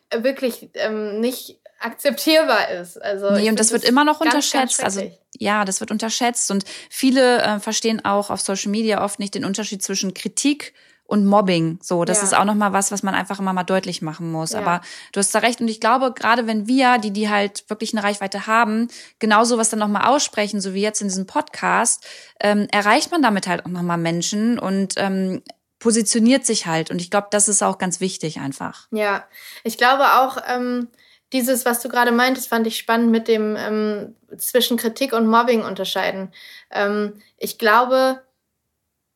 äh, 0.09 0.23
wirklich 0.23 0.69
ähm, 0.73 1.19
nicht 1.19 1.60
akzeptierbar 1.81 2.69
ist. 2.69 3.01
Also 3.01 3.31
nee, 3.31 3.49
und 3.49 3.59
das 3.59 3.71
wird 3.71 3.83
immer 3.83 4.03
noch 4.05 4.21
unterschätzt. 4.21 4.79
Ganz 4.79 4.97
also 4.97 5.11
ja, 5.37 5.65
das 5.65 5.79
wird 5.79 5.91
unterschätzt 5.91 6.51
und 6.51 6.65
viele 6.89 7.41
äh, 7.41 7.59
verstehen 7.59 8.03
auch 8.05 8.29
auf 8.29 8.41
Social 8.41 8.71
Media 8.71 9.03
oft 9.03 9.19
nicht 9.19 9.33
den 9.33 9.45
Unterschied 9.45 9.81
zwischen 9.81 10.13
Kritik 10.13 10.73
und 11.11 11.25
Mobbing. 11.25 11.77
So, 11.81 12.05
das 12.05 12.19
ja. 12.19 12.23
ist 12.23 12.33
auch 12.33 12.45
nochmal 12.45 12.71
was, 12.71 12.89
was 12.89 13.03
man 13.03 13.13
einfach 13.13 13.37
immer 13.39 13.51
mal 13.51 13.63
deutlich 13.63 14.01
machen 14.01 14.31
muss. 14.31 14.53
Ja. 14.53 14.59
Aber 14.59 14.81
du 15.11 15.19
hast 15.19 15.35
da 15.35 15.39
recht. 15.39 15.59
Und 15.59 15.67
ich 15.67 15.81
glaube, 15.81 16.13
gerade 16.13 16.47
wenn 16.47 16.67
wir, 16.67 16.99
die, 16.99 17.11
die 17.11 17.29
halt 17.29 17.69
wirklich 17.69 17.93
eine 17.93 18.01
Reichweite 18.01 18.47
haben, 18.47 18.87
genau 19.19 19.43
sowas 19.43 19.69
dann 19.69 19.79
nochmal 19.79 20.07
aussprechen, 20.07 20.61
so 20.61 20.73
wie 20.73 20.81
jetzt 20.81 21.01
in 21.01 21.09
diesem 21.09 21.27
Podcast, 21.27 22.05
ähm, 22.39 22.67
erreicht 22.71 23.11
man 23.11 23.21
damit 23.21 23.45
halt 23.45 23.65
auch 23.65 23.69
nochmal 23.69 23.97
Menschen 23.97 24.57
und 24.57 24.93
ähm, 24.95 25.41
positioniert 25.79 26.45
sich 26.45 26.65
halt. 26.65 26.91
Und 26.91 27.01
ich 27.01 27.11
glaube, 27.11 27.27
das 27.29 27.49
ist 27.49 27.61
auch 27.61 27.77
ganz 27.77 27.99
wichtig 27.99 28.39
einfach. 28.39 28.87
Ja, 28.91 29.25
ich 29.65 29.77
glaube 29.77 30.13
auch, 30.13 30.37
ähm, 30.47 30.87
dieses, 31.33 31.65
was 31.65 31.81
du 31.81 31.89
gerade 31.89 32.11
meintest, 32.11 32.49
fand 32.49 32.67
ich 32.67 32.77
spannend 32.77 33.11
mit 33.11 33.27
dem 33.27 33.55
ähm, 33.57 34.15
zwischen 34.37 34.77
Kritik 34.77 35.13
und 35.13 35.27
Mobbing 35.27 35.63
unterscheiden. 35.63 36.33
Ähm, 36.71 37.21
ich 37.37 37.57
glaube, 37.57 38.21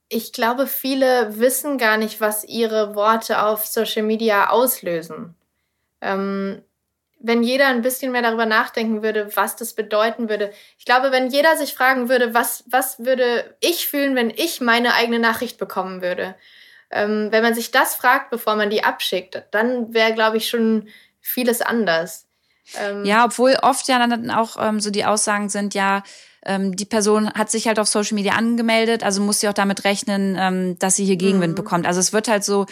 ich 0.08 0.34
glaube, 0.34 0.68
viele 0.68 1.40
wissen 1.40 1.78
gar 1.78 1.98
nicht, 1.98 2.22
was 2.22 2.44
ihre 2.44 2.96
Worte 2.96 3.44
auf 3.44 3.66
Social 3.66 4.04
Media 4.04 4.50
auslösen. 4.50 5.36
Ähm, 6.02 6.62
wenn 7.20 7.42
jeder 7.42 7.68
ein 7.68 7.82
bisschen 7.82 8.12
mehr 8.12 8.22
darüber 8.22 8.46
nachdenken 8.46 9.02
würde, 9.02 9.36
was 9.36 9.56
das 9.56 9.74
bedeuten 9.74 10.30
würde. 10.30 10.52
Ich 10.78 10.86
glaube, 10.86 11.12
wenn 11.12 11.30
jeder 11.30 11.58
sich 11.58 11.74
fragen 11.74 12.08
würde, 12.08 12.36
was, 12.36 12.64
was 12.68 13.00
würde 13.00 13.56
ich 13.62 13.88
fühlen, 13.88 14.16
wenn 14.16 14.30
ich 14.30 14.62
meine 14.62 14.94
eigene 14.94 15.18
Nachricht 15.18 15.58
bekommen 15.58 16.04
würde. 16.04 16.36
Ähm, 16.92 17.30
wenn 17.32 17.42
man 17.42 17.56
sich 17.56 17.72
das 17.72 17.96
fragt, 17.96 18.30
bevor 18.30 18.56
man 18.56 18.70
die 18.70 18.84
abschickt, 18.84 19.44
dann 19.52 19.94
wäre, 19.94 20.14
glaube 20.14 20.38
ich, 20.38 20.48
schon 20.50 20.88
vieles 21.26 21.62
anders. 21.62 22.28
Ähm, 22.80 23.04
ja, 23.06 23.26
obwohl 23.26 23.58
oft 23.62 23.88
ja 23.88 24.06
dann 24.06 24.30
auch 24.32 24.58
ähm, 24.60 24.80
so 24.80 24.90
die 24.92 25.06
Aussagen 25.06 25.50
sind, 25.50 25.74
ja, 25.74 26.04
ähm, 26.46 26.76
die 26.76 26.86
Person 26.86 27.32
hat 27.34 27.50
sich 27.50 27.68
halt 27.68 27.80
auf 27.80 27.88
Social 27.88 28.16
Media 28.16 28.34
angemeldet, 28.34 29.04
also 29.04 29.22
muss 29.22 29.40
sie 29.40 29.50
auch 29.50 29.54
damit 29.54 29.84
rechnen, 29.84 30.38
ähm, 30.40 30.80
dass 30.80 30.96
sie 30.96 31.06
hier 31.06 31.18
Gegenwind 31.18 31.54
mhm. 31.54 31.58
bekommt. 31.58 31.88
Also 31.88 32.00
es 32.00 32.14
wird 32.14 32.28
halt 32.28 32.44
so 32.44 32.66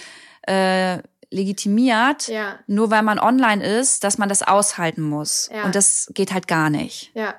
äh, 0.47 0.99
legitimiert, 1.31 2.27
ja. 2.27 2.59
nur 2.67 2.91
weil 2.91 3.01
man 3.01 3.19
online 3.19 3.65
ist, 3.65 4.03
dass 4.03 4.19
man 4.19 4.29
das 4.29 4.43
aushalten 4.43 5.01
muss. 5.01 5.49
Ja. 5.51 5.63
Und 5.63 5.73
das 5.73 6.11
geht 6.13 6.31
halt 6.31 6.47
gar 6.47 6.69
nicht. 6.69 7.11
Ja. 7.15 7.35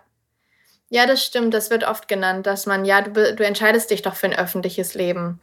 Ja, 0.91 1.07
das 1.07 1.25
stimmt. 1.25 1.55
Das 1.55 1.71
wird 1.71 1.85
oft 1.85 2.09
genannt, 2.09 2.47
dass 2.47 2.67
man, 2.67 2.85
ja, 2.85 3.03
du, 3.03 3.35
du 3.35 3.45
entscheidest 3.45 3.91
dich 3.91 4.03
doch 4.03 4.15
für 4.15 4.27
ein 4.27 4.35
öffentliches 4.35 4.95
Leben. 4.95 5.41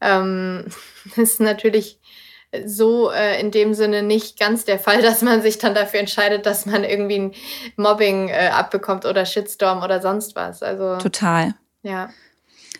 Ähm, 0.00 0.66
das 1.16 1.30
ist 1.30 1.40
natürlich 1.40 1.98
so 2.66 3.10
äh, 3.10 3.40
in 3.40 3.50
dem 3.50 3.74
Sinne 3.74 4.02
nicht 4.02 4.38
ganz 4.38 4.64
der 4.64 4.78
Fall, 4.78 5.02
dass 5.02 5.22
man 5.22 5.42
sich 5.42 5.58
dann 5.58 5.74
dafür 5.74 6.00
entscheidet, 6.00 6.46
dass 6.46 6.66
man 6.66 6.84
irgendwie 6.84 7.18
ein 7.18 7.34
Mobbing 7.76 8.28
äh, 8.28 8.50
abbekommt 8.52 9.06
oder 9.06 9.24
Shitstorm 9.24 9.82
oder 9.82 10.00
sonst 10.00 10.34
was. 10.36 10.62
Also 10.62 10.98
total. 10.98 11.54
Ja. 11.82 12.10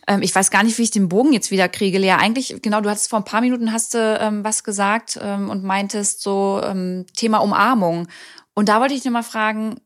Ähm, 0.07 0.23
ich 0.23 0.35
weiß 0.35 0.51
gar 0.51 0.63
nicht, 0.63 0.79
wie 0.79 0.83
ich 0.83 0.91
den 0.91 1.09
Bogen 1.09 1.33
jetzt 1.33 1.51
wieder 1.51 1.69
kriege, 1.69 1.99
Lea. 1.99 2.13
Eigentlich, 2.13 2.61
genau, 2.63 2.81
du 2.81 2.91
hattest 2.91 3.09
vor 3.09 3.21
ein 3.21 3.25
paar 3.25 3.41
Minuten 3.41 3.73
hast 3.73 3.95
du 3.95 4.19
ähm, 4.21 4.45
was 4.45 4.65
gesagt 4.65 5.19
ähm, 5.23 5.49
und 5.51 5.65
meintest 5.65 6.23
so 6.23 6.61
ähm, 6.65 7.07
Thema 7.17 7.39
Umarmung. 7.39 8.09
Und 8.55 8.69
da 8.69 8.81
wollte 8.81 8.95
ich 8.95 9.03
dir 9.03 9.11
mal 9.11 9.23
fragen, 9.23 9.81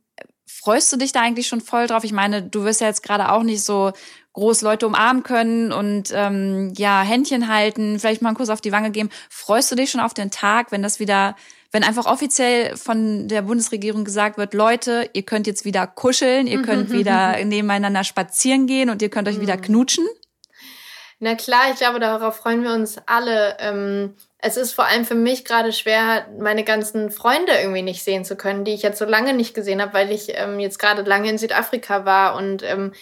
freust 0.46 0.92
du 0.92 0.96
dich 0.96 1.12
da 1.12 1.20
eigentlich 1.20 1.46
schon 1.46 1.60
voll 1.60 1.86
drauf? 1.86 2.04
Ich 2.04 2.12
meine, 2.12 2.42
du 2.42 2.64
wirst 2.64 2.80
ja 2.80 2.86
jetzt 2.86 3.02
gerade 3.02 3.30
auch 3.30 3.42
nicht 3.42 3.62
so 3.62 3.92
groß 4.34 4.62
Leute 4.62 4.86
umarmen 4.86 5.22
können 5.22 5.72
und 5.72 6.12
ähm, 6.12 6.72
ja, 6.76 7.02
Händchen 7.02 7.48
halten, 7.48 7.98
vielleicht 7.98 8.20
mal 8.20 8.28
einen 8.30 8.36
Kuss 8.36 8.50
auf 8.50 8.60
die 8.60 8.72
Wange 8.72 8.90
geben. 8.90 9.10
Freust 9.30 9.70
du 9.72 9.76
dich 9.76 9.90
schon 9.90 10.00
auf 10.00 10.12
den 10.12 10.30
Tag, 10.30 10.72
wenn 10.72 10.82
das 10.82 10.98
wieder, 10.98 11.36
wenn 11.72 11.84
einfach 11.84 12.06
offiziell 12.06 12.76
von 12.76 13.28
der 13.28 13.42
Bundesregierung 13.42 14.04
gesagt 14.04 14.36
wird, 14.36 14.52
Leute, 14.52 15.08
ihr 15.12 15.22
könnt 15.22 15.46
jetzt 15.46 15.64
wieder 15.64 15.86
kuscheln, 15.86 16.46
ihr 16.46 16.62
könnt 16.62 16.90
wieder 16.90 17.42
nebeneinander 17.44 18.04
spazieren 18.04 18.66
gehen 18.66 18.90
und 18.90 19.02
ihr 19.02 19.08
könnt 19.08 19.28
euch 19.28 19.40
wieder 19.40 19.56
mhm. 19.56 19.62
knutschen? 19.62 20.06
Na 21.20 21.36
klar, 21.36 21.70
ich 21.72 21.78
glaube, 21.78 22.00
darauf 22.00 22.36
freuen 22.36 22.64
wir 22.64 22.74
uns 22.74 22.98
alle. 23.06 23.56
Ähm, 23.60 24.14
es 24.38 24.56
ist 24.56 24.72
vor 24.72 24.86
allem 24.86 25.04
für 25.04 25.14
mich 25.14 25.44
gerade 25.44 25.72
schwer, 25.72 26.26
meine 26.38 26.64
ganzen 26.64 27.10
Freunde 27.10 27.52
irgendwie 27.52 27.82
nicht 27.82 28.02
sehen 28.02 28.24
zu 28.24 28.36
können, 28.36 28.64
die 28.64 28.74
ich 28.74 28.82
jetzt 28.82 28.98
so 28.98 29.04
lange 29.04 29.32
nicht 29.32 29.54
gesehen 29.54 29.80
habe, 29.80 29.94
weil 29.94 30.10
ich 30.10 30.32
ähm, 30.34 30.58
jetzt 30.58 30.78
gerade 30.78 31.02
lange 31.02 31.30
in 31.30 31.38
Südafrika 31.38 32.04
war 32.04 32.34
und 32.34 32.62
ähm, 32.64 32.92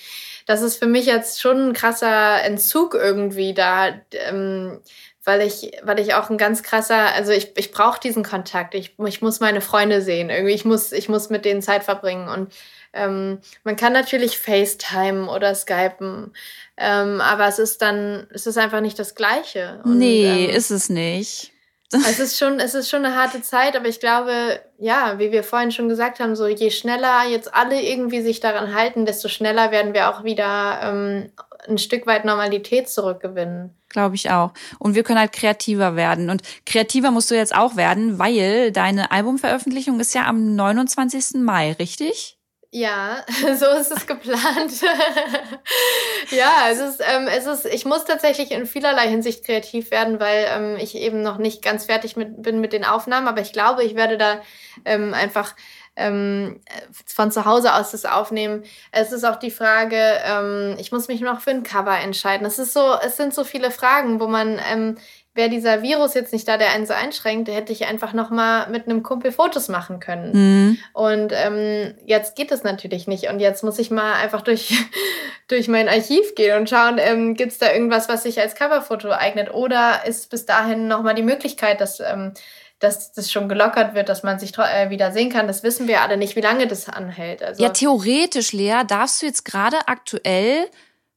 das 0.46 0.62
ist 0.62 0.76
für 0.76 0.86
mich 0.86 1.06
jetzt 1.06 1.40
schon 1.40 1.68
ein 1.68 1.72
krasser 1.72 2.42
Entzug 2.42 2.94
irgendwie 2.94 3.54
da, 3.54 3.88
ähm, 4.12 4.80
weil 5.24 5.42
ich, 5.42 5.72
weil 5.82 6.00
ich 6.00 6.14
auch 6.14 6.30
ein 6.30 6.38
ganz 6.38 6.62
krasser, 6.62 7.14
also 7.14 7.30
ich, 7.30 7.56
ich 7.56 7.70
brauche 7.70 8.00
diesen 8.00 8.24
Kontakt. 8.24 8.74
Ich, 8.74 8.96
ich 9.06 9.22
muss 9.22 9.40
meine 9.40 9.60
Freunde 9.60 10.02
sehen. 10.02 10.30
Irgendwie, 10.30 10.54
ich 10.54 10.64
muss, 10.64 10.90
ich 10.92 11.08
muss 11.08 11.30
mit 11.30 11.44
denen 11.44 11.62
Zeit 11.62 11.84
verbringen. 11.84 12.28
Und 12.28 12.52
ähm, 12.92 13.38
man 13.62 13.76
kann 13.76 13.92
natürlich 13.92 14.38
FaceTime 14.38 15.30
oder 15.30 15.54
Skypen, 15.54 16.32
ähm, 16.76 17.20
aber 17.20 17.46
es 17.46 17.58
ist 17.58 17.80
dann, 17.80 18.26
es 18.30 18.46
ist 18.46 18.58
einfach 18.58 18.80
nicht 18.80 18.98
das 18.98 19.14
Gleiche. 19.14 19.80
Und, 19.84 19.98
nee, 19.98 20.46
ähm, 20.46 20.50
ist 20.50 20.70
es 20.70 20.88
nicht 20.88 21.51
es 22.08 22.18
ist 22.18 22.38
schon, 22.38 22.58
es 22.58 22.74
ist 22.74 22.88
schon 22.88 23.04
eine 23.04 23.16
harte 23.16 23.42
Zeit, 23.42 23.76
aber 23.76 23.86
ich 23.86 24.00
glaube, 24.00 24.60
ja, 24.78 25.18
wie 25.18 25.32
wir 25.32 25.44
vorhin 25.44 25.72
schon 25.72 25.88
gesagt 25.88 26.20
haben, 26.20 26.36
so 26.36 26.46
je 26.46 26.70
schneller 26.70 27.28
jetzt 27.28 27.54
alle 27.54 27.80
irgendwie 27.80 28.22
sich 28.22 28.40
daran 28.40 28.74
halten, 28.74 29.06
desto 29.06 29.28
schneller 29.28 29.70
werden 29.70 29.94
wir 29.94 30.10
auch 30.10 30.24
wieder 30.24 30.80
ähm, 30.82 31.30
ein 31.68 31.78
Stück 31.78 32.06
weit 32.06 32.24
Normalität 32.24 32.88
zurückgewinnen. 32.88 33.76
Glaube 33.88 34.14
ich 34.14 34.30
auch. 34.30 34.52
Und 34.78 34.94
wir 34.94 35.02
können 35.02 35.18
halt 35.18 35.32
kreativer 35.32 35.96
werden. 35.96 36.30
Und 36.30 36.42
kreativer 36.64 37.10
musst 37.10 37.30
du 37.30 37.34
jetzt 37.34 37.54
auch 37.54 37.76
werden, 37.76 38.18
weil 38.18 38.72
deine 38.72 39.10
Albumveröffentlichung 39.10 40.00
ist 40.00 40.14
ja 40.14 40.26
am 40.26 40.54
29. 40.56 41.42
Mai, 41.42 41.72
richtig? 41.72 42.38
Ja, 42.74 43.22
so 43.58 43.66
ist 43.78 43.92
es 43.92 44.06
geplant. 44.06 44.72
ja, 46.30 46.70
es 46.70 46.78
ist, 46.78 47.02
ähm, 47.06 47.28
es 47.28 47.44
ist, 47.44 47.66
ich 47.66 47.84
muss 47.84 48.06
tatsächlich 48.06 48.50
in 48.50 48.64
vielerlei 48.64 49.08
Hinsicht 49.08 49.44
kreativ 49.44 49.90
werden, 49.90 50.18
weil 50.18 50.46
ähm, 50.48 50.76
ich 50.80 50.94
eben 50.94 51.20
noch 51.20 51.36
nicht 51.36 51.62
ganz 51.62 51.84
fertig 51.84 52.16
mit, 52.16 52.42
bin 52.42 52.60
mit 52.62 52.72
den 52.72 52.86
Aufnahmen, 52.86 53.28
aber 53.28 53.42
ich 53.42 53.52
glaube, 53.52 53.84
ich 53.84 53.94
werde 53.94 54.16
da 54.16 54.40
ähm, 54.86 55.12
einfach 55.12 55.54
ähm, 55.96 56.62
von 57.04 57.30
zu 57.30 57.44
Hause 57.44 57.74
aus 57.74 57.90
das 57.90 58.06
aufnehmen. 58.06 58.64
Es 58.90 59.12
ist 59.12 59.24
auch 59.24 59.36
die 59.36 59.50
Frage, 59.50 59.98
ähm, 60.24 60.76
ich 60.78 60.92
muss 60.92 61.08
mich 61.08 61.20
noch 61.20 61.40
für 61.42 61.50
ein 61.50 61.64
Cover 61.64 61.98
entscheiden. 61.98 62.46
Es 62.46 62.58
ist 62.58 62.72
so, 62.72 62.94
es 63.04 63.18
sind 63.18 63.34
so 63.34 63.44
viele 63.44 63.70
Fragen, 63.70 64.18
wo 64.18 64.28
man 64.28 64.58
ähm, 64.72 64.96
wäre 65.34 65.48
dieser 65.48 65.82
Virus 65.82 66.12
jetzt 66.14 66.32
nicht 66.32 66.46
da, 66.46 66.58
der 66.58 66.72
einen 66.72 66.86
so 66.86 66.92
einschränkt, 66.92 67.48
hätte 67.48 67.72
ich 67.72 67.86
einfach 67.86 68.12
noch 68.12 68.30
mal 68.30 68.68
mit 68.68 68.86
einem 68.86 69.02
Kumpel 69.02 69.32
Fotos 69.32 69.68
machen 69.68 69.98
können. 69.98 70.32
Mhm. 70.32 70.78
Und 70.92 71.32
ähm, 71.34 71.94
jetzt 72.04 72.36
geht 72.36 72.52
es 72.52 72.64
natürlich 72.64 73.06
nicht. 73.06 73.28
Und 73.28 73.40
jetzt 73.40 73.64
muss 73.64 73.78
ich 73.78 73.90
mal 73.90 74.14
einfach 74.14 74.42
durch, 74.42 74.74
durch 75.48 75.68
mein 75.68 75.88
Archiv 75.88 76.34
gehen 76.34 76.58
und 76.58 76.68
schauen, 76.68 76.98
ähm, 76.98 77.34
gibt 77.34 77.52
es 77.52 77.58
da 77.58 77.72
irgendwas, 77.72 78.10
was 78.10 78.24
sich 78.24 78.40
als 78.40 78.54
Coverfoto 78.54 79.10
eignet? 79.10 79.52
Oder 79.54 80.04
ist 80.06 80.28
bis 80.28 80.44
dahin 80.44 80.86
noch 80.86 81.02
mal 81.02 81.14
die 81.14 81.22
Möglichkeit, 81.22 81.80
dass, 81.80 82.00
ähm, 82.00 82.34
dass 82.78 83.12
das 83.12 83.32
schon 83.32 83.48
gelockert 83.48 83.94
wird, 83.94 84.10
dass 84.10 84.22
man 84.22 84.38
sich 84.38 84.58
äh, 84.58 84.90
wieder 84.90 85.12
sehen 85.12 85.30
kann? 85.30 85.46
Das 85.46 85.62
wissen 85.62 85.88
wir 85.88 86.02
alle 86.02 86.18
nicht, 86.18 86.36
wie 86.36 86.42
lange 86.42 86.66
das 86.66 86.90
anhält. 86.90 87.42
Also 87.42 87.62
ja, 87.62 87.70
theoretisch, 87.70 88.52
Lea, 88.52 88.82
darfst 88.86 89.22
du 89.22 89.26
jetzt 89.26 89.46
gerade 89.46 89.78
aktuell 89.86 90.66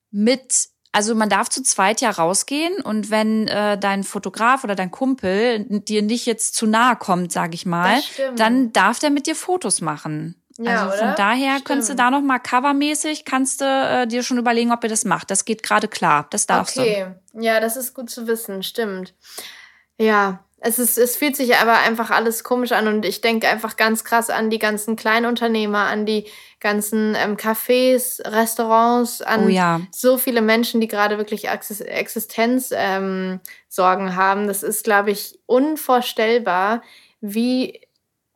mit 0.09 0.69
also 0.95 1.13
man 1.13 1.27
darf 1.27 1.49
zu 1.49 1.61
zweit 1.61 1.99
ja 1.99 2.09
rausgehen 2.09 2.81
und 2.81 3.11
wenn 3.11 3.49
äh, 3.49 3.77
dein 3.77 4.05
Fotograf 4.05 4.63
oder 4.63 4.75
dein 4.75 4.91
Kumpel 4.91 5.65
dir 5.67 6.01
nicht 6.01 6.25
jetzt 6.25 6.55
zu 6.55 6.67
nahe 6.67 6.95
kommt, 6.95 7.33
sag 7.33 7.53
ich 7.53 7.65
mal, 7.65 7.99
dann 8.37 8.71
darf 8.71 8.99
der 8.99 9.09
mit 9.09 9.27
dir 9.27 9.35
Fotos 9.35 9.81
machen. 9.81 10.41
Ja, 10.57 10.85
also 10.85 10.99
von 10.99 11.07
oder? 11.09 11.15
daher 11.17 11.51
Stimmt. 11.55 11.65
könntest 11.65 11.89
du 11.89 11.95
da 11.95 12.09
noch 12.09 12.21
mal 12.21 12.39
covermäßig 12.39 13.25
kannst 13.25 13.59
du 13.59 13.65
äh, 13.65 14.07
dir 14.07 14.23
schon 14.23 14.37
überlegen, 14.37 14.71
ob 14.71 14.85
ihr 14.85 14.89
das 14.89 15.03
macht. 15.03 15.29
Das 15.31 15.43
geht 15.43 15.63
gerade 15.63 15.89
klar. 15.89 16.27
Das 16.29 16.47
darfst 16.47 16.77
okay. 16.77 17.07
du. 17.33 17.37
Okay, 17.37 17.45
ja, 17.45 17.59
das 17.59 17.75
ist 17.75 17.93
gut 17.93 18.09
zu 18.09 18.25
wissen. 18.27 18.63
Stimmt. 18.63 19.13
Ja, 19.97 20.45
es, 20.59 20.79
ist, 20.79 20.97
es 20.97 21.17
fühlt 21.17 21.35
sich 21.35 21.57
aber 21.57 21.79
einfach 21.79 22.09
alles 22.09 22.45
komisch 22.45 22.71
an 22.71 22.87
und 22.87 23.05
ich 23.05 23.19
denke 23.19 23.49
einfach 23.49 23.75
ganz 23.75 24.05
krass 24.05 24.29
an 24.29 24.49
die 24.49 24.59
ganzen 24.59 24.95
Kleinunternehmer, 24.95 25.87
an 25.87 26.05
die 26.05 26.25
ganzen 26.65 27.15
ähm, 27.15 27.37
Cafés, 27.37 28.19
Restaurants, 28.25 29.21
an 29.21 29.45
oh 29.45 29.49
ja. 29.49 29.81
so 29.91 30.17
viele 30.17 30.41
Menschen, 30.41 30.81
die 30.81 30.87
gerade 30.87 31.19
wirklich 31.19 31.47
Existenzsorgen 31.47 33.39
ähm, 33.69 34.15
haben. 34.15 34.47
Das 34.47 34.63
ist, 34.63 34.83
glaube 34.83 35.11
ich, 35.11 35.37
unvorstellbar, 35.45 36.81
wie 37.21 37.81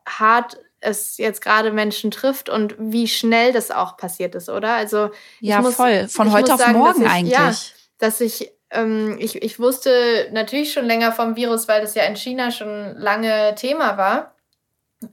hart 0.05 0.59
es 0.79 1.17
jetzt 1.17 1.41
gerade 1.41 1.71
Menschen 1.71 2.11
trifft 2.11 2.49
und 2.49 2.75
wie 2.77 3.07
schnell 3.07 3.51
das 3.51 3.71
auch 3.71 3.97
passiert 3.97 4.35
ist, 4.35 4.47
oder? 4.47 4.75
Also 4.75 5.09
ja, 5.39 5.59
muss, 5.61 5.73
voll. 5.73 6.07
Von 6.07 6.31
heute 6.31 6.53
auf 6.53 6.59
sagen, 6.59 6.77
morgen 6.77 7.01
ich, 7.01 7.09
eigentlich. 7.09 7.33
Ja, 7.33 7.51
dass 7.97 8.21
ich 8.21 8.51
ähm, 8.69 9.17
ich, 9.19 9.41
ich 9.41 9.59
wusste 9.59 10.29
natürlich 10.31 10.71
schon 10.71 10.85
länger 10.85 11.11
vom 11.13 11.35
Virus, 11.35 11.67
weil 11.67 11.81
das 11.81 11.95
ja 11.95 12.03
in 12.03 12.15
China 12.15 12.51
schon 12.51 12.95
lange 12.95 13.55
Thema 13.55 13.97
war. 13.97 14.35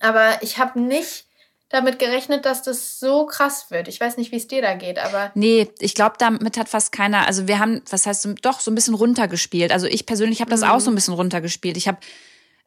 Aber 0.00 0.42
ich 0.42 0.58
habe 0.58 0.78
nicht 0.78 1.25
damit 1.68 1.98
gerechnet, 1.98 2.44
dass 2.44 2.62
das 2.62 3.00
so 3.00 3.26
krass 3.26 3.70
wird. 3.70 3.88
Ich 3.88 4.00
weiß 4.00 4.16
nicht, 4.18 4.30
wie 4.32 4.36
es 4.36 4.46
dir 4.46 4.62
da 4.62 4.74
geht, 4.74 4.98
aber. 4.98 5.32
Nee, 5.34 5.68
ich 5.80 5.94
glaube, 5.94 6.14
damit 6.18 6.56
hat 6.56 6.68
fast 6.68 6.92
keiner. 6.92 7.26
Also 7.26 7.48
wir 7.48 7.58
haben, 7.58 7.82
was 7.90 8.06
heißt 8.06 8.28
doch, 8.42 8.60
so 8.60 8.70
ein 8.70 8.74
bisschen 8.74 8.94
runtergespielt. 8.94 9.72
Also 9.72 9.86
ich 9.86 10.06
persönlich 10.06 10.40
habe 10.40 10.50
das 10.50 10.60
mhm. 10.60 10.68
auch 10.68 10.80
so 10.80 10.90
ein 10.90 10.94
bisschen 10.94 11.14
runtergespielt. 11.14 11.76
Ich 11.76 11.88
habe 11.88 11.98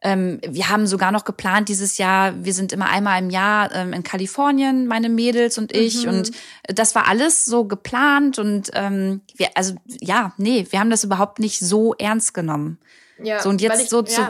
ähm, 0.02 0.40
wir 0.46 0.70
haben 0.70 0.86
sogar 0.86 1.12
noch 1.12 1.24
geplant 1.24 1.68
dieses 1.68 1.98
Jahr, 1.98 2.32
wir 2.42 2.54
sind 2.54 2.72
immer 2.72 2.88
einmal 2.88 3.22
im 3.22 3.28
Jahr 3.28 3.74
ähm, 3.74 3.92
in 3.92 4.02
Kalifornien, 4.02 4.86
meine 4.86 5.10
Mädels 5.10 5.58
und 5.58 5.76
ich. 5.76 6.06
Mhm. 6.06 6.08
Und 6.08 6.30
das 6.68 6.94
war 6.94 7.06
alles 7.06 7.44
so 7.44 7.64
geplant 7.64 8.38
und 8.38 8.70
ähm, 8.72 9.20
wir, 9.36 9.48
also 9.56 9.74
ja, 10.00 10.32
nee, 10.38 10.66
wir 10.70 10.80
haben 10.80 10.90
das 10.90 11.04
überhaupt 11.04 11.38
nicht 11.38 11.60
so 11.60 11.94
ernst 11.94 12.32
genommen. 12.32 12.78
Ja, 13.22 13.40
so 13.40 13.50
und 13.50 13.60
jetzt 13.60 13.82
ich, 13.82 13.88
so 13.90 14.00
zu. 14.00 14.26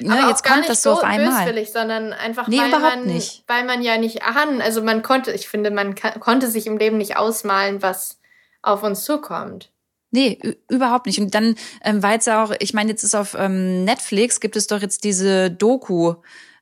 Ne, 0.00 0.12
Aber 0.12 0.28
jetzt 0.28 0.44
kommt 0.44 0.68
das 0.68 0.82
so 0.82 0.92
auf 0.92 1.02
einmal. 1.02 1.44
Böswillig, 1.44 1.72
sondern 1.72 2.12
einfach 2.12 2.46
nee, 2.48 2.58
weil 2.58 2.70
man, 2.70 3.06
nicht. 3.06 3.44
weil 3.46 3.64
man 3.64 3.82
ja 3.82 3.98
nicht 3.98 4.22
ahnen, 4.22 4.62
also 4.62 4.82
man 4.82 5.02
konnte, 5.02 5.32
ich 5.32 5.48
finde, 5.48 5.70
man 5.70 5.94
konnte 5.94 6.48
sich 6.48 6.66
im 6.66 6.78
Leben 6.78 6.98
nicht 6.98 7.16
ausmalen, 7.16 7.82
was 7.82 8.20
auf 8.62 8.82
uns 8.82 9.04
zukommt. 9.04 9.70
Nee, 10.10 10.38
überhaupt 10.68 11.06
nicht. 11.06 11.20
Und 11.20 11.34
dann 11.34 11.56
ähm, 11.84 12.02
war 12.02 12.12
jetzt 12.12 12.28
auch, 12.28 12.52
ich 12.60 12.72
meine, 12.72 12.90
jetzt 12.90 13.02
ist 13.02 13.14
auf 13.14 13.34
ähm, 13.38 13.84
Netflix 13.84 14.40
gibt 14.40 14.56
es 14.56 14.66
doch 14.66 14.80
jetzt 14.80 15.04
diese 15.04 15.50
Doku, 15.50 16.14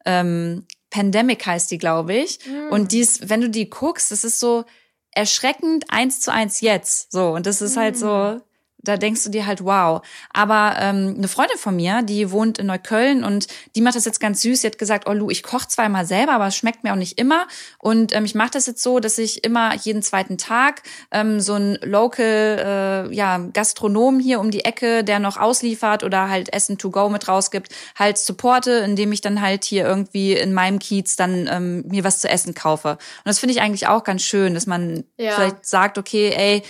ähm, 0.05 0.66
Pandemic 0.91 1.45
heißt 1.45 1.70
die, 1.70 1.78
glaube 1.78 2.14
ich. 2.14 2.39
Mhm. 2.47 2.68
Und 2.70 2.93
dies, 2.93 3.28
wenn 3.28 3.41
du 3.41 3.51
die 3.51 3.68
guckst, 3.68 4.11
das 4.11 4.24
ist 4.24 4.41
so 4.41 4.64
erschreckend 5.11 5.84
eins 5.89 6.20
zu 6.20 6.32
eins 6.32 6.61
jetzt. 6.61 7.12
So, 7.12 7.30
und 7.30 7.47
das 7.47 7.61
ist 7.61 7.76
mhm. 7.76 7.80
halt 7.80 7.97
so, 7.97 8.09
mm 8.09 8.41
da 8.87 8.97
denkst 8.97 9.24
du 9.24 9.30
dir 9.30 9.47
halt, 9.47 9.64
wow. 9.64 10.03
Aber 10.32 10.76
ähm, 10.78 11.14
eine 11.16 11.28
Freundin 11.28 11.59
von 11.59 11.76
mir, 11.76 12.03
die 12.03 12.30
wohnt 12.30 12.59
in 12.59 12.66
Neukölln 12.66 13.24
und 13.24 13.47
die 13.74 13.80
macht 13.80 13.97
das 13.97 14.05
jetzt 14.05 14.20
ganz 14.20 14.43
süß. 14.43 14.61
Sie 14.61 14.66
hat 14.66 14.78
gesagt, 14.78 15.09
oh 15.09 15.12
Lu, 15.12 15.30
ich 15.30 15.43
koche 15.43 15.68
zweimal 15.68 16.07
selber, 16.07 16.32
aber 16.32 16.47
es 16.47 16.57
schmeckt 16.57 16.84
mir 16.84 16.93
auch 16.93 16.97
nicht 16.97 17.18
immer. 17.18 17.47
Und 17.78 18.14
ähm, 18.14 18.24
ich 18.24 18.34
mache 18.34 18.51
das 18.53 18.66
jetzt 18.66 18.82
so, 18.82 19.01
dass 19.01 19.18
ich 19.18 19.45
immer 19.45 19.74
jeden 19.74 20.03
zweiten 20.03 20.39
Tag 20.39 20.82
ähm, 21.11 21.41
so 21.41 21.55
ein 21.55 21.78
Local 21.82 23.09
äh, 23.11 23.14
ja, 23.14 23.39
Gastronom 23.53 24.20
hier 24.20 24.41
um 24.41 24.51
die 24.51 24.64
Ecke, 24.64 25.05
der 25.05 25.18
noch 25.18 25.37
ausliefert 25.37 26.05
oder 26.05 26.28
halt 26.28 26.53
Essen 26.53 26.78
to 26.78 26.91
go 26.91 27.09
mit 27.09 27.28
rausgibt, 27.28 27.72
halt 27.99 28.18
supporte, 28.18 28.72
indem 28.72 29.12
ich 29.12 29.20
dann 29.20 29.41
halt 29.41 29.64
hier 29.64 29.84
irgendwie 29.84 30.32
in 30.34 30.53
meinem 30.53 30.78
Kiez 30.78 31.16
dann 31.16 31.49
ähm, 31.51 31.84
mir 31.89 32.05
was 32.05 32.20
zu 32.20 32.28
essen 32.28 32.55
kaufe. 32.55 32.91
Und 32.91 32.99
das 33.24 33.39
finde 33.39 33.55
ich 33.55 33.61
eigentlich 33.61 33.87
auch 33.89 34.05
ganz 34.05 34.22
schön, 34.22 34.55
dass 34.55 34.66
man 34.66 35.05
ja. 35.16 35.32
vielleicht 35.32 35.66
sagt, 35.66 35.99
okay, 35.99 36.32
ey, 36.37 36.62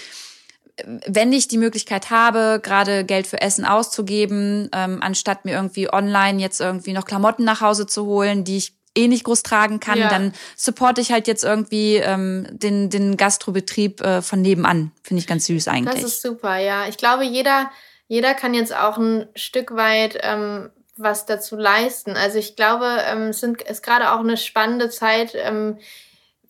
wenn 0.84 1.32
ich 1.32 1.48
die 1.48 1.58
Möglichkeit 1.58 2.10
habe, 2.10 2.60
gerade 2.62 3.04
Geld 3.04 3.26
für 3.26 3.40
Essen 3.40 3.64
auszugeben, 3.64 4.68
ähm, 4.72 4.98
anstatt 5.02 5.44
mir 5.44 5.54
irgendwie 5.54 5.92
online 5.92 6.40
jetzt 6.40 6.60
irgendwie 6.60 6.92
noch 6.92 7.06
Klamotten 7.06 7.44
nach 7.44 7.60
Hause 7.60 7.86
zu 7.86 8.04
holen, 8.04 8.44
die 8.44 8.58
ich 8.58 8.74
eh 8.94 9.08
nicht 9.08 9.24
groß 9.24 9.42
tragen 9.42 9.80
kann, 9.80 9.98
ja. 9.98 10.08
dann 10.08 10.32
supporte 10.56 11.00
ich 11.00 11.12
halt 11.12 11.28
jetzt 11.28 11.44
irgendwie 11.44 11.96
ähm, 11.96 12.46
den, 12.50 12.90
den 12.90 13.16
Gastrobetrieb 13.16 14.00
äh, 14.00 14.22
von 14.22 14.42
nebenan. 14.42 14.92
Finde 15.02 15.20
ich 15.20 15.26
ganz 15.26 15.46
süß 15.46 15.68
eigentlich. 15.68 16.02
Das 16.02 16.12
ist 16.12 16.22
super, 16.22 16.56
ja. 16.56 16.88
Ich 16.88 16.96
glaube, 16.96 17.24
jeder, 17.24 17.70
jeder 18.08 18.34
kann 18.34 18.54
jetzt 18.54 18.74
auch 18.74 18.98
ein 18.98 19.26
Stück 19.34 19.74
weit 19.76 20.18
ähm, 20.22 20.70
was 20.96 21.26
dazu 21.26 21.56
leisten. 21.56 22.16
Also 22.16 22.38
ich 22.38 22.56
glaube, 22.56 22.86
ähm, 23.06 23.28
es 23.28 23.40
sind, 23.40 23.60
ist 23.62 23.82
gerade 23.82 24.12
auch 24.12 24.20
eine 24.20 24.36
spannende 24.36 24.88
Zeit. 24.88 25.32
Ähm, 25.34 25.78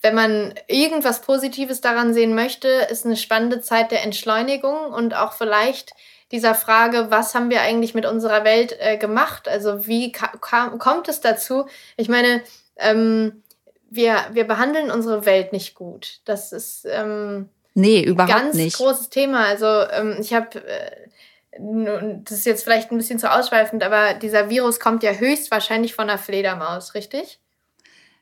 wenn 0.06 0.14
man 0.14 0.54
irgendwas 0.68 1.20
Positives 1.20 1.80
daran 1.80 2.14
sehen 2.14 2.36
möchte, 2.36 2.68
ist 2.68 3.04
eine 3.04 3.16
spannende 3.16 3.60
Zeit 3.60 3.90
der 3.90 4.04
Entschleunigung 4.04 4.92
und 4.92 5.14
auch 5.14 5.32
vielleicht 5.32 5.94
dieser 6.30 6.54
Frage, 6.54 7.06
was 7.10 7.34
haben 7.34 7.50
wir 7.50 7.60
eigentlich 7.60 7.92
mit 7.92 8.06
unserer 8.06 8.44
Welt 8.44 8.76
äh, 8.78 8.98
gemacht? 8.98 9.48
Also 9.48 9.88
wie 9.88 10.12
kam, 10.12 10.78
kommt 10.78 11.08
es 11.08 11.20
dazu? 11.20 11.66
Ich 11.96 12.08
meine, 12.08 12.40
ähm, 12.76 13.42
wir, 13.90 14.16
wir 14.30 14.46
behandeln 14.46 14.92
unsere 14.92 15.26
Welt 15.26 15.52
nicht 15.52 15.74
gut. 15.74 16.20
Das 16.24 16.52
ist 16.52 16.86
ähm, 16.88 17.48
nee, 17.74 18.02
überhaupt 18.02 18.32
ein 18.32 18.42
ganz 18.42 18.54
nicht. 18.54 18.76
großes 18.76 19.10
Thema. 19.10 19.46
Also 19.46 19.66
ähm, 19.66 20.18
ich 20.20 20.32
habe, 20.32 20.64
äh, 20.64 20.90
das 21.58 22.38
ist 22.38 22.46
jetzt 22.46 22.62
vielleicht 22.62 22.92
ein 22.92 22.98
bisschen 22.98 23.18
zu 23.18 23.32
ausschweifend, 23.32 23.82
aber 23.82 24.14
dieser 24.14 24.50
Virus 24.50 24.78
kommt 24.78 25.02
ja 25.02 25.12
höchstwahrscheinlich 25.12 25.94
von 25.94 26.08
einer 26.08 26.18
Fledermaus, 26.18 26.94
richtig? 26.94 27.40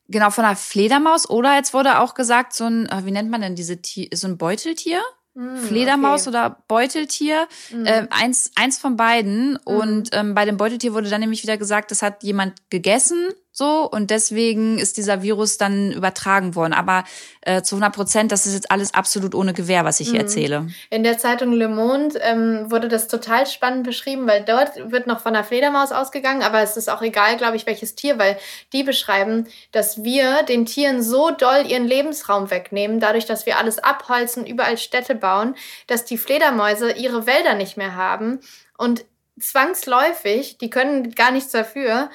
Genau, 0.08 0.30
von 0.30 0.44
einer 0.44 0.56
Fledermaus. 0.56 1.28
Oder 1.28 1.56
jetzt 1.56 1.72
wurde 1.74 2.00
auch 2.00 2.14
gesagt, 2.14 2.52
so 2.52 2.64
ein, 2.64 2.86
äh, 2.86 3.04
wie 3.04 3.10
nennt 3.10 3.30
man 3.30 3.40
denn 3.40 3.54
diese 3.54 3.80
Tier, 3.80 4.08
so 4.14 4.26
ein 4.28 4.36
Beuteltier? 4.36 5.00
Mm, 5.34 5.56
Fledermaus 5.56 6.26
okay. 6.26 6.36
oder 6.36 6.62
Beuteltier, 6.68 7.48
mm. 7.70 7.86
äh, 7.86 8.06
eins, 8.10 8.52
eins 8.54 8.78
von 8.78 8.96
beiden. 8.96 9.54
Mm. 9.54 9.58
Und 9.64 10.10
ähm, 10.12 10.34
bei 10.34 10.44
dem 10.44 10.56
Beuteltier 10.56 10.94
wurde 10.94 11.10
dann 11.10 11.20
nämlich 11.20 11.42
wieder 11.42 11.56
gesagt, 11.56 11.90
das 11.90 12.02
hat 12.02 12.22
jemand 12.22 12.70
gegessen 12.70 13.30
so 13.56 13.88
und 13.88 14.10
deswegen 14.10 14.80
ist 14.80 14.96
dieser 14.96 15.22
Virus 15.22 15.58
dann 15.58 15.92
übertragen 15.92 16.56
worden. 16.56 16.72
Aber 16.72 17.04
äh, 17.42 17.62
zu 17.62 17.76
100 17.76 17.94
Prozent, 17.94 18.32
das 18.32 18.46
ist 18.46 18.54
jetzt 18.54 18.70
alles 18.72 18.92
absolut 18.94 19.32
ohne 19.32 19.52
Gewähr, 19.52 19.84
was 19.84 20.00
ich 20.00 20.08
hier 20.08 20.18
mhm. 20.18 20.26
erzähle. 20.26 20.66
In 20.90 21.04
der 21.04 21.18
Zeitung 21.18 21.52
Le 21.52 21.68
Monde 21.68 22.18
ähm, 22.20 22.68
wurde 22.68 22.88
das 22.88 23.06
total 23.06 23.46
spannend 23.46 23.84
beschrieben, 23.84 24.26
weil 24.26 24.44
dort 24.44 24.90
wird 24.90 25.06
noch 25.06 25.20
von 25.20 25.34
der 25.34 25.44
Fledermaus 25.44 25.92
ausgegangen, 25.92 26.42
aber 26.42 26.62
es 26.62 26.76
ist 26.76 26.90
auch 26.90 27.00
egal, 27.00 27.36
glaube 27.36 27.54
ich, 27.54 27.64
welches 27.64 27.94
Tier, 27.94 28.18
weil 28.18 28.36
die 28.72 28.82
beschreiben, 28.82 29.46
dass 29.70 30.02
wir 30.02 30.42
den 30.42 30.66
Tieren 30.66 31.00
so 31.00 31.30
doll 31.30 31.64
ihren 31.68 31.86
Lebensraum 31.86 32.50
wegnehmen, 32.50 32.98
dadurch, 32.98 33.24
dass 33.24 33.46
wir 33.46 33.58
alles 33.58 33.78
abholzen, 33.78 34.46
überall 34.46 34.78
Städte 34.78 35.14
bauen, 35.14 35.54
dass 35.86 36.04
die 36.04 36.18
Fledermäuse 36.18 36.90
ihre 36.90 37.28
Wälder 37.28 37.54
nicht 37.54 37.76
mehr 37.76 37.94
haben 37.94 38.40
und 38.76 39.04
zwangsläufig, 39.38 40.58
die 40.58 40.70
können 40.70 41.14
gar 41.14 41.30
nichts 41.30 41.52
dafür, 41.52 42.10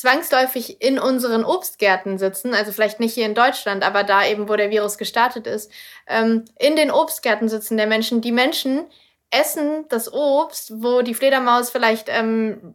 zwangsläufig 0.00 0.80
in 0.80 0.98
unseren 0.98 1.44
Obstgärten 1.44 2.18
sitzen, 2.18 2.54
also 2.54 2.72
vielleicht 2.72 3.00
nicht 3.00 3.12
hier 3.12 3.26
in 3.26 3.34
Deutschland, 3.34 3.84
aber 3.84 4.02
da 4.02 4.26
eben, 4.26 4.48
wo 4.48 4.56
der 4.56 4.70
Virus 4.70 4.96
gestartet 4.96 5.46
ist, 5.46 5.70
ähm, 6.06 6.46
in 6.58 6.74
den 6.74 6.90
Obstgärten 6.90 7.48
sitzen 7.48 7.76
der 7.76 7.86
Menschen. 7.86 8.22
Die 8.22 8.32
Menschen 8.32 8.86
essen 9.30 9.84
das 9.90 10.12
Obst, 10.12 10.82
wo 10.82 11.02
die 11.02 11.14
Fledermaus 11.14 11.70
vielleicht 11.70 12.08
ähm, 12.08 12.74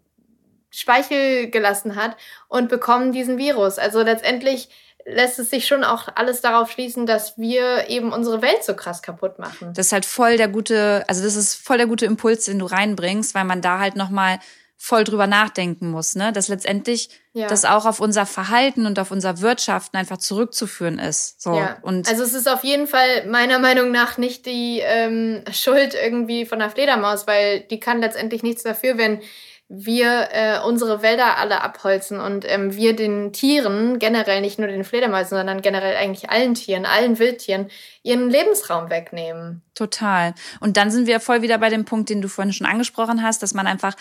Speichel 0.69 1.49
gelassen 1.49 1.95
hat 1.95 2.15
und 2.47 2.69
bekommen 2.69 3.11
diesen 3.11 3.39
Virus. 3.39 3.79
Also 3.79 4.03
letztendlich 4.03 4.69
lässt 5.03 5.39
es 5.39 5.49
sich 5.49 5.67
schon 5.67 5.83
auch 5.83 6.07
alles 6.13 6.41
darauf 6.41 6.69
schließen, 6.69 7.07
dass 7.07 7.37
wir 7.39 7.89
eben 7.89 8.13
unsere 8.13 8.43
Welt 8.43 8.63
so 8.63 8.75
krass 8.75 9.01
kaputt 9.01 9.39
machen. 9.39 9.73
Das 9.73 9.87
ist 9.87 9.91
halt 9.93 10.05
voll 10.05 10.37
der 10.37 10.47
gute, 10.47 11.03
also 11.07 11.23
das 11.23 11.35
ist 11.35 11.55
voll 11.55 11.77
der 11.77 11.87
gute 11.87 12.05
Impuls, 12.05 12.45
den 12.45 12.59
du 12.59 12.65
reinbringst, 12.65 13.33
weil 13.33 13.45
man 13.45 13.61
da 13.61 13.79
halt 13.79 13.95
noch 13.95 14.09
mal 14.09 14.39
voll 14.77 15.03
drüber 15.03 15.27
nachdenken 15.27 15.89
muss, 15.89 16.15
ne? 16.15 16.31
Dass 16.31 16.47
letztendlich 16.47 17.09
ja. 17.33 17.47
das 17.47 17.65
auch 17.65 17.85
auf 17.85 17.99
unser 17.99 18.25
Verhalten 18.25 18.85
und 18.85 18.99
auf 18.99 19.11
unser 19.11 19.41
Wirtschaften 19.41 19.97
einfach 19.97 20.17
zurückzuführen 20.17 20.99
ist. 20.99 21.41
So. 21.41 21.55
Ja. 21.55 21.77
Und 21.81 22.07
also 22.07 22.23
es 22.23 22.33
ist 22.33 22.47
auf 22.47 22.63
jeden 22.63 22.87
Fall 22.87 23.25
meiner 23.27 23.59
Meinung 23.59 23.91
nach 23.91 24.17
nicht 24.17 24.45
die 24.45 24.81
ähm, 24.83 25.43
Schuld 25.51 25.95
irgendwie 25.95 26.45
von 26.45 26.59
der 26.59 26.69
Fledermaus, 26.69 27.25
weil 27.25 27.61
die 27.61 27.79
kann 27.79 27.99
letztendlich 27.99 28.43
nichts 28.43 28.63
dafür, 28.63 28.97
wenn 28.97 29.21
wir 29.67 30.29
äh, 30.31 30.59
unsere 30.59 31.01
Wälder 31.01 31.37
alle 31.37 31.61
abholzen 31.61 32.19
und 32.19 32.45
ähm, 32.47 32.75
wir 32.75 32.95
den 32.95 33.33
Tieren, 33.33 33.97
generell 33.97 34.41
nicht 34.41 34.59
nur 34.59 34.67
den 34.67 34.83
Fledermäusen, 34.83 35.37
sondern 35.37 35.61
generell 35.61 35.95
eigentlich 35.95 36.29
allen 36.29 36.53
Tieren, 36.53 36.85
allen 36.85 37.17
Wildtieren, 37.17 37.69
ihren 38.03 38.29
Lebensraum 38.29 38.91
wegnehmen. 38.91 39.63
Total. 39.73 40.35
Und 40.59 40.77
dann 40.77 40.91
sind 40.91 41.07
wir 41.07 41.19
voll 41.19 41.41
wieder 41.41 41.57
bei 41.57 41.69
dem 41.69 41.83
Punkt, 41.83 42.09
den 42.09 42.21
du 42.21 42.27
vorhin 42.27 42.53
schon 42.53 42.67
angesprochen 42.67 43.23
hast, 43.23 43.41
dass 43.41 43.55
man 43.55 43.65
einfach 43.65 43.95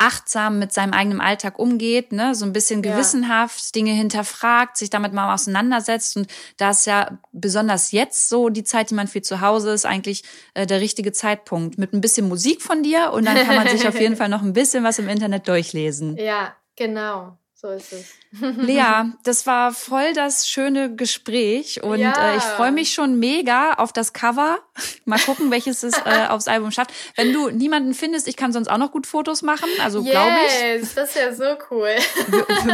achtsam 0.00 0.58
mit 0.58 0.72
seinem 0.72 0.92
eigenen 0.92 1.20
Alltag 1.20 1.58
umgeht, 1.58 2.12
ne, 2.12 2.34
so 2.34 2.46
ein 2.46 2.52
bisschen 2.52 2.80
gewissenhaft 2.82 3.60
ja. 3.60 3.70
Dinge 3.74 3.92
hinterfragt, 3.92 4.76
sich 4.76 4.90
damit 4.90 5.12
mal 5.12 5.34
auseinandersetzt 5.34 6.16
und 6.16 6.26
da 6.56 6.70
ist 6.70 6.86
ja 6.86 7.18
besonders 7.32 7.92
jetzt 7.92 8.28
so 8.28 8.48
die 8.48 8.64
Zeit, 8.64 8.90
die 8.90 8.94
man 8.94 9.08
für 9.08 9.20
zu 9.20 9.40
Hause 9.40 9.72
ist, 9.72 9.84
eigentlich 9.84 10.24
äh, 10.54 10.66
der 10.66 10.80
richtige 10.80 11.12
Zeitpunkt 11.12 11.78
mit 11.78 11.92
ein 11.92 12.00
bisschen 12.00 12.28
Musik 12.28 12.62
von 12.62 12.82
dir 12.82 13.12
und 13.12 13.26
dann 13.26 13.36
kann 13.36 13.56
man 13.56 13.68
sich 13.68 13.86
auf 13.86 14.00
jeden 14.00 14.16
Fall 14.20 14.28
noch 14.28 14.42
ein 14.42 14.54
bisschen 14.54 14.84
was 14.84 14.98
im 14.98 15.08
Internet 15.08 15.46
durchlesen. 15.48 16.16
Ja, 16.16 16.56
genau. 16.76 17.36
So 17.60 17.68
ist 17.68 17.92
es. 17.92 18.06
Lea, 18.40 19.12
das 19.24 19.46
war 19.46 19.72
voll 19.72 20.14
das 20.14 20.48
schöne 20.48 20.94
Gespräch 20.94 21.82
und 21.82 21.98
ja. 21.98 22.32
äh, 22.32 22.36
ich 22.38 22.42
freue 22.42 22.72
mich 22.72 22.94
schon 22.94 23.18
mega 23.18 23.74
auf 23.74 23.92
das 23.92 24.14
Cover. 24.14 24.60
Mal 25.04 25.18
gucken, 25.18 25.50
welches 25.50 25.82
es 25.82 25.98
äh, 26.06 26.26
aufs 26.28 26.48
Album 26.48 26.70
schafft. 26.70 26.90
Wenn 27.16 27.34
du 27.34 27.50
niemanden 27.50 27.92
findest, 27.92 28.28
ich 28.28 28.38
kann 28.38 28.54
sonst 28.54 28.68
auch 28.68 28.78
noch 28.78 28.92
gut 28.92 29.06
Fotos 29.06 29.42
machen, 29.42 29.68
also 29.82 30.00
yes, 30.00 30.10
glaube 30.10 30.36
ich. 30.46 30.94
das 30.94 31.10
ist 31.10 31.16
ja 31.16 31.34
so 31.34 31.58
cool. 31.70 31.88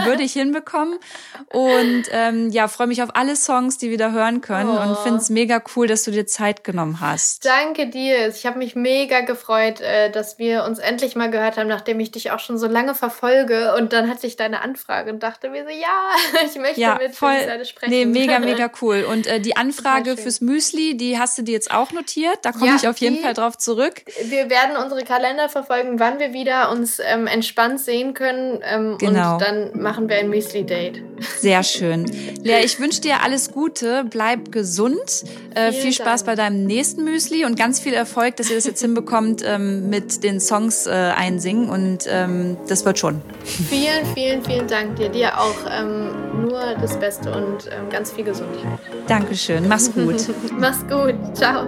würde 0.05 0.23
ich 0.23 0.35
hinbekommen 0.35 1.01
und 1.53 2.05
ähm, 2.13 2.51
ja, 2.51 2.69
freue 2.69 2.87
mich 2.87 3.03
auf 3.03 3.17
alle 3.17 3.35
Songs, 3.35 3.79
die 3.79 3.91
wir 3.91 3.99
da 3.99 4.13
hören 4.13 4.41
können 4.41 4.71
oh. 4.71 4.81
und 4.81 4.99
finde 4.99 5.19
es 5.19 5.31
mega 5.31 5.61
cool, 5.75 5.89
dass 5.89 6.05
du 6.05 6.13
dir 6.13 6.29
Zeit 6.29 6.63
genommen 6.63 7.01
hast. 7.01 7.45
Danke 7.45 7.89
dir. 7.89 8.29
Ich 8.29 8.47
habe 8.47 8.59
mich 8.59 8.77
mega 8.77 9.23
gefreut, 9.23 9.81
äh, 9.81 10.13
dass 10.13 10.39
wir 10.39 10.63
uns 10.63 10.79
endlich 10.79 11.17
mal 11.17 11.29
gehört 11.29 11.57
haben, 11.57 11.67
nachdem 11.67 11.99
ich 11.99 12.13
dich 12.13 12.31
auch 12.31 12.39
schon 12.39 12.57
so 12.57 12.69
lange 12.69 12.95
verfolge 12.95 13.75
und 13.75 13.93
dann 13.93 14.09
hatte 14.09 14.29
ich 14.29 14.37
deine 14.37 14.61
Antwort 14.61 14.76
Anfrage 14.77 15.11
und 15.11 15.23
dachte 15.23 15.49
mir 15.49 15.65
so, 15.65 15.71
ja, 15.71 16.41
ich 16.47 16.57
möchte 16.61 16.81
ja, 16.81 16.99
mit 17.01 17.15
voll, 17.15 17.35
sprechen. 17.65 17.91
Nee, 17.91 18.05
mega, 18.05 18.39
mega 18.39 18.71
cool. 18.83 19.07
Und 19.11 19.27
äh, 19.27 19.41
die 19.41 19.57
Anfrage 19.57 20.17
fürs 20.17 20.41
Müsli, 20.41 20.97
die 20.97 21.19
hast 21.19 21.39
du 21.39 21.43
dir 21.43 21.53
jetzt 21.53 21.71
auch 21.71 21.93
notiert? 21.93 22.39
Da 22.43 22.53
komme 22.53 22.67
ja, 22.67 22.77
ich 22.77 22.89
auf 22.89 22.99
jeden 22.99 23.17
die, 23.17 23.23
Fall 23.23 23.35
drauf 23.35 23.57
zurück. 23.57 24.03
Wir 24.25 24.51
werden 24.51 24.77
unsere 24.77 25.03
Kalender 25.05 25.49
verfolgen, 25.49 25.99
wann 25.99 26.19
wir 26.19 26.33
wieder 26.33 26.71
uns 26.71 26.99
ähm, 26.99 27.27
entspannt 27.27 27.81
sehen 27.81 28.13
können. 28.13 28.61
Ähm, 28.63 28.99
genau. 28.99 29.35
Und 29.35 29.43
dann 29.43 29.81
machen 29.81 30.09
wir 30.09 30.17
ein 30.17 30.29
Müsli-Date. 30.29 31.03
Sehr 31.39 31.63
schön. 31.63 32.05
Lea, 32.43 32.65
ich 32.65 32.79
wünsche 32.79 33.01
dir 33.01 33.23
alles 33.23 33.51
Gute, 33.51 34.05
bleib 34.05 34.53
gesund, 34.53 35.25
äh, 35.55 35.73
viel 35.73 35.93
Spaß 35.93 36.25
Dank. 36.25 36.27
bei 36.27 36.43
deinem 36.43 36.65
nächsten 36.65 37.05
Müsli 37.05 37.45
und 37.45 37.59
ganz 37.59 37.81
viel 37.81 37.95
Erfolg, 37.95 38.37
dass 38.37 38.51
ihr 38.51 38.57
das 38.57 38.67
jetzt 38.67 38.83
hinbekommt 38.83 39.43
ähm, 39.45 39.89
mit 39.89 40.23
den 40.23 40.41
Songs 40.41 40.87
äh, 40.87 40.91
einsingen 40.91 41.71
und 41.71 42.07
ähm, 42.09 42.57
das 42.69 42.85
wird 42.85 42.99
schon. 42.99 43.23
Vielen, 43.45 44.05
vielen, 44.15 44.43
vielen 44.67 44.69
Dank 44.69 44.97
dir. 44.97 45.09
Dir 45.09 45.39
auch 45.41 45.57
ähm, 45.71 46.43
nur 46.43 46.61
das 46.81 46.99
Beste 46.99 47.31
und 47.33 47.67
ähm, 47.67 47.89
ganz 47.91 48.13
viel 48.13 48.25
Gesundheit. 48.25 48.79
Dankeschön. 49.07 49.69
Mach's 49.69 49.93
gut. 49.93 50.17
Mach's 50.59 50.85
gut. 50.89 51.15
Ciao. 51.35 51.67